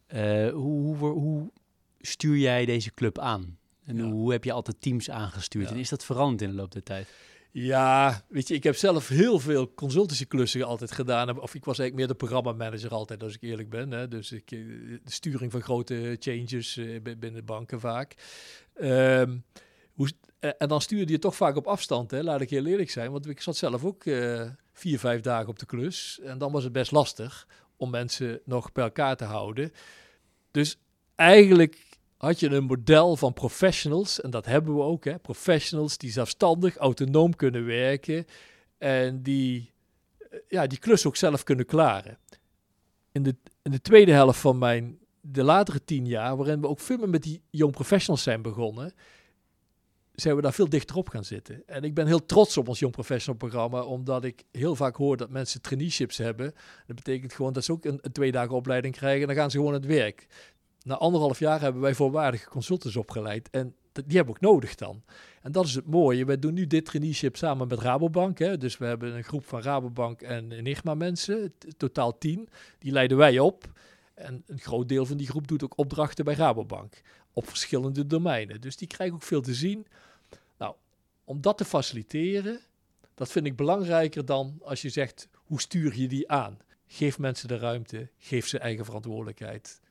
Ja. 0.07 0.49
Hoe, 0.51 0.95
hoe, 0.95 1.09
hoe, 1.09 1.51
stuur 1.99 2.37
jij 2.37 2.65
deze 2.65 2.93
club 2.93 3.19
aan? 3.19 3.57
En 3.85 3.97
ja. 3.97 4.03
hoe 4.03 4.31
heb 4.31 4.43
je 4.43 4.51
altijd 4.51 4.81
teams 4.81 5.09
aangestuurd? 5.09 5.67
Ja. 5.67 5.73
En 5.73 5.79
is 5.79 5.89
dat 5.89 6.05
veranderd 6.05 6.41
in 6.41 6.49
de 6.49 6.55
loop 6.55 6.71
der 6.71 6.83
tijd? 6.83 7.07
Ja, 7.55 8.25
weet 8.29 8.47
je, 8.47 8.53
ik 8.53 8.63
heb 8.63 8.75
zelf 8.75 9.07
heel 9.07 9.39
veel 9.39 9.73
consultancyklussen 9.73 10.63
altijd 10.63 10.91
gedaan. 10.91 11.39
Of 11.41 11.55
ik 11.55 11.65
was 11.65 11.79
eigenlijk 11.79 11.95
meer 11.95 12.07
de 12.07 12.25
programmamanager 12.25 12.91
altijd, 12.91 13.23
als 13.23 13.33
ik 13.33 13.41
eerlijk 13.41 13.69
ben. 13.69 13.91
Hè. 13.91 14.07
Dus 14.07 14.31
ik, 14.31 14.49
de 14.49 14.99
sturing 15.05 15.51
van 15.51 15.61
grote 15.61 16.15
changes 16.19 16.77
uh, 16.77 17.01
binnen 17.19 17.45
banken 17.45 17.79
vaak. 17.79 18.15
Um, 18.81 19.43
hoe, 19.93 20.11
en 20.39 20.67
dan 20.67 20.81
stuurde 20.81 21.11
je 21.11 21.19
toch 21.19 21.35
vaak 21.35 21.55
op 21.55 21.67
afstand, 21.67 22.11
hè, 22.11 22.23
laat 22.23 22.41
ik 22.41 22.49
heel 22.49 22.65
eerlijk 22.65 22.89
zijn. 22.89 23.11
Want 23.11 23.29
ik 23.29 23.41
zat 23.41 23.57
zelf 23.57 23.83
ook 23.85 24.03
vier, 24.73 24.99
vijf 24.99 25.21
dagen 25.21 25.49
op 25.49 25.59
de 25.59 25.65
klus. 25.65 26.19
En 26.23 26.37
dan 26.37 26.51
was 26.51 26.63
het 26.63 26.73
best 26.73 26.91
lastig 26.91 27.47
om 27.77 27.89
mensen 27.89 28.39
nog 28.45 28.71
bij 28.71 28.83
elkaar 28.83 29.15
te 29.17 29.25
houden. 29.25 29.71
Dus 30.51 30.77
eigenlijk 31.15 31.77
had 32.23 32.39
je 32.39 32.49
een 32.49 32.63
model 32.63 33.15
van 33.15 33.33
professionals, 33.33 34.21
en 34.21 34.29
dat 34.29 34.45
hebben 34.45 34.75
we 34.75 34.81
ook, 34.81 35.05
hè, 35.05 35.19
professionals 35.19 35.97
die 35.97 36.11
zelfstandig, 36.11 36.75
autonoom 36.77 37.35
kunnen 37.35 37.65
werken 37.65 38.25
en 38.77 39.23
die 39.23 39.71
ja, 40.47 40.67
die 40.67 40.79
klus 40.79 41.05
ook 41.05 41.15
zelf 41.15 41.43
kunnen 41.43 41.65
klaren. 41.65 42.17
In 43.11 43.23
de, 43.23 43.35
in 43.61 43.71
de 43.71 43.81
tweede 43.81 44.11
helft 44.11 44.39
van 44.39 44.57
mijn, 44.57 44.99
de 45.21 45.43
latere 45.43 45.83
tien 45.83 46.05
jaar, 46.05 46.37
waarin 46.37 46.61
we 46.61 46.67
ook 46.67 46.79
veel 46.79 46.97
meer 46.97 47.09
met 47.09 47.23
die 47.23 47.41
young 47.49 47.71
professionals 47.71 48.23
zijn 48.23 48.41
begonnen, 48.41 48.93
zijn 50.13 50.35
we 50.35 50.41
daar 50.41 50.53
veel 50.53 50.69
dichter 50.69 50.95
op 50.95 51.09
gaan 51.09 51.23
zitten. 51.25 51.63
En 51.65 51.83
ik 51.83 51.93
ben 51.93 52.07
heel 52.07 52.25
trots 52.25 52.57
op 52.57 52.67
ons 52.67 52.79
Young 52.79 52.93
Professional 52.93 53.37
programma, 53.37 53.81
omdat 53.81 54.23
ik 54.23 54.43
heel 54.51 54.75
vaak 54.75 54.95
hoor 54.95 55.17
dat 55.17 55.29
mensen 55.29 55.61
traineeships 55.61 56.17
hebben. 56.17 56.53
Dat 56.87 56.95
betekent 56.95 57.33
gewoon 57.33 57.53
dat 57.53 57.63
ze 57.63 57.71
ook 57.71 57.85
een, 57.85 57.99
een 58.01 58.11
twee 58.11 58.31
dagen 58.31 58.55
opleiding 58.55 58.95
krijgen 58.95 59.21
en 59.21 59.27
dan 59.27 59.35
gaan 59.35 59.51
ze 59.51 59.57
gewoon 59.57 59.73
aan 59.73 59.79
het 59.79 59.89
werk 59.89 60.27
na 60.83 60.97
anderhalf 60.97 61.39
jaar 61.39 61.61
hebben 61.61 61.81
wij 61.81 61.95
voorwaardige 61.95 62.49
consultants 62.49 62.95
opgeleid. 62.97 63.49
En 63.49 63.75
die 63.91 64.17
hebben 64.17 64.33
we 64.33 64.39
ook 64.39 64.53
nodig 64.53 64.75
dan. 64.75 65.03
En 65.41 65.51
dat 65.51 65.65
is 65.65 65.75
het 65.75 65.87
mooie. 65.87 66.25
Wij 66.25 66.39
doen 66.39 66.53
nu 66.53 66.67
dit 66.67 66.85
traineeship 66.85 67.37
samen 67.37 67.67
met 67.67 67.79
Rabobank. 67.79 68.37
Hè. 68.37 68.57
Dus 68.57 68.77
we 68.77 68.85
hebben 68.85 69.15
een 69.15 69.23
groep 69.23 69.45
van 69.45 69.61
Rabobank 69.61 70.21
en 70.21 70.51
Enigma 70.51 70.93
mensen, 70.93 71.53
totaal 71.77 72.17
tien. 72.17 72.49
Die 72.79 72.91
leiden 72.91 73.17
wij 73.17 73.39
op. 73.39 73.71
En 74.13 74.43
een 74.47 74.59
groot 74.59 74.89
deel 74.89 75.05
van 75.05 75.17
die 75.17 75.27
groep 75.27 75.47
doet 75.47 75.63
ook 75.63 75.77
opdrachten 75.77 76.25
bij 76.25 76.33
Rabobank. 76.33 77.01
Op 77.33 77.47
verschillende 77.47 78.07
domeinen. 78.07 78.61
Dus 78.61 78.77
die 78.77 78.87
krijgen 78.87 79.15
ook 79.15 79.23
veel 79.23 79.41
te 79.41 79.53
zien. 79.53 79.87
Nou, 80.57 80.75
om 81.23 81.41
dat 81.41 81.57
te 81.57 81.65
faciliteren, 81.65 82.59
dat 83.13 83.31
vind 83.31 83.45
ik 83.45 83.55
belangrijker 83.55 84.25
dan 84.25 84.59
als 84.63 84.81
je 84.81 84.89
zegt, 84.89 85.27
hoe 85.33 85.61
stuur 85.61 85.95
je 85.95 86.07
die 86.07 86.31
aan? 86.31 86.57
Geef 86.87 87.19
mensen 87.19 87.47
de 87.47 87.57
ruimte, 87.57 88.09
geef 88.17 88.47
ze 88.47 88.57
eigen 88.57 88.85
verantwoordelijkheid. 88.85 89.81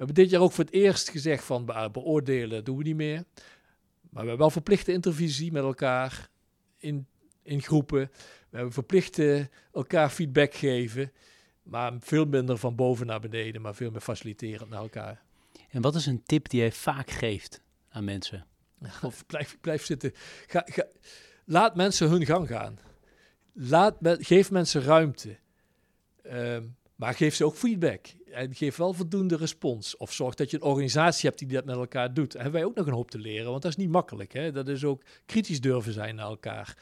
We 0.00 0.06
hebben 0.06 0.24
dit 0.24 0.32
jaar 0.32 0.42
ook 0.42 0.52
voor 0.52 0.64
het 0.64 0.72
eerst 0.72 1.10
gezegd 1.10 1.44
van 1.44 1.64
beoordelen 1.92 2.64
doen 2.64 2.76
we 2.76 2.82
niet 2.82 2.96
meer. 2.96 3.24
Maar 4.00 4.22
we 4.22 4.28
hebben 4.28 4.38
wel 4.38 4.50
verplichte 4.50 4.92
intervisie 4.92 5.52
met 5.52 5.62
elkaar 5.62 6.28
in, 6.76 7.06
in 7.42 7.62
groepen. 7.62 8.10
We 8.50 8.56
hebben 8.56 8.72
verplichte 8.72 9.48
elkaar 9.72 10.10
feedback 10.10 10.54
geven. 10.54 11.12
Maar 11.62 11.92
veel 11.98 12.24
minder 12.24 12.58
van 12.58 12.74
boven 12.74 13.06
naar 13.06 13.20
beneden, 13.20 13.60
maar 13.60 13.74
veel 13.74 13.90
meer 13.90 14.00
faciliterend 14.00 14.70
naar 14.70 14.80
elkaar. 14.80 15.22
En 15.68 15.82
wat 15.82 15.94
is 15.94 16.06
een 16.06 16.22
tip 16.22 16.48
die 16.48 16.60
jij 16.60 16.72
vaak 16.72 17.10
geeft 17.10 17.62
aan 17.88 18.04
mensen? 18.04 18.46
Of 19.02 19.26
blijf, 19.26 19.56
blijf 19.60 19.84
zitten. 19.84 20.12
Ga, 20.46 20.62
ga, 20.64 20.86
laat 21.44 21.76
mensen 21.76 22.08
hun 22.08 22.26
gang 22.26 22.48
gaan. 22.48 22.78
Laat, 23.52 23.96
geef 24.02 24.50
mensen 24.50 24.82
ruimte. 24.82 25.38
Um, 26.26 26.76
maar 27.00 27.14
geef 27.14 27.34
ze 27.34 27.44
ook 27.44 27.56
feedback. 27.56 28.06
En 28.32 28.54
geef 28.54 28.76
wel 28.76 28.92
voldoende 28.92 29.36
respons. 29.36 29.96
Of 29.96 30.12
zorg 30.12 30.34
dat 30.34 30.50
je 30.50 30.56
een 30.56 30.62
organisatie 30.62 31.28
hebt 31.28 31.40
die 31.40 31.48
dat 31.48 31.64
met 31.64 31.76
elkaar 31.76 32.14
doet. 32.14 32.32
Daar 32.32 32.42
hebben 32.42 32.60
wij 32.60 32.70
ook 32.70 32.76
nog 32.76 32.86
een 32.86 32.92
hoop 32.92 33.10
te 33.10 33.18
leren, 33.18 33.50
want 33.50 33.62
dat 33.62 33.70
is 33.70 33.76
niet 33.76 33.90
makkelijk. 33.90 34.32
Hè? 34.32 34.52
Dat 34.52 34.68
is 34.68 34.84
ook 34.84 35.02
kritisch 35.26 35.60
durven 35.60 35.92
zijn 35.92 36.14
naar 36.14 36.26
elkaar. 36.26 36.76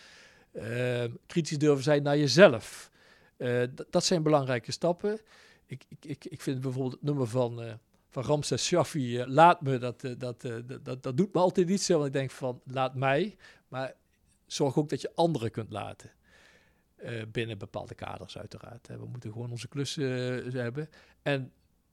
Uh, 0.52 1.04
kritisch 1.26 1.58
durven 1.58 1.82
zijn 1.84 2.02
naar 2.02 2.18
jezelf. 2.18 2.90
Uh, 3.36 3.62
dat 3.90 4.04
zijn 4.04 4.22
belangrijke 4.22 4.72
stappen. 4.72 5.20
Ik, 5.66 5.84
ik, 6.00 6.24
ik 6.24 6.40
vind 6.40 6.60
bijvoorbeeld 6.60 6.92
het 6.92 7.02
nummer 7.02 7.26
van, 7.26 7.62
uh, 7.62 7.72
van 8.08 8.22
Ramses 8.22 8.66
Shaffi, 8.66 9.24
laat 9.26 9.60
me, 9.62 9.78
dat, 9.78 10.00
dat, 10.18 10.40
dat, 10.82 11.02
dat 11.02 11.16
doet 11.16 11.34
me 11.34 11.40
altijd 11.40 11.68
iets. 11.68 11.88
Want 11.88 12.06
ik 12.06 12.12
denk 12.12 12.30
van, 12.30 12.60
laat 12.64 12.94
mij. 12.94 13.36
Maar 13.68 13.94
zorg 14.46 14.76
ook 14.76 14.88
dat 14.88 15.00
je 15.00 15.12
anderen 15.14 15.50
kunt 15.50 15.70
laten. 15.70 16.10
Uh, 17.04 17.22
binnen 17.32 17.58
bepaalde 17.58 17.94
kaders 17.94 18.38
uiteraard. 18.38 18.86
We 18.86 19.06
moeten 19.06 19.32
gewoon 19.32 19.50
onze 19.50 19.68
klussen 19.68 20.46
uh, 20.46 20.52
hebben. 20.52 20.88
En 21.22 21.52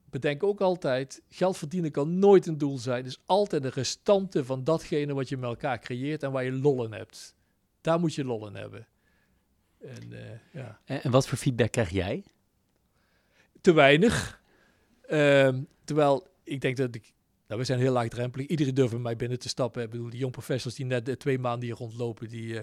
bedenk 0.09 0.43
ook 0.43 0.61
altijd, 0.61 1.21
geld 1.29 1.57
verdienen 1.57 1.91
kan 1.91 2.19
nooit 2.19 2.47
een 2.47 2.57
doel 2.57 2.77
zijn. 2.77 2.97
Het 2.97 3.11
is 3.11 3.21
altijd 3.25 3.61
de 3.61 3.69
restante 3.69 4.45
van 4.45 4.63
datgene 4.63 5.13
wat 5.13 5.29
je 5.29 5.37
met 5.37 5.49
elkaar 5.49 5.79
creëert 5.79 6.23
en 6.23 6.31
waar 6.31 6.43
je 6.43 6.51
lol 6.51 6.85
in 6.85 6.93
hebt. 6.93 7.35
Daar 7.81 7.99
moet 7.99 8.13
je 8.15 8.25
lol 8.25 8.47
in 8.47 8.55
hebben. 8.55 8.87
En, 9.81 10.11
uh, 10.11 10.19
ja. 10.51 10.79
en, 10.85 11.03
en, 11.03 11.11
wat 11.11 11.27
voor 11.27 11.37
feedback 11.37 11.71
krijg 11.71 11.89
jij? 11.89 12.23
Te 13.61 13.73
weinig. 13.73 14.41
Ehm, 15.01 15.63
terwijl 15.83 16.27
ik 16.43 16.61
denk 16.61 16.77
dat 16.77 16.95
ik 16.95 17.13
nou, 17.47 17.59
we 17.59 17.65
zijn 17.65 17.79
heel 17.79 17.93
laagdrempelig. 17.93 18.47
Iedereen 18.47 18.73
durft 18.73 18.91
bij 18.91 19.01
mij 19.01 19.15
binnen 19.15 19.39
te 19.39 19.49
stappen. 19.49 19.83
Ik 19.83 19.89
bedoel, 19.89 20.09
die 20.09 20.19
jong 20.19 20.31
professors 20.31 20.75
die 20.75 20.85
net 20.85 21.05
de 21.05 21.17
twee 21.17 21.39
maanden 21.39 21.67
hier 21.67 21.77
rondlopen, 21.77 22.29
die, 22.29 22.53
uh, 22.53 22.59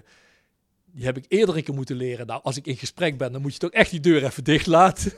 die 0.93 1.05
heb 1.05 1.17
ik 1.17 1.25
eerder 1.27 1.57
een 1.57 1.63
keer 1.63 1.73
moeten 1.73 1.95
leren. 1.95 2.27
Nou, 2.27 2.41
als 2.43 2.57
ik 2.57 2.67
in 2.67 2.77
gesprek 2.77 3.17
ben, 3.17 3.31
dan 3.31 3.41
moet 3.41 3.53
je 3.53 3.59
toch 3.59 3.71
echt 3.71 3.91
die 3.91 3.99
deur 3.99 4.23
even 4.23 4.43
dicht 4.43 4.67
laten. 4.67 5.13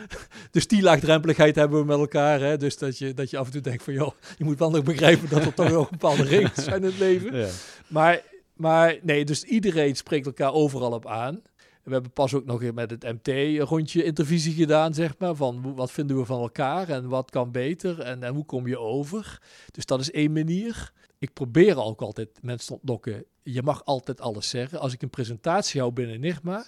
dus 0.50 0.66
die 0.66 0.82
laagdrempeligheid 0.82 1.54
hebben 1.54 1.80
we 1.80 1.86
met 1.86 1.98
elkaar. 1.98 2.40
Hè? 2.40 2.56
Dus 2.56 2.78
dat 2.78 2.98
je, 2.98 3.14
dat 3.14 3.30
je 3.30 3.38
af 3.38 3.46
en 3.46 3.52
toe 3.52 3.60
denkt 3.60 3.82
van, 3.82 3.94
joh, 3.94 4.12
je 4.36 4.44
moet 4.44 4.58
wel 4.58 4.70
nog 4.70 4.82
begrijpen 4.82 5.28
dat 5.28 5.44
er 5.44 5.54
toch 5.54 5.68
wel 5.68 5.86
bepaalde 5.90 6.22
regels 6.22 6.64
zijn 6.68 6.80
in 6.80 6.84
het 6.84 6.98
leven. 6.98 7.36
Ja. 7.36 7.48
Maar, 7.86 8.22
maar 8.54 8.98
nee, 9.02 9.24
dus 9.24 9.44
iedereen 9.44 9.96
spreekt 9.96 10.26
elkaar 10.26 10.52
overal 10.52 10.92
op 10.92 11.06
aan. 11.06 11.42
We 11.82 11.92
hebben 11.92 12.12
pas 12.12 12.34
ook 12.34 12.44
nog 12.44 12.72
met 12.72 12.90
het 12.90 13.02
MT 13.02 13.28
een 13.28 13.58
rondje 13.58 14.04
intervisie 14.04 14.54
gedaan, 14.54 14.94
zeg 14.94 15.18
maar. 15.18 15.34
Van 15.34 15.74
wat 15.74 15.90
vinden 15.90 16.16
we 16.16 16.24
van 16.24 16.40
elkaar 16.40 16.88
en 16.88 17.08
wat 17.08 17.30
kan 17.30 17.50
beter 17.50 18.00
en, 18.00 18.22
en 18.22 18.34
hoe 18.34 18.44
kom 18.44 18.66
je 18.66 18.78
over. 18.78 19.40
Dus 19.70 19.86
dat 19.86 20.00
is 20.00 20.10
één 20.10 20.32
manier. 20.32 20.92
Ik 21.22 21.32
probeer 21.32 21.82
ook 21.82 22.00
altijd 22.00 22.28
mensen 22.42 22.66
te 22.66 22.74
ontlokken 22.74 23.24
je 23.42 23.62
mag 23.62 23.84
altijd 23.84 24.20
alles 24.20 24.48
zeggen. 24.48 24.80
Als 24.80 24.92
ik 24.92 25.02
een 25.02 25.10
presentatie 25.10 25.80
hou 25.80 25.92
binnen 25.92 26.14
Enigma, 26.14 26.66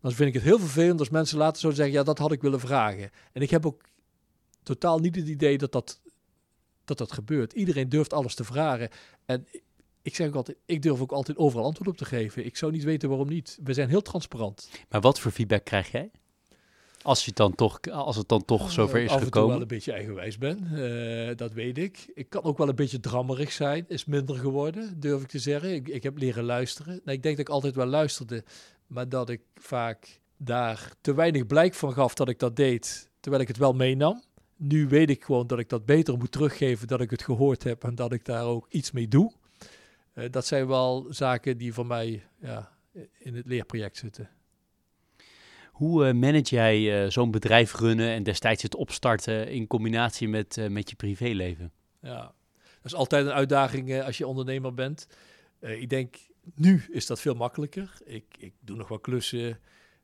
dan 0.00 0.12
vind 0.12 0.28
ik 0.28 0.34
het 0.34 0.42
heel 0.42 0.58
vervelend 0.58 0.98
als 0.98 1.08
mensen 1.08 1.38
later 1.38 1.60
zo 1.60 1.70
zeggen, 1.70 1.94
ja, 1.94 2.02
dat 2.02 2.18
had 2.18 2.32
ik 2.32 2.42
willen 2.42 2.60
vragen. 2.60 3.10
En 3.32 3.42
ik 3.42 3.50
heb 3.50 3.66
ook 3.66 3.82
totaal 4.62 4.98
niet 4.98 5.16
het 5.16 5.28
idee 5.28 5.58
dat 5.58 5.72
dat, 5.72 6.00
dat, 6.84 6.98
dat 6.98 7.12
gebeurt. 7.12 7.52
Iedereen 7.52 7.88
durft 7.88 8.12
alles 8.12 8.34
te 8.34 8.44
vragen. 8.44 8.88
En 9.24 9.46
ik 10.02 10.14
zeg 10.14 10.28
ook 10.28 10.34
altijd, 10.34 10.56
ik 10.66 10.82
durf 10.82 11.00
ook 11.00 11.12
altijd 11.12 11.38
overal 11.38 11.64
antwoord 11.64 11.90
op 11.90 11.96
te 11.96 12.04
geven. 12.04 12.44
Ik 12.44 12.56
zou 12.56 12.72
niet 12.72 12.84
weten 12.84 13.08
waarom 13.08 13.28
niet. 13.28 13.58
We 13.62 13.74
zijn 13.74 13.88
heel 13.88 14.02
transparant. 14.02 14.70
Maar 14.88 15.00
wat 15.00 15.20
voor 15.20 15.30
feedback 15.30 15.64
krijg 15.64 15.90
jij? 15.90 16.10
Als, 17.02 17.24
je 17.24 17.32
dan 17.34 17.54
toch, 17.54 17.80
als 17.80 18.16
het 18.16 18.28
dan 18.28 18.44
toch 18.44 18.70
zover 18.70 19.02
is 19.02 19.12
gekomen? 19.12 19.30
Toe 19.30 19.46
wel 19.46 19.60
een 19.60 19.66
beetje 19.66 19.92
eigenwijs 19.92 20.38
ben, 20.38 20.68
uh, 20.72 21.36
dat 21.36 21.52
weet 21.52 21.78
ik. 21.78 22.10
Ik 22.14 22.30
kan 22.30 22.42
ook 22.42 22.58
wel 22.58 22.68
een 22.68 22.74
beetje 22.74 23.00
drammerig 23.00 23.52
zijn, 23.52 23.84
is 23.88 24.04
minder 24.04 24.36
geworden, 24.36 25.00
durf 25.00 25.22
ik 25.22 25.28
te 25.28 25.38
zeggen. 25.38 25.74
Ik, 25.74 25.88
ik 25.88 26.02
heb 26.02 26.18
leren 26.18 26.44
luisteren. 26.44 27.00
Nou, 27.04 27.16
ik 27.16 27.22
denk 27.22 27.36
dat 27.36 27.46
ik 27.46 27.52
altijd 27.52 27.74
wel 27.74 27.86
luisterde, 27.86 28.44
maar 28.86 29.08
dat 29.08 29.28
ik 29.28 29.40
vaak 29.54 30.20
daar 30.36 30.92
te 31.00 31.14
weinig 31.14 31.46
blijk 31.46 31.74
van 31.74 31.92
gaf 31.92 32.14
dat 32.14 32.28
ik 32.28 32.38
dat 32.38 32.56
deed, 32.56 33.10
terwijl 33.20 33.42
ik 33.42 33.48
het 33.48 33.58
wel 33.58 33.72
meenam. 33.72 34.22
Nu 34.56 34.88
weet 34.88 35.10
ik 35.10 35.24
gewoon 35.24 35.46
dat 35.46 35.58
ik 35.58 35.68
dat 35.68 35.86
beter 35.86 36.18
moet 36.18 36.32
teruggeven, 36.32 36.86
dat 36.86 37.00
ik 37.00 37.10
het 37.10 37.22
gehoord 37.22 37.62
heb 37.64 37.84
en 37.84 37.94
dat 37.94 38.12
ik 38.12 38.24
daar 38.24 38.44
ook 38.44 38.66
iets 38.70 38.90
mee 38.90 39.08
doe. 39.08 39.32
Uh, 40.14 40.24
dat 40.30 40.46
zijn 40.46 40.66
wel 40.66 41.06
zaken 41.08 41.58
die 41.58 41.72
voor 41.72 41.86
mij 41.86 42.24
ja, 42.40 42.72
in 43.18 43.34
het 43.34 43.46
leerproject 43.46 43.96
zitten. 43.96 44.30
Hoe 45.72 46.06
uh, 46.06 46.14
manage 46.14 46.54
jij 46.54 47.04
uh, 47.04 47.10
zo'n 47.10 47.30
bedrijf 47.30 47.74
runnen 47.74 48.10
en 48.10 48.22
destijds 48.22 48.62
het 48.62 48.74
opstarten 48.74 49.48
in 49.48 49.66
combinatie 49.66 50.28
met, 50.28 50.56
uh, 50.56 50.68
met 50.68 50.90
je 50.90 50.96
privéleven? 50.96 51.72
Ja, 52.00 52.20
dat 52.56 52.84
is 52.84 52.94
altijd 52.94 53.26
een 53.26 53.32
uitdaging 53.32 54.02
als 54.02 54.18
je 54.18 54.26
ondernemer 54.26 54.74
bent. 54.74 55.06
ik 55.60 55.88
denk, 55.88 56.16
nu 56.54 56.84
is 56.90 57.06
dat 57.06 57.20
veel 57.20 57.34
makkelijker. 57.34 57.92
Ik, 58.04 58.24
ik 58.38 58.52
doe 58.60 58.76
nog 58.76 58.88
wat 58.88 59.00
klussen, 59.00 59.58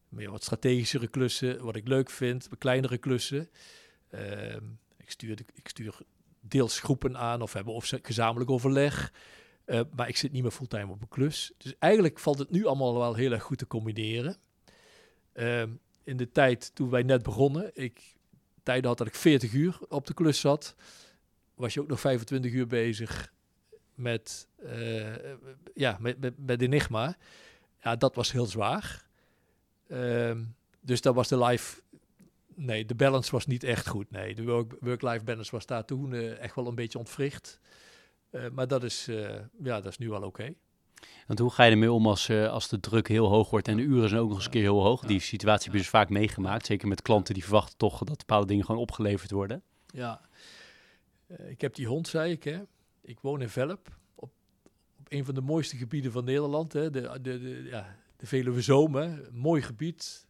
meer 0.09 0.31
wat 0.31 0.43
strategischere 0.43 1.09
klussen, 1.09 1.65
wat 1.65 1.77
ik 1.77 1.89
leuk 1.89 2.11
vind, 2.11 2.49
kleinere 2.59 2.99
klussen. 2.99 3.49
Ehm, 4.11 4.65
ik, 4.97 5.11
stuur 5.11 5.39
ik 5.55 5.69
stuur 5.69 5.99
deels 6.41 6.81
groepen 6.81 7.17
aan 7.17 7.43
of 7.43 7.53
hebben 7.53 7.75
of 7.75 7.93
gezamenlijk 8.03 8.51
overleg. 8.51 9.13
Maar 9.95 10.09
ik 10.09 10.17
zit 10.17 10.33
niet 10.33 10.43
meer 10.43 10.51
fulltime 10.51 10.93
op 10.93 11.03
een 11.03 11.09
klus. 11.09 11.53
Dus 11.59 11.75
eigenlijk 11.79 12.19
valt 12.19 12.39
het 12.39 12.51
nu 12.51 12.67
allemaal 12.67 12.99
wel 12.99 13.15
heel 13.15 13.33
erg 13.33 13.43
goed 13.43 13.59
te 13.59 13.67
combineren. 13.67 14.37
Uh, 15.39 15.63
in 16.05 16.17
de 16.17 16.31
tijd 16.31 16.75
toen 16.75 16.91
wij 16.91 17.03
net 17.03 17.23
begonnen, 17.23 17.71
ik 17.75 18.15
tijden 18.63 18.89
had 18.89 18.99
dat 18.99 19.07
ik 19.07 19.15
40 19.15 19.53
uur 19.53 19.79
op 19.89 20.07
de 20.07 20.15
klus 20.15 20.41
zat, 20.41 20.75
was 21.55 21.75
je 21.75 21.81
ook 21.81 21.89
nog 21.89 22.01
25 22.01 22.53
uur 22.53 22.67
bezig 22.67 23.33
met, 23.95 24.49
uh, 24.65 25.15
ja, 25.75 25.97
met, 26.01 26.21
met, 26.21 26.35
met 26.37 26.63
Enigma. 26.63 27.17
Ja, 27.83 27.97
dat 27.97 28.15
was 28.15 28.33
heel 28.33 28.47
zwaar. 28.47 29.07
Ehm, 29.89 30.45
dus 30.81 31.01
dat 31.01 31.15
was 31.15 31.29
de 31.29 31.45
live 31.45 31.81
nee, 32.55 32.85
de 32.85 32.95
balance 32.95 33.31
was 33.31 33.47
niet 33.47 33.65
echt 33.65 33.89
goed. 33.89 34.11
Nee, 34.11 34.35
de 34.35 34.67
work-life 34.81 35.25
balance 35.25 35.51
was 35.51 35.67
daar 35.67 35.85
toen 35.85 36.13
uh, 36.13 36.39
echt 36.39 36.55
wel 36.55 36.67
een 36.67 36.75
beetje 36.75 36.99
ontwricht. 36.99 37.61
Uh, 38.31 38.49
maar 38.49 38.69
dat 38.69 38.83
is, 38.85 39.05
ja, 39.63 39.81
dat 39.81 39.87
is 39.87 39.99
nu 39.99 40.09
wel 40.09 40.23
oké. 40.23 40.55
Want 41.27 41.39
hoe 41.39 41.51
ga 41.51 41.65
je 41.65 41.71
ermee 41.71 41.93
om 41.93 42.07
als, 42.07 42.31
als 42.31 42.69
de 42.69 42.81
druk 42.81 43.09
heel 43.09 43.27
hoog 43.27 43.51
wordt 43.51 43.69
en 43.69 43.77
de 43.77 43.83
uren 43.83 44.09
zijn 44.09 44.21
ook 44.21 44.29
nog 44.29 44.37
eens 44.37 44.45
een 44.45 44.51
keer 44.51 44.63
heel 44.63 44.83
hoog? 44.83 45.05
Die 45.05 45.21
situatie 45.21 45.65
heb 45.65 45.73
je 45.73 45.79
dus 45.79 45.89
vaak 45.89 46.09
meegemaakt. 46.09 46.67
Zeker 46.67 46.89
met 46.89 47.03
klanten 47.03 47.35
die 47.35 47.43
verwachten 47.43 47.77
toch 47.77 47.99
dat 47.99 48.19
bepaalde 48.19 48.47
dingen 48.47 48.65
gewoon 48.65 48.81
opgeleverd 48.81 49.31
worden. 49.31 49.63
Ja, 49.87 50.21
ik 51.49 51.61
heb 51.61 51.75
die 51.75 51.87
hond, 51.87 52.09
zei 52.09 52.33
ik. 52.33 52.45
Hè. 52.45 52.61
Ik 53.03 53.21
woon 53.21 53.41
in 53.41 53.49
Velp, 53.49 53.97
op, 54.15 54.31
op 54.99 55.07
een 55.09 55.25
van 55.25 55.35
de 55.35 55.41
mooiste 55.41 55.77
gebieden 55.77 56.13
van 56.13 56.25
Nederland. 56.25 56.73
Hè. 56.73 56.91
De, 56.91 57.01
de, 57.01 57.41
de, 57.41 57.63
ja, 57.71 57.97
de 58.17 58.27
Veluwe 58.27 58.63
Zoom, 58.63 59.19
mooi 59.33 59.63
gebied. 59.63 60.27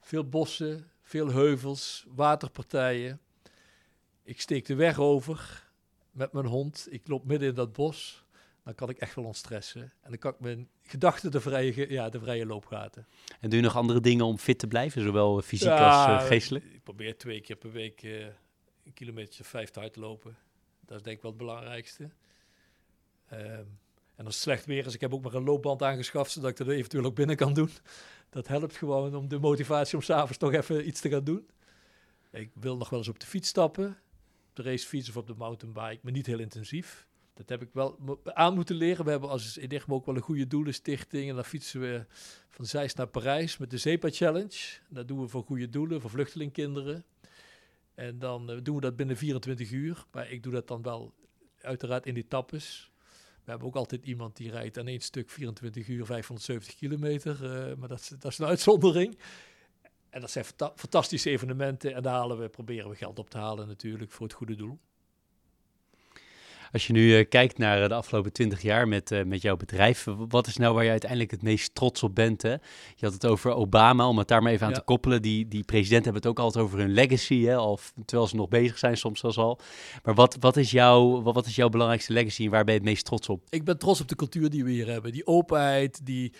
Veel 0.00 0.28
bossen, 0.28 0.90
veel 1.02 1.30
heuvels, 1.30 2.06
waterpartijen. 2.08 3.20
Ik 4.22 4.40
steek 4.40 4.66
de 4.66 4.74
weg 4.74 4.98
over 4.98 5.70
met 6.10 6.32
mijn 6.32 6.46
hond. 6.46 6.86
Ik 6.90 7.08
loop 7.08 7.24
midden 7.24 7.48
in 7.48 7.54
dat 7.54 7.72
bos. 7.72 8.24
Dan 8.66 8.74
kan 8.74 8.88
ik 8.88 8.98
echt 8.98 9.14
wel 9.14 9.24
ontstressen. 9.24 9.80
En 9.80 10.10
dan 10.10 10.18
kan 10.18 10.32
ik 10.32 10.40
mijn 10.40 10.68
gedachten 10.82 11.30
de 11.30 11.40
vrije, 11.40 11.90
ja, 11.90 12.08
de 12.08 12.20
vrije 12.20 12.46
loop 12.46 12.66
gaten. 12.66 13.06
En 13.40 13.48
doe 13.48 13.58
je 13.58 13.64
nog 13.64 13.76
andere 13.76 14.00
dingen 14.00 14.24
om 14.24 14.38
fit 14.38 14.58
te 14.58 14.66
blijven, 14.66 15.02
zowel 15.02 15.42
fysiek 15.42 15.68
als 15.68 16.06
uh, 16.06 16.26
geestelijk? 16.26 16.64
Ik 16.64 16.82
probeer 16.82 17.18
twee 17.18 17.40
keer 17.40 17.56
per 17.56 17.72
week 17.72 18.02
uh, 18.02 18.24
een 18.84 18.92
kilometer 18.94 19.44
vijf 19.44 19.70
te 19.70 19.80
hard 19.80 19.96
lopen. 19.96 20.36
Dat 20.80 20.96
is 20.96 21.02
denk 21.02 21.16
ik 21.16 21.22
wel 21.22 21.30
het 21.30 21.40
belangrijkste. 21.40 22.10
Um, 23.32 23.78
en 24.16 24.24
als 24.24 24.34
het 24.34 24.42
slecht 24.42 24.66
weer 24.66 24.86
is, 24.86 24.94
ik 24.94 25.00
heb 25.00 25.14
ook 25.14 25.22
maar 25.22 25.34
een 25.34 25.44
loopband 25.44 25.82
aangeschaft, 25.82 26.30
zodat 26.30 26.50
ik 26.50 26.56
dat 26.56 26.68
eventueel 26.68 27.04
ook 27.04 27.14
binnen 27.14 27.36
kan 27.36 27.54
doen 27.54 27.70
dat 28.30 28.48
helpt 28.48 28.76
gewoon 28.76 29.14
om 29.14 29.28
de 29.28 29.38
motivatie 29.38 29.96
om 29.96 30.02
s'avonds 30.02 30.38
toch 30.38 30.52
even 30.52 30.86
iets 30.86 31.00
te 31.00 31.08
gaan 31.08 31.24
doen. 31.24 31.48
Ik 32.32 32.50
wil 32.54 32.76
nog 32.76 32.88
wel 32.88 32.98
eens 32.98 33.08
op 33.08 33.20
de 33.20 33.26
fiets 33.26 33.48
stappen, 33.48 33.88
op 34.48 34.56
de 34.56 34.62
racefiets 34.62 35.08
of 35.08 35.16
op 35.16 35.26
de 35.26 35.34
mountainbike, 35.34 35.98
maar 36.02 36.12
niet 36.12 36.26
heel 36.26 36.38
intensief. 36.38 37.05
Dat 37.36 37.48
heb 37.48 37.62
ik 37.62 37.68
wel 37.72 38.20
aan 38.24 38.54
moeten 38.54 38.76
leren. 38.76 39.04
We 39.04 39.10
hebben 39.10 39.28
als 39.28 39.56
Enigma 39.56 39.94
ook 39.94 40.06
wel 40.06 40.16
een 40.16 40.22
goede 40.22 40.46
doelenstichting. 40.46 41.28
En 41.28 41.34
dan 41.34 41.44
fietsen 41.44 41.80
we 41.80 42.04
van 42.50 42.66
Zeist 42.66 42.96
naar 42.96 43.06
Parijs 43.06 43.56
met 43.56 43.70
de 43.70 43.78
Zepa 43.78 44.10
Challenge. 44.10 44.78
Dat 44.88 45.08
doen 45.08 45.20
we 45.20 45.28
voor 45.28 45.42
goede 45.42 45.70
doelen, 45.70 46.00
voor 46.00 46.10
vluchtelingkinderen. 46.10 47.04
En 47.94 48.18
dan 48.18 48.50
uh, 48.50 48.58
doen 48.62 48.74
we 48.74 48.80
dat 48.80 48.96
binnen 48.96 49.16
24 49.16 49.70
uur. 49.70 50.04
Maar 50.12 50.30
ik 50.30 50.42
doe 50.42 50.52
dat 50.52 50.68
dan 50.68 50.82
wel 50.82 51.14
uiteraard 51.60 52.06
in 52.06 52.16
etappes. 52.16 52.90
We 53.44 53.50
hebben 53.50 53.68
ook 53.68 53.76
altijd 53.76 54.04
iemand 54.04 54.36
die 54.36 54.50
rijdt 54.50 54.78
aan 54.78 54.86
één 54.86 55.00
stuk 55.00 55.30
24 55.30 55.88
uur 55.88 56.06
570 56.06 56.74
kilometer. 56.76 57.42
Uh, 57.42 57.76
maar 57.76 57.88
dat 57.88 58.14
dat 58.18 58.32
is 58.32 58.38
een 58.38 58.46
uitzondering. 58.46 59.18
En 60.10 60.20
dat 60.20 60.30
zijn 60.30 60.44
fantastische 60.74 61.30
evenementen. 61.30 61.94
En 61.94 62.02
daar 62.02 62.14
halen 62.14 62.38
we, 62.38 62.48
proberen 62.48 62.90
we 62.90 62.96
geld 62.96 63.18
op 63.18 63.30
te 63.30 63.38
halen 63.38 63.68
natuurlijk 63.68 64.12
voor 64.12 64.26
het 64.26 64.36
goede 64.36 64.54
doel. 64.54 64.78
Als 66.76 66.86
je 66.86 66.92
nu 66.92 67.18
uh, 67.18 67.24
kijkt 67.28 67.58
naar 67.58 67.82
uh, 67.82 67.88
de 67.88 67.94
afgelopen 67.94 68.32
twintig 68.32 68.62
jaar 68.62 68.88
met, 68.88 69.10
uh, 69.10 69.24
met 69.24 69.42
jouw 69.42 69.56
bedrijf, 69.56 70.06
wat 70.28 70.46
is 70.46 70.56
nou 70.56 70.74
waar 70.74 70.84
je 70.84 70.90
uiteindelijk 70.90 71.30
het 71.30 71.42
meest 71.42 71.74
trots 71.74 72.02
op 72.02 72.14
bent? 72.14 72.42
Hè? 72.42 72.50
Je 72.50 73.04
had 73.04 73.12
het 73.12 73.26
over 73.26 73.50
Obama, 73.54 74.08
om 74.08 74.18
het 74.18 74.28
daar 74.28 74.42
maar 74.42 74.52
even 74.52 74.66
aan 74.66 74.72
ja. 74.72 74.78
te 74.78 74.84
koppelen. 74.84 75.22
Die, 75.22 75.48
die 75.48 75.64
presidenten 75.64 76.04
hebben 76.04 76.22
het 76.22 76.30
ook 76.30 76.44
altijd 76.44 76.64
over 76.64 76.78
hun 76.78 76.92
legacy, 76.92 77.44
hè? 77.44 77.54
Al, 77.54 77.78
terwijl 78.04 78.28
ze 78.28 78.36
nog 78.36 78.48
bezig 78.48 78.78
zijn, 78.78 78.96
soms 78.96 79.20
zelfs 79.20 79.38
al. 79.38 79.60
Maar 80.02 80.14
wat, 80.14 80.36
wat, 80.40 80.56
is 80.56 80.70
jouw, 80.70 81.22
wat, 81.22 81.34
wat 81.34 81.46
is 81.46 81.56
jouw 81.56 81.68
belangrijkste 81.68 82.12
legacy 82.12 82.44
en 82.44 82.50
waar 82.50 82.64
ben 82.64 82.74
je 82.74 82.80
het 82.80 82.88
meest 82.88 83.04
trots 83.04 83.28
op? 83.28 83.42
Ik 83.48 83.64
ben 83.64 83.78
trots 83.78 84.00
op 84.00 84.08
de 84.08 84.16
cultuur 84.16 84.50
die 84.50 84.64
we 84.64 84.70
hier 84.70 84.86
hebben. 84.86 85.12
Die 85.12 85.26
openheid, 85.26 86.06
die, 86.06 86.32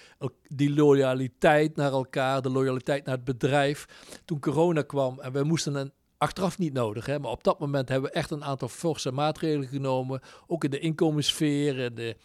die 0.48 0.74
loyaliteit 0.74 1.76
naar 1.76 1.92
elkaar, 1.92 2.42
de 2.42 2.50
loyaliteit 2.50 3.04
naar 3.04 3.14
het 3.14 3.24
bedrijf. 3.24 3.86
Toen 4.24 4.40
corona 4.40 4.82
kwam 4.82 5.20
en 5.20 5.32
we 5.32 5.44
moesten 5.44 5.74
een 5.74 5.92
achteraf 6.18 6.58
niet 6.58 6.72
nodig. 6.72 7.06
Hè? 7.06 7.18
Maar 7.18 7.30
op 7.30 7.44
dat 7.44 7.58
moment 7.58 7.88
hebben 7.88 8.10
we 8.10 8.16
echt 8.16 8.30
een 8.30 8.44
aantal 8.44 8.68
forse 8.68 9.12
maatregelen 9.12 9.68
genomen. 9.68 10.20
Ook 10.46 10.64
in 10.64 10.70
de 10.70 10.78
inkomenssfeer, 10.78 11.78
in 11.78 11.94
de, 11.94 12.16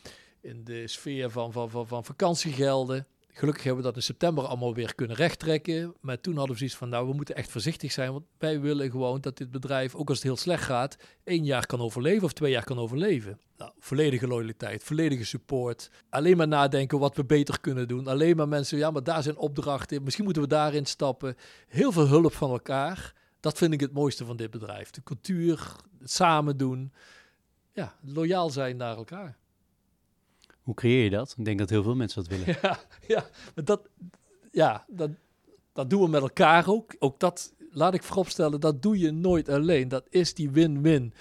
in 0.41 0.63
de 0.63 0.87
sfeer 0.87 1.29
van, 1.29 1.51
van, 1.51 1.69
van, 1.69 1.87
van 1.87 2.05
vakantiegelden. 2.05 3.07
Gelukkig 3.33 3.63
hebben 3.63 3.81
we 3.81 3.87
dat 3.87 3.97
in 3.97 4.03
september 4.03 4.43
allemaal 4.43 4.73
weer 4.73 4.95
kunnen 4.95 5.15
rechttrekken. 5.15 5.95
Maar 6.01 6.21
toen 6.21 6.33
hadden 6.33 6.51
we 6.51 6.57
zoiets 6.57 6.75
van, 6.75 6.89
nou, 6.89 7.07
we 7.07 7.13
moeten 7.13 7.35
echt 7.35 7.51
voorzichtig 7.51 7.91
zijn. 7.91 8.11
Want 8.11 8.25
wij 8.37 8.59
willen 8.59 8.91
gewoon 8.91 9.21
dat 9.21 9.37
dit 9.37 9.51
bedrijf, 9.51 9.95
ook 9.95 10.07
als 10.09 10.17
het 10.17 10.27
heel 10.27 10.37
slecht 10.37 10.63
gaat, 10.63 10.97
één 11.23 11.43
jaar 11.43 11.65
kan 11.65 11.79
overleven 11.79 12.23
of 12.23 12.33
twee 12.33 12.51
jaar 12.51 12.63
kan 12.63 12.79
overleven. 12.79 13.39
Nou, 13.57 13.71
volledige 13.79 14.27
loyaliteit, 14.27 14.83
volledige 14.83 15.25
support. 15.25 15.89
Alleen 16.09 16.37
maar 16.37 16.47
nadenken 16.47 16.99
wat 16.99 17.15
we 17.15 17.25
beter 17.25 17.59
kunnen 17.59 17.87
doen. 17.87 18.07
Alleen 18.07 18.35
maar 18.35 18.47
mensen, 18.47 18.77
ja, 18.77 18.91
maar 18.91 19.03
daar 19.03 19.23
zijn 19.23 19.37
opdrachten. 19.37 20.03
Misschien 20.03 20.23
moeten 20.23 20.43
we 20.43 20.49
daarin 20.49 20.85
stappen. 20.85 21.35
Heel 21.67 21.91
veel 21.91 22.07
hulp 22.07 22.33
van 22.33 22.51
elkaar. 22.51 23.13
Dat 23.41 23.57
vind 23.57 23.73
ik 23.73 23.79
het 23.79 23.93
mooiste 23.93 24.25
van 24.25 24.37
dit 24.37 24.51
bedrijf. 24.51 24.89
De 24.89 25.03
cultuur, 25.03 25.75
het 25.99 26.11
samen 26.11 26.57
doen. 26.57 26.93
Ja, 27.73 27.95
loyaal 28.01 28.49
zijn 28.49 28.77
naar 28.77 28.97
elkaar. 28.97 29.37
Hoe 30.61 30.75
creëer 30.75 31.03
je 31.03 31.09
dat? 31.09 31.35
Ik 31.37 31.45
denk 31.45 31.59
dat 31.59 31.69
heel 31.69 31.83
veel 31.83 31.95
mensen 31.95 32.23
dat 32.23 32.37
willen. 32.37 32.57
Ja, 32.61 32.79
ja, 33.07 33.25
maar 33.55 33.63
dat, 33.63 33.89
ja 34.51 34.85
dat, 34.87 35.09
dat 35.73 35.89
doen 35.89 36.01
we 36.01 36.07
met 36.07 36.21
elkaar 36.21 36.69
ook. 36.69 36.95
Ook 36.99 37.19
dat, 37.19 37.53
laat 37.71 37.93
ik 37.93 38.03
vooropstellen, 38.03 38.59
dat 38.59 38.81
doe 38.81 38.99
je 38.99 39.11
nooit 39.11 39.49
alleen. 39.49 39.87
Dat 39.87 40.05
is 40.09 40.33
die 40.33 40.51
win-win. 40.51 41.13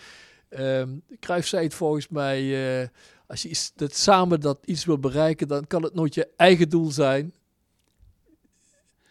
Um, 0.48 1.02
Cruijff 1.20 1.48
zei 1.48 1.64
het 1.64 1.74
volgens 1.74 2.08
mij, 2.08 2.42
uh, 2.82 2.88
als 3.26 3.42
je 3.42 3.70
dat 3.74 3.94
samen 3.94 4.40
dat 4.40 4.58
iets 4.64 4.84
wil 4.84 4.98
bereiken, 4.98 5.48
dan 5.48 5.66
kan 5.66 5.82
het 5.82 5.94
nooit 5.94 6.14
je 6.14 6.28
eigen 6.36 6.68
doel 6.68 6.90
zijn. 6.90 7.32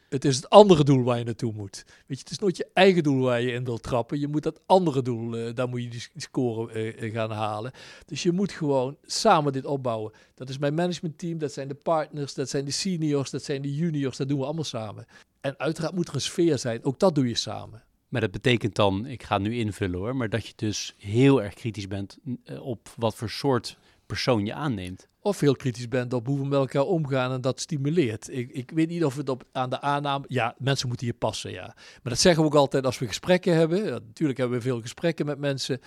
Het 0.09 0.25
is 0.25 0.35
het 0.35 0.49
andere 0.49 0.83
doel 0.83 1.03
waar 1.03 1.17
je 1.17 1.23
naartoe 1.23 1.53
moet. 1.53 1.83
Weet 1.85 2.17
je, 2.17 2.23
het 2.23 2.29
is 2.29 2.39
nooit 2.39 2.57
je 2.57 2.67
eigen 2.73 3.03
doel 3.03 3.21
waar 3.21 3.41
je 3.41 3.51
in 3.51 3.63
wilt 3.63 3.83
trappen. 3.83 4.19
Je 4.19 4.27
moet 4.27 4.43
dat 4.43 4.61
andere 4.65 5.01
doel, 5.01 5.37
uh, 5.37 5.55
daar 5.55 5.69
moet 5.69 5.83
je 5.83 5.89
die 5.89 6.07
score 6.15 6.93
uh, 6.95 7.13
gaan 7.13 7.31
halen. 7.31 7.71
Dus 8.05 8.23
je 8.23 8.31
moet 8.31 8.51
gewoon 8.51 8.97
samen 9.03 9.53
dit 9.53 9.65
opbouwen. 9.65 10.13
Dat 10.35 10.49
is 10.49 10.57
mijn 10.57 10.73
managementteam, 10.73 11.37
dat 11.37 11.53
zijn 11.53 11.67
de 11.67 11.75
partners, 11.75 12.33
dat 12.33 12.49
zijn 12.49 12.65
de 12.65 12.71
seniors, 12.71 13.29
dat 13.29 13.43
zijn 13.43 13.61
de 13.61 13.75
juniors. 13.75 14.17
Dat 14.17 14.27
doen 14.27 14.39
we 14.39 14.45
allemaal 14.45 14.63
samen. 14.63 15.05
En 15.41 15.59
uiteraard 15.59 15.95
moet 15.95 16.07
er 16.07 16.15
een 16.15 16.21
sfeer 16.21 16.57
zijn. 16.57 16.83
Ook 16.83 16.99
dat 16.99 17.15
doe 17.15 17.27
je 17.27 17.35
samen. 17.35 17.83
Maar 18.07 18.21
dat 18.21 18.31
betekent 18.31 18.75
dan, 18.75 19.05
ik 19.05 19.23
ga 19.23 19.37
nu 19.37 19.55
invullen 19.55 19.99
hoor, 19.99 20.15
maar 20.15 20.29
dat 20.29 20.47
je 20.47 20.53
dus 20.55 20.95
heel 20.97 21.43
erg 21.43 21.53
kritisch 21.53 21.87
bent 21.87 22.17
op 22.61 22.93
wat 22.97 23.15
voor 23.15 23.29
soort 23.29 23.77
persoon 24.05 24.45
je 24.45 24.53
aanneemt. 24.53 25.08
Of 25.21 25.39
heel 25.39 25.55
kritisch 25.55 25.87
bent 25.87 26.13
op 26.13 26.27
hoe 26.27 26.39
we 26.39 26.45
met 26.45 26.59
elkaar 26.59 26.83
omgaan 26.83 27.31
en 27.31 27.41
dat 27.41 27.59
stimuleert. 27.59 28.29
Ik, 28.29 28.51
ik 28.51 28.71
weet 28.71 28.87
niet 28.87 29.05
of 29.05 29.15
het 29.15 29.29
op, 29.29 29.43
aan 29.51 29.69
de 29.69 29.81
aanname... 29.81 30.25
Ja, 30.27 30.55
mensen 30.57 30.87
moeten 30.87 31.05
hier 31.05 31.15
passen, 31.15 31.51
ja. 31.51 31.65
Maar 31.65 31.99
dat 32.03 32.19
zeggen 32.19 32.43
we 32.43 32.49
ook 32.49 32.55
altijd 32.55 32.85
als 32.85 32.99
we 32.99 33.07
gesprekken 33.07 33.55
hebben. 33.55 33.83
Ja, 33.83 33.89
natuurlijk 33.89 34.39
hebben 34.39 34.57
we 34.57 34.63
veel 34.63 34.81
gesprekken 34.81 35.25
met 35.25 35.39
mensen. 35.39 35.79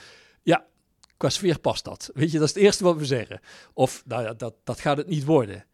Ja, 0.42 0.66
qua 1.16 1.28
sfeer 1.28 1.58
past 1.58 1.84
dat. 1.84 2.10
Weet 2.14 2.30
je, 2.30 2.38
dat 2.38 2.48
is 2.48 2.54
het 2.54 2.62
eerste 2.62 2.84
wat 2.84 2.96
we 2.96 3.04
zeggen. 3.04 3.40
Of, 3.72 4.02
nou 4.06 4.22
ja, 4.22 4.34
dat, 4.34 4.54
dat 4.64 4.80
gaat 4.80 4.96
het 4.96 5.08
niet 5.08 5.24
worden. 5.24 5.64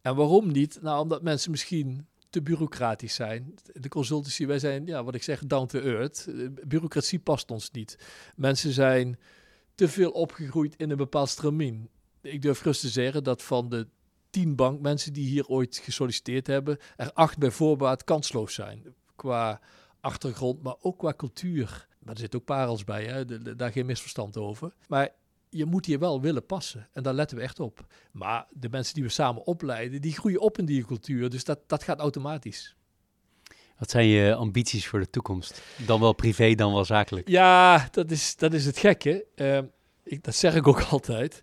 En 0.00 0.16
waarom 0.16 0.52
niet? 0.52 0.78
Nou, 0.82 1.00
omdat 1.00 1.22
mensen 1.22 1.50
misschien 1.50 2.06
te 2.30 2.42
bureaucratisch 2.42 3.14
zijn. 3.14 3.54
De 3.72 3.88
consultancy, 3.88 4.46
wij 4.46 4.58
zijn, 4.58 4.86
ja, 4.86 5.04
wat 5.04 5.14
ik 5.14 5.22
zeg, 5.22 5.46
down 5.46 5.66
to 5.66 5.80
earth. 5.80 6.28
Bureaucratie 6.66 7.18
past 7.18 7.50
ons 7.50 7.70
niet. 7.70 7.98
Mensen 8.36 8.72
zijn 8.72 9.18
te 9.74 9.88
veel 9.88 10.10
opgegroeid 10.10 10.74
in 10.76 10.90
een 10.90 10.96
bepaald 10.96 11.28
stramien. 11.28 11.88
Ik 12.22 12.42
durf 12.42 12.62
rustig 12.62 12.90
te 12.90 13.00
zeggen 13.00 13.24
dat 13.24 13.42
van 13.42 13.68
de 13.68 13.86
tien 14.30 14.54
bankmensen 14.54 15.12
die 15.12 15.26
hier 15.26 15.46
ooit 15.46 15.80
gesolliciteerd 15.82 16.46
hebben, 16.46 16.78
er 16.96 17.12
acht 17.12 17.38
bij 17.38 17.50
voorbaat 17.50 18.04
kansloos 18.04 18.54
zijn. 18.54 18.94
Qua 19.16 19.60
achtergrond, 20.00 20.62
maar 20.62 20.76
ook 20.80 20.98
qua 20.98 21.14
cultuur. 21.16 21.86
Maar 21.98 22.14
er 22.14 22.20
zit 22.20 22.36
ook 22.36 22.44
parels 22.44 22.84
bij, 22.84 23.04
hè? 23.04 23.54
daar 23.56 23.72
geen 23.72 23.86
misverstand 23.86 24.36
over. 24.36 24.72
Maar 24.88 25.08
je 25.48 25.64
moet 25.64 25.86
hier 25.86 25.98
wel 25.98 26.20
willen 26.20 26.46
passen. 26.46 26.88
En 26.92 27.02
daar 27.02 27.14
letten 27.14 27.36
we 27.36 27.42
echt 27.42 27.60
op. 27.60 27.86
Maar 28.12 28.46
de 28.50 28.68
mensen 28.68 28.94
die 28.94 29.02
we 29.02 29.08
samen 29.08 29.46
opleiden, 29.46 30.00
die 30.00 30.12
groeien 30.12 30.40
op 30.40 30.58
in 30.58 30.64
die 30.64 30.84
cultuur. 30.84 31.30
Dus 31.30 31.44
dat, 31.44 31.58
dat 31.66 31.82
gaat 31.82 31.98
automatisch. 31.98 32.76
Wat 33.78 33.90
zijn 33.90 34.06
je 34.06 34.34
ambities 34.34 34.86
voor 34.86 35.00
de 35.00 35.10
toekomst? 35.10 35.62
Dan 35.86 36.00
wel 36.00 36.12
privé, 36.12 36.54
dan 36.54 36.72
wel 36.72 36.84
zakelijk. 36.84 37.28
Ja, 37.28 37.88
dat 37.90 38.10
is, 38.10 38.36
dat 38.36 38.52
is 38.52 38.66
het 38.66 38.78
gekke. 38.78 39.24
Ehm, 39.34 39.64
ik, 40.02 40.24
dat 40.24 40.34
zeg 40.34 40.54
ik 40.54 40.66
ook 40.66 40.80
altijd. 40.90 41.42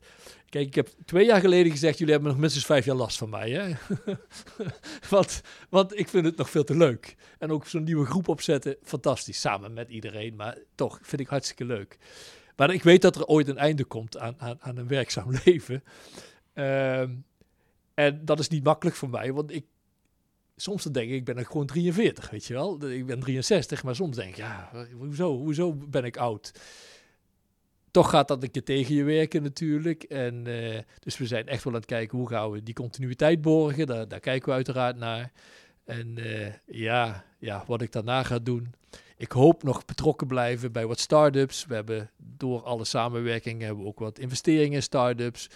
Kijk, 0.49 0.67
ik 0.67 0.75
heb 0.75 0.89
twee 1.05 1.25
jaar 1.25 1.39
geleden 1.39 1.71
gezegd, 1.71 1.97
jullie 1.97 2.13
hebben 2.13 2.31
nog 2.31 2.41
minstens 2.41 2.65
vijf 2.65 2.85
jaar 2.85 2.95
last 2.95 3.17
van 3.17 3.29
mij. 3.29 3.51
Hè? 3.51 3.73
want, 5.09 5.41
want 5.69 5.99
ik 5.99 6.09
vind 6.09 6.25
het 6.25 6.37
nog 6.37 6.49
veel 6.49 6.63
te 6.63 6.77
leuk. 6.77 7.15
En 7.39 7.51
ook 7.51 7.67
zo'n 7.67 7.83
nieuwe 7.83 8.05
groep 8.05 8.27
opzetten, 8.27 8.77
fantastisch. 8.83 9.39
Samen 9.39 9.73
met 9.73 9.89
iedereen, 9.89 10.35
maar 10.35 10.57
toch 10.75 10.99
vind 11.01 11.21
ik 11.21 11.27
hartstikke 11.27 11.65
leuk. 11.65 11.97
Maar 12.55 12.73
ik 12.73 12.83
weet 12.83 13.01
dat 13.01 13.15
er 13.15 13.25
ooit 13.25 13.47
een 13.47 13.57
einde 13.57 13.83
komt 13.83 14.17
aan, 14.17 14.35
aan, 14.37 14.57
aan 14.61 14.77
een 14.77 14.87
werkzaam 14.87 15.31
leven. 15.45 15.83
Ehm, 16.53 17.13
en 17.93 18.25
dat 18.25 18.39
is 18.39 18.47
niet 18.47 18.63
makkelijk 18.63 18.95
voor 18.95 19.09
mij, 19.09 19.33
want 19.33 19.51
ik, 19.51 19.65
soms 20.55 20.83
denk 20.83 21.09
ik, 21.09 21.15
ik 21.15 21.25
ben 21.25 21.45
gewoon 21.45 21.65
43, 21.65 22.29
weet 22.29 22.45
je 22.45 22.53
wel. 22.53 22.89
Ik 22.89 23.05
ben 23.05 23.19
63, 23.19 23.83
maar 23.83 23.95
soms 23.95 24.15
denk 24.15 24.29
ik, 24.29 24.37
ja, 24.37 24.71
hoezo, 24.97 25.37
hoezo 25.37 25.73
ben 25.75 26.03
ik 26.03 26.17
oud? 26.17 26.51
Toch 27.91 28.09
gaat 28.09 28.27
dat 28.27 28.43
een 28.43 28.51
keer 28.51 28.63
tegen 28.63 28.95
je 28.95 29.03
werken 29.03 29.43
natuurlijk. 29.43 30.03
En, 30.03 30.47
uh, 30.47 30.79
dus 30.99 31.17
we 31.17 31.25
zijn 31.27 31.47
echt 31.47 31.63
wel 31.63 31.73
aan 31.73 31.79
het 31.79 31.89
kijken 31.89 32.17
hoe 32.17 32.29
gaan 32.29 32.51
we 32.51 32.63
die 32.63 32.73
continuïteit 32.73 33.41
borgen. 33.41 33.87
Daar, 33.87 34.07
daar 34.07 34.19
kijken 34.19 34.49
we 34.49 34.55
uiteraard 34.55 34.97
naar. 34.97 35.31
En 35.85 36.17
uh, 36.17 36.47
ja, 36.65 37.23
ja, 37.39 37.63
wat 37.67 37.81
ik 37.81 37.91
daarna 37.91 38.23
ga 38.23 38.39
doen. 38.39 38.73
Ik 39.17 39.31
hoop 39.31 39.63
nog 39.63 39.85
betrokken 39.85 40.27
blijven 40.27 40.71
bij 40.71 40.85
wat 40.85 40.99
start-ups. 40.99 41.65
We 41.65 41.73
hebben 41.73 42.11
door 42.17 42.63
alle 42.63 42.85
samenwerking 42.85 43.61
hebben 43.61 43.83
we 43.83 43.89
ook 43.89 43.99
wat 43.99 44.19
investeringen 44.19 44.73
in 44.73 44.83
start-ups. 44.83 45.47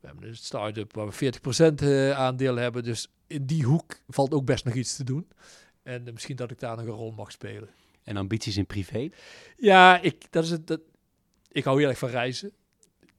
We 0.00 0.06
hebben 0.06 0.28
een 0.28 0.36
start-up 0.36 0.94
waar 0.94 1.08
we 1.08 1.32
40% 1.80 1.82
uh, 1.82 2.10
aandeel 2.10 2.56
hebben. 2.56 2.84
Dus 2.84 3.08
in 3.26 3.46
die 3.46 3.64
hoek 3.64 4.00
valt 4.08 4.34
ook 4.34 4.44
best 4.44 4.64
nog 4.64 4.74
iets 4.74 4.96
te 4.96 5.04
doen. 5.04 5.28
En 5.82 6.02
misschien 6.12 6.36
dat 6.36 6.50
ik 6.50 6.58
daar 6.58 6.76
nog 6.76 6.86
een 6.86 6.92
rol 6.92 7.10
mag 7.10 7.32
spelen. 7.32 7.68
En 8.02 8.16
ambities 8.16 8.56
in 8.56 8.66
privé? 8.66 9.08
Ja, 9.56 10.00
ik, 10.00 10.26
dat 10.30 10.44
is 10.44 10.50
het. 10.50 10.66
Dat, 10.66 10.80
ik 11.56 11.64
hou 11.64 11.78
heel 11.78 11.88
erg 11.88 11.98
van 11.98 12.08
reizen. 12.08 12.52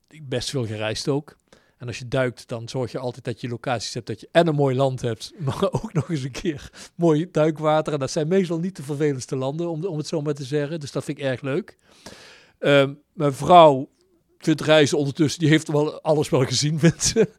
Ik 0.09 0.29
best 0.29 0.49
veel 0.49 0.65
gereisd 0.65 1.07
ook. 1.07 1.37
En 1.77 1.87
als 1.87 1.97
je 1.97 2.07
duikt, 2.07 2.47
dan 2.47 2.69
zorg 2.69 2.91
je 2.91 2.99
altijd 2.99 3.25
dat 3.25 3.41
je 3.41 3.47
locaties 3.47 3.93
hebt, 3.93 4.07
dat 4.07 4.19
je 4.19 4.29
en 4.31 4.47
een 4.47 4.55
mooi 4.55 4.75
land 4.75 5.01
hebt, 5.01 5.31
maar 5.45 5.71
ook 5.71 5.93
nog 5.93 6.09
eens 6.09 6.23
een 6.23 6.31
keer 6.31 6.91
mooi 6.95 7.31
duikwater. 7.31 7.93
En 7.93 7.99
dat 7.99 8.11
zijn 8.11 8.27
meestal 8.27 8.59
niet 8.59 8.75
de 8.75 8.83
vervelendste 8.83 9.35
landen, 9.35 9.69
om, 9.69 9.85
om 9.85 9.97
het 9.97 10.07
zo 10.07 10.21
maar 10.21 10.33
te 10.33 10.43
zeggen. 10.43 10.79
Dus 10.79 10.91
dat 10.91 11.03
vind 11.03 11.17
ik 11.17 11.23
erg 11.23 11.41
leuk. 11.41 11.77
Um, 12.59 13.01
mijn 13.13 13.33
vrouw 13.33 13.89
vindt 14.37 14.61
reizen 14.61 14.97
ondertussen, 14.97 15.39
die 15.39 15.49
heeft 15.49 15.67
wel 15.67 16.01
alles 16.01 16.29
wel 16.29 16.45
gezien, 16.45 16.79
ze. 16.97 17.29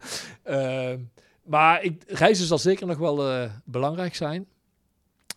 Um, 0.44 1.10
maar 1.42 1.82
ik, 1.82 2.02
reizen 2.06 2.46
zal 2.46 2.58
zeker 2.58 2.86
nog 2.86 2.98
wel 2.98 3.30
uh, 3.30 3.50
belangrijk 3.64 4.14
zijn. 4.14 4.46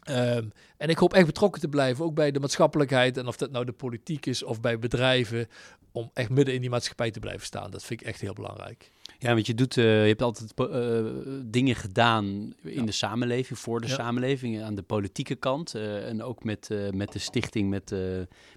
Um, 0.10 0.52
en 0.78 0.90
ik 0.90 0.98
hoop 0.98 1.14
echt 1.14 1.26
betrokken 1.26 1.62
te 1.62 1.68
blijven, 1.68 2.06
ook 2.06 2.16
bij 2.16 2.32
de 2.32 2.40
maatschappelijkheid. 2.40 3.18
En 3.18 3.28
of 3.28 3.38
dat 3.38 3.52
nou 3.52 3.66
de 3.66 3.72
politiek 3.72 4.26
is 4.26 4.44
of 4.44 4.62
bij 4.62 4.80
bedrijven. 4.80 5.48
Om 5.92 6.12
echt 6.14 6.30
midden 6.30 6.54
in 6.54 6.62
die 6.62 6.70
maatschappij 6.70 7.12
te 7.12 7.20
blijven 7.20 7.46
staan. 7.46 7.72
Dat 7.72 7.84
vind 7.84 8.02
ik 8.02 8.08
echt 8.08 8.22
heel 8.22 8.34
belangrijk. 8.34 8.92
Ja, 9.20 9.34
want 9.34 9.48
je, 9.48 9.54
doet, 9.54 9.76
uh, 9.76 10.02
je 10.02 10.08
hebt 10.08 10.22
altijd 10.22 10.54
uh, 10.58 11.06
dingen 11.44 11.76
gedaan 11.76 12.26
in 12.62 12.74
ja. 12.74 12.84
de 12.84 12.92
samenleving, 12.92 13.60
voor 13.60 13.82
de 13.82 13.88
ja. 13.88 13.94
samenleving, 13.94 14.64
aan 14.64 14.76
de 14.76 14.82
politieke 14.82 15.36
kant. 15.36 15.76
Uh, 15.76 16.08
en 16.08 16.24
ook 16.24 16.44
met, 16.44 16.70
met 16.94 17.12
de 17.12 17.20
stichting, 17.20 17.70
met, 17.70 17.96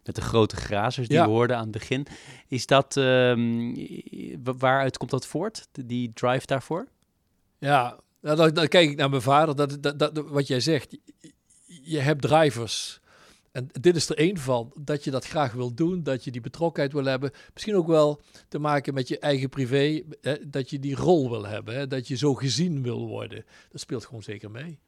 met 0.04 0.14
de 0.14 0.20
grote 0.20 0.56
grazers 0.56 1.08
die 1.08 1.16
ja. 1.16 1.24
we 1.24 1.30
hoorden 1.30 1.56
aan 1.56 1.62
het 1.62 1.72
begin. 1.72 2.06
Is 2.48 2.66
dat, 2.66 2.96
ehm, 2.96 3.74
waaruit 4.58 4.96
komt 4.96 5.10
dat 5.10 5.26
voort, 5.26 5.68
die 5.72 6.12
drive 6.12 6.46
daarvoor? 6.46 6.88
Ja, 7.58 7.98
nou, 8.24 8.36
dan, 8.36 8.54
dan, 8.54 8.68
kijk 8.68 8.90
ik 8.90 8.96
naar 8.96 9.10
mijn 9.10 9.22
vader. 9.22 9.56
Dat, 9.56 9.82
dat, 9.82 9.98
dat, 9.98 10.18
wat 10.28 10.46
jij 10.46 10.60
zegt, 10.60 10.96
je 11.82 11.98
hebt 11.98 12.22
drivers. 12.22 13.00
En 13.52 13.68
dit 13.80 13.96
is 13.96 14.08
er 14.08 14.16
één 14.16 14.38
van, 14.38 14.72
dat 14.78 15.04
je 15.04 15.10
dat 15.10 15.26
graag 15.26 15.52
wil 15.52 15.74
doen, 15.74 16.02
dat 16.02 16.24
je 16.24 16.30
die 16.30 16.40
betrokkenheid 16.40 16.92
wil 16.92 17.04
hebben. 17.04 17.30
Misschien 17.52 17.76
ook 17.76 17.86
wel 17.86 18.20
te 18.48 18.58
maken 18.58 18.94
met 18.94 19.08
je 19.08 19.18
eigen 19.18 19.48
privé, 19.48 20.02
hè, 20.20 20.48
dat 20.50 20.70
je 20.70 20.78
die 20.78 20.94
rol 20.94 21.30
wil 21.30 21.46
hebben, 21.46 21.74
hè, 21.74 21.86
dat 21.86 22.08
je 22.08 22.16
zo 22.16 22.34
gezien 22.34 22.82
wil 22.82 23.06
worden. 23.06 23.44
Dat 23.70 23.80
speelt 23.80 24.04
gewoon 24.04 24.22
zeker 24.22 24.50
mee. 24.50 24.78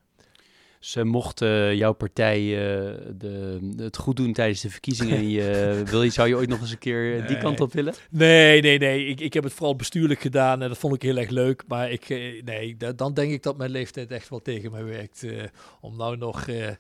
Ze 0.87 1.05
mochten 1.05 1.77
jouw 1.77 1.93
partij 1.93 2.41
uh, 2.41 2.97
de, 3.17 3.59
het 3.77 3.97
goed 3.97 4.17
doen 4.17 4.33
tijdens 4.33 4.61
de 4.61 4.71
verkiezingen. 4.71 5.17
En 5.17 5.29
je, 5.29 5.83
wil 5.91 6.03
je, 6.03 6.11
zou 6.11 6.29
je 6.29 6.37
ooit 6.37 6.49
nog 6.49 6.61
eens 6.61 6.71
een 6.71 6.79
keer 6.79 7.19
nee. 7.19 7.27
die 7.27 7.39
kant 7.39 7.61
op 7.61 7.73
willen? 7.73 7.95
Nee, 8.11 8.61
nee, 8.61 8.79
nee. 8.79 9.07
Ik, 9.07 9.21
ik 9.21 9.33
heb 9.33 9.45
het 9.45 9.53
vooral 9.53 9.77
bestuurlijk 9.77 10.21
gedaan 10.21 10.63
en 10.63 10.69
dat 10.69 10.79
vond 10.79 10.95
ik 10.95 11.03
heel 11.03 11.17
erg 11.17 11.31
leuk. 11.31 11.65
Maar 11.67 11.91
ik, 11.91 12.09
uh, 12.09 12.43
nee, 12.43 12.77
dan 12.97 13.15
denk 13.15 13.33
ik 13.33 13.43
dat 13.43 13.57
mijn 13.57 13.71
leeftijd 13.71 14.11
echt 14.11 14.29
wel 14.29 14.43
tegen 14.43 14.71
mij 14.71 14.85
werkt. 14.85 15.23
Uh, 15.23 15.43
om 15.81 15.97
nou 15.97 16.17
nog 16.17 16.47
in 16.47 16.77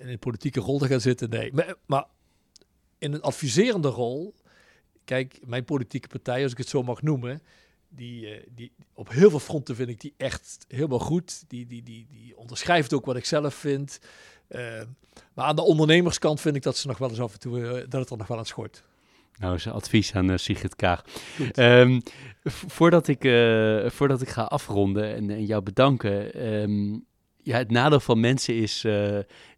een 0.00 0.18
politieke 0.18 0.60
rol 0.60 0.78
te 0.78 0.86
gaan 0.86 1.00
zitten. 1.00 1.30
Nee, 1.30 1.52
maar, 1.52 1.74
maar 1.86 2.04
in 2.98 3.12
een 3.12 3.22
adviserende 3.22 3.88
rol. 3.88 4.34
Kijk, 5.04 5.38
mijn 5.44 5.64
politieke 5.64 6.08
partij, 6.08 6.42
als 6.42 6.52
ik 6.52 6.58
het 6.58 6.68
zo 6.68 6.82
mag 6.82 7.02
noemen 7.02 7.42
die, 7.90 8.26
uh, 8.26 8.42
die, 8.54 8.72
op 8.94 9.08
heel 9.08 9.30
veel 9.30 9.38
fronten 9.38 9.76
vind 9.76 9.88
ik 9.88 10.00
die 10.00 10.14
echt 10.16 10.64
helemaal 10.68 10.98
goed. 10.98 11.44
Die, 11.48 11.66
die, 11.66 11.82
die, 11.82 12.06
die 12.10 12.36
onderschrijft 12.36 12.92
ook 12.92 13.04
wat 13.04 13.16
ik 13.16 13.24
zelf 13.24 13.54
vind. 13.54 14.00
Uh, 14.48 14.82
maar 15.34 15.44
aan 15.44 15.56
de 15.56 15.62
ondernemerskant 15.62 16.40
vind 16.40 16.56
ik 16.56 16.62
dat 16.62 16.76
ze 16.76 16.86
nog 16.86 16.98
wel 16.98 17.08
eens 17.08 17.20
af 17.20 17.32
en 17.32 17.38
toe 17.38 17.58
uh, 17.58 17.70
dat 17.70 18.00
het 18.00 18.10
er 18.10 18.16
nog 18.16 18.26
wel 18.26 18.38
aan 18.38 18.46
schort. 18.46 18.82
Nou, 19.38 19.54
is 19.54 19.66
advies 19.66 20.14
aan 20.14 20.38
Sigrid 20.38 20.76
Kaag. 20.76 21.04
Um, 21.54 22.02
voordat, 22.44 23.08
ik, 23.08 23.20
voordat 23.92 24.22
ik 24.22 24.28
ga 24.28 24.42
afronden 24.42 25.14
en, 25.14 25.30
en 25.30 25.44
jou 25.44 25.62
bedanken. 25.62 26.46
Um, 26.46 27.04
ja, 27.42 27.58
het 27.58 27.70
nadeel 27.70 28.00
van 28.00 28.20
mensen 28.20 28.54
is 28.54 28.84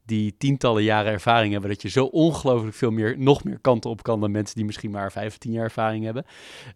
die 0.04 0.34
tientallen 0.38 0.82
jaren 0.82 1.12
ervaring 1.12 1.52
hebben, 1.52 1.70
dat 1.70 1.82
je 1.82 1.88
zo 1.88 2.04
ongelooflijk 2.04 2.76
veel 2.76 2.90
meer, 2.90 3.18
nog 3.18 3.44
meer 3.44 3.58
kanten 3.60 3.90
op 3.90 4.02
kan 4.02 4.20
dan 4.20 4.30
mensen 4.30 4.56
die 4.56 4.64
misschien 4.64 4.90
maar 4.90 5.12
vijf 5.12 5.32
of 5.32 5.38
tien 5.38 5.52
jaar 5.52 5.64
ervaring 5.64 6.04
hebben. 6.04 6.24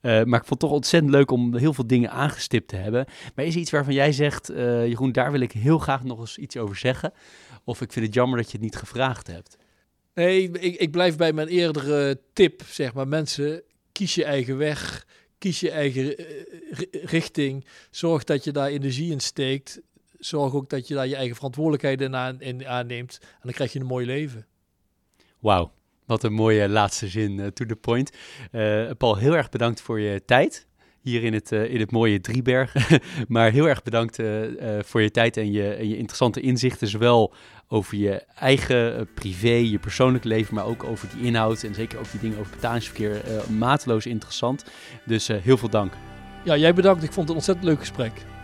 Uh, 0.02 0.12
maar 0.24 0.40
ik 0.40 0.46
vond 0.46 0.48
het 0.48 0.58
toch 0.58 0.70
ontzettend 0.70 1.12
leuk 1.12 1.30
om 1.30 1.56
heel 1.56 1.72
veel 1.72 1.86
dingen 1.86 2.10
aangestipt 2.10 2.68
te 2.68 2.76
hebben. 2.76 3.06
Maar 3.34 3.44
is 3.44 3.54
er 3.54 3.60
iets 3.60 3.70
waarvan 3.70 3.94
jij 3.94 4.12
zegt, 4.12 4.50
uh, 4.50 4.86
Jeroen, 4.86 5.12
daar 5.12 5.32
wil 5.32 5.40
ik 5.40 5.52
heel 5.52 5.78
graag 5.78 6.04
nog 6.04 6.20
eens 6.20 6.38
iets 6.38 6.56
over 6.56 6.76
zeggen? 6.76 7.12
Of 7.64 7.80
ik 7.80 7.92
vind 7.92 8.06
het 8.06 8.14
jammer 8.14 8.38
dat 8.38 8.46
je 8.46 8.52
het 8.52 8.62
niet 8.62 8.76
gevraagd 8.76 9.26
hebt? 9.26 9.56
Nee, 10.14 10.50
ik, 10.50 10.76
ik 10.76 10.90
blijf 10.90 11.16
bij 11.16 11.32
mijn 11.32 11.48
eerdere 11.48 12.20
tip, 12.32 12.62
zeg 12.66 12.94
maar. 12.94 13.08
Mensen, 13.08 13.62
kies 13.92 14.14
je 14.14 14.24
eigen 14.24 14.56
weg, 14.56 15.06
kies 15.38 15.60
je 15.60 15.70
eigen 15.70 16.14
richting. 16.90 17.66
Zorg 17.90 18.24
dat 18.24 18.44
je 18.44 18.52
daar 18.52 18.68
energie 18.68 19.12
in 19.12 19.20
steekt 19.20 19.80
zorg 20.18 20.54
ook 20.54 20.70
dat 20.70 20.88
je 20.88 20.94
daar 20.94 21.06
je 21.06 21.16
eigen 21.16 21.36
verantwoordelijkheden 21.36 22.16
aan, 22.16 22.40
in 22.40 22.66
aanneemt. 22.66 23.18
En 23.20 23.40
dan 23.42 23.52
krijg 23.52 23.72
je 23.72 23.80
een 23.80 23.86
mooi 23.86 24.06
leven. 24.06 24.46
Wauw, 25.38 25.72
wat 26.06 26.22
een 26.22 26.32
mooie 26.32 26.68
laatste 26.68 27.08
zin 27.08 27.38
uh, 27.38 27.46
to 27.46 27.64
the 27.64 27.76
point. 27.76 28.12
Uh, 28.52 28.90
Paul, 28.98 29.16
heel 29.16 29.36
erg 29.36 29.48
bedankt 29.48 29.80
voor 29.80 30.00
je 30.00 30.24
tijd 30.24 30.66
hier 31.00 31.24
in 31.24 31.32
het, 31.32 31.52
uh, 31.52 31.72
in 31.72 31.80
het 31.80 31.90
mooie 31.90 32.20
Drieberg. 32.20 32.74
maar 33.28 33.50
heel 33.50 33.68
erg 33.68 33.82
bedankt 33.82 34.16
voor 34.78 35.02
je 35.02 35.10
tijd 35.10 35.36
en 35.36 35.52
je, 35.52 35.72
en 35.72 35.88
je 35.88 35.96
interessante 35.96 36.40
inzichten. 36.40 36.88
Zowel 36.88 37.34
over 37.68 37.96
je 37.96 38.22
eigen 38.34 39.08
privé, 39.14 39.48
je 39.48 39.78
persoonlijk 39.78 40.24
leven, 40.24 40.54
maar 40.54 40.66
ook 40.66 40.84
over 40.84 41.08
die 41.14 41.26
inhoud. 41.26 41.62
En 41.62 41.74
zeker 41.74 41.98
ook 41.98 42.10
die 42.10 42.20
dingen 42.20 42.38
over 42.38 42.50
betalingsverkeer. 42.50 43.22
mateloos 43.58 44.06
interessant. 44.06 44.64
Dus 45.04 45.28
heel 45.28 45.56
veel 45.56 45.70
dank. 45.70 45.92
Ja, 46.44 46.56
jij 46.56 46.74
bedankt. 46.74 47.02
Ik 47.02 47.12
vond 47.12 47.20
het 47.20 47.28
een 47.28 47.34
ontzettend 47.34 47.66
leuk 47.66 47.78
gesprek. 47.78 48.35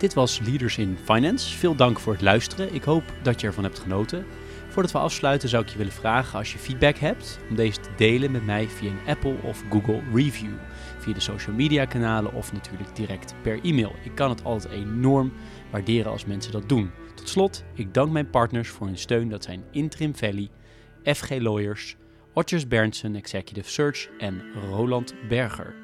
Dit 0.00 0.14
was 0.14 0.38
Leaders 0.38 0.78
in 0.78 0.98
Finance. 1.04 1.56
Veel 1.56 1.74
dank 1.74 1.98
voor 1.98 2.12
het 2.12 2.22
luisteren. 2.22 2.74
Ik 2.74 2.82
hoop 2.82 3.02
dat 3.22 3.40
je 3.40 3.46
ervan 3.46 3.64
hebt 3.64 3.78
genoten. 3.78 4.26
Voordat 4.68 4.92
we 4.92 4.98
afsluiten 4.98 5.48
zou 5.48 5.62
ik 5.62 5.68
je 5.68 5.78
willen 5.78 5.92
vragen 5.92 6.38
als 6.38 6.52
je 6.52 6.58
feedback 6.58 6.96
hebt 6.96 7.38
om 7.48 7.56
deze 7.56 7.80
te 7.80 7.88
delen 7.96 8.30
met 8.30 8.44
mij 8.44 8.68
via 8.68 8.90
een 8.90 9.06
Apple 9.06 9.36
of 9.42 9.64
Google 9.70 10.02
review. 10.14 10.52
Via 10.98 11.14
de 11.14 11.20
social 11.20 11.56
media 11.56 11.84
kanalen 11.84 12.34
of 12.34 12.52
natuurlijk 12.52 12.96
direct 12.96 13.34
per 13.42 13.60
e-mail. 13.62 13.94
Ik 14.04 14.14
kan 14.14 14.30
het 14.30 14.44
altijd 14.44 14.72
enorm 14.74 15.32
waarderen 15.70 16.12
als 16.12 16.24
mensen 16.24 16.52
dat 16.52 16.68
doen. 16.68 16.90
Tot 17.14 17.28
slot, 17.28 17.64
ik 17.74 17.94
dank 17.94 18.12
mijn 18.12 18.30
partners 18.30 18.68
voor 18.68 18.86
hun 18.86 18.98
steun. 18.98 19.28
Dat 19.28 19.44
zijn 19.44 19.64
Interim 19.70 20.16
Valley, 20.16 20.48
FG 21.04 21.30
Lawyers, 21.38 21.96
Otjes 22.32 22.68
Berndsen 22.68 23.16
Executive 23.16 23.70
Search 23.70 24.08
en 24.18 24.42
Roland 24.70 25.14
Berger. 25.28 25.79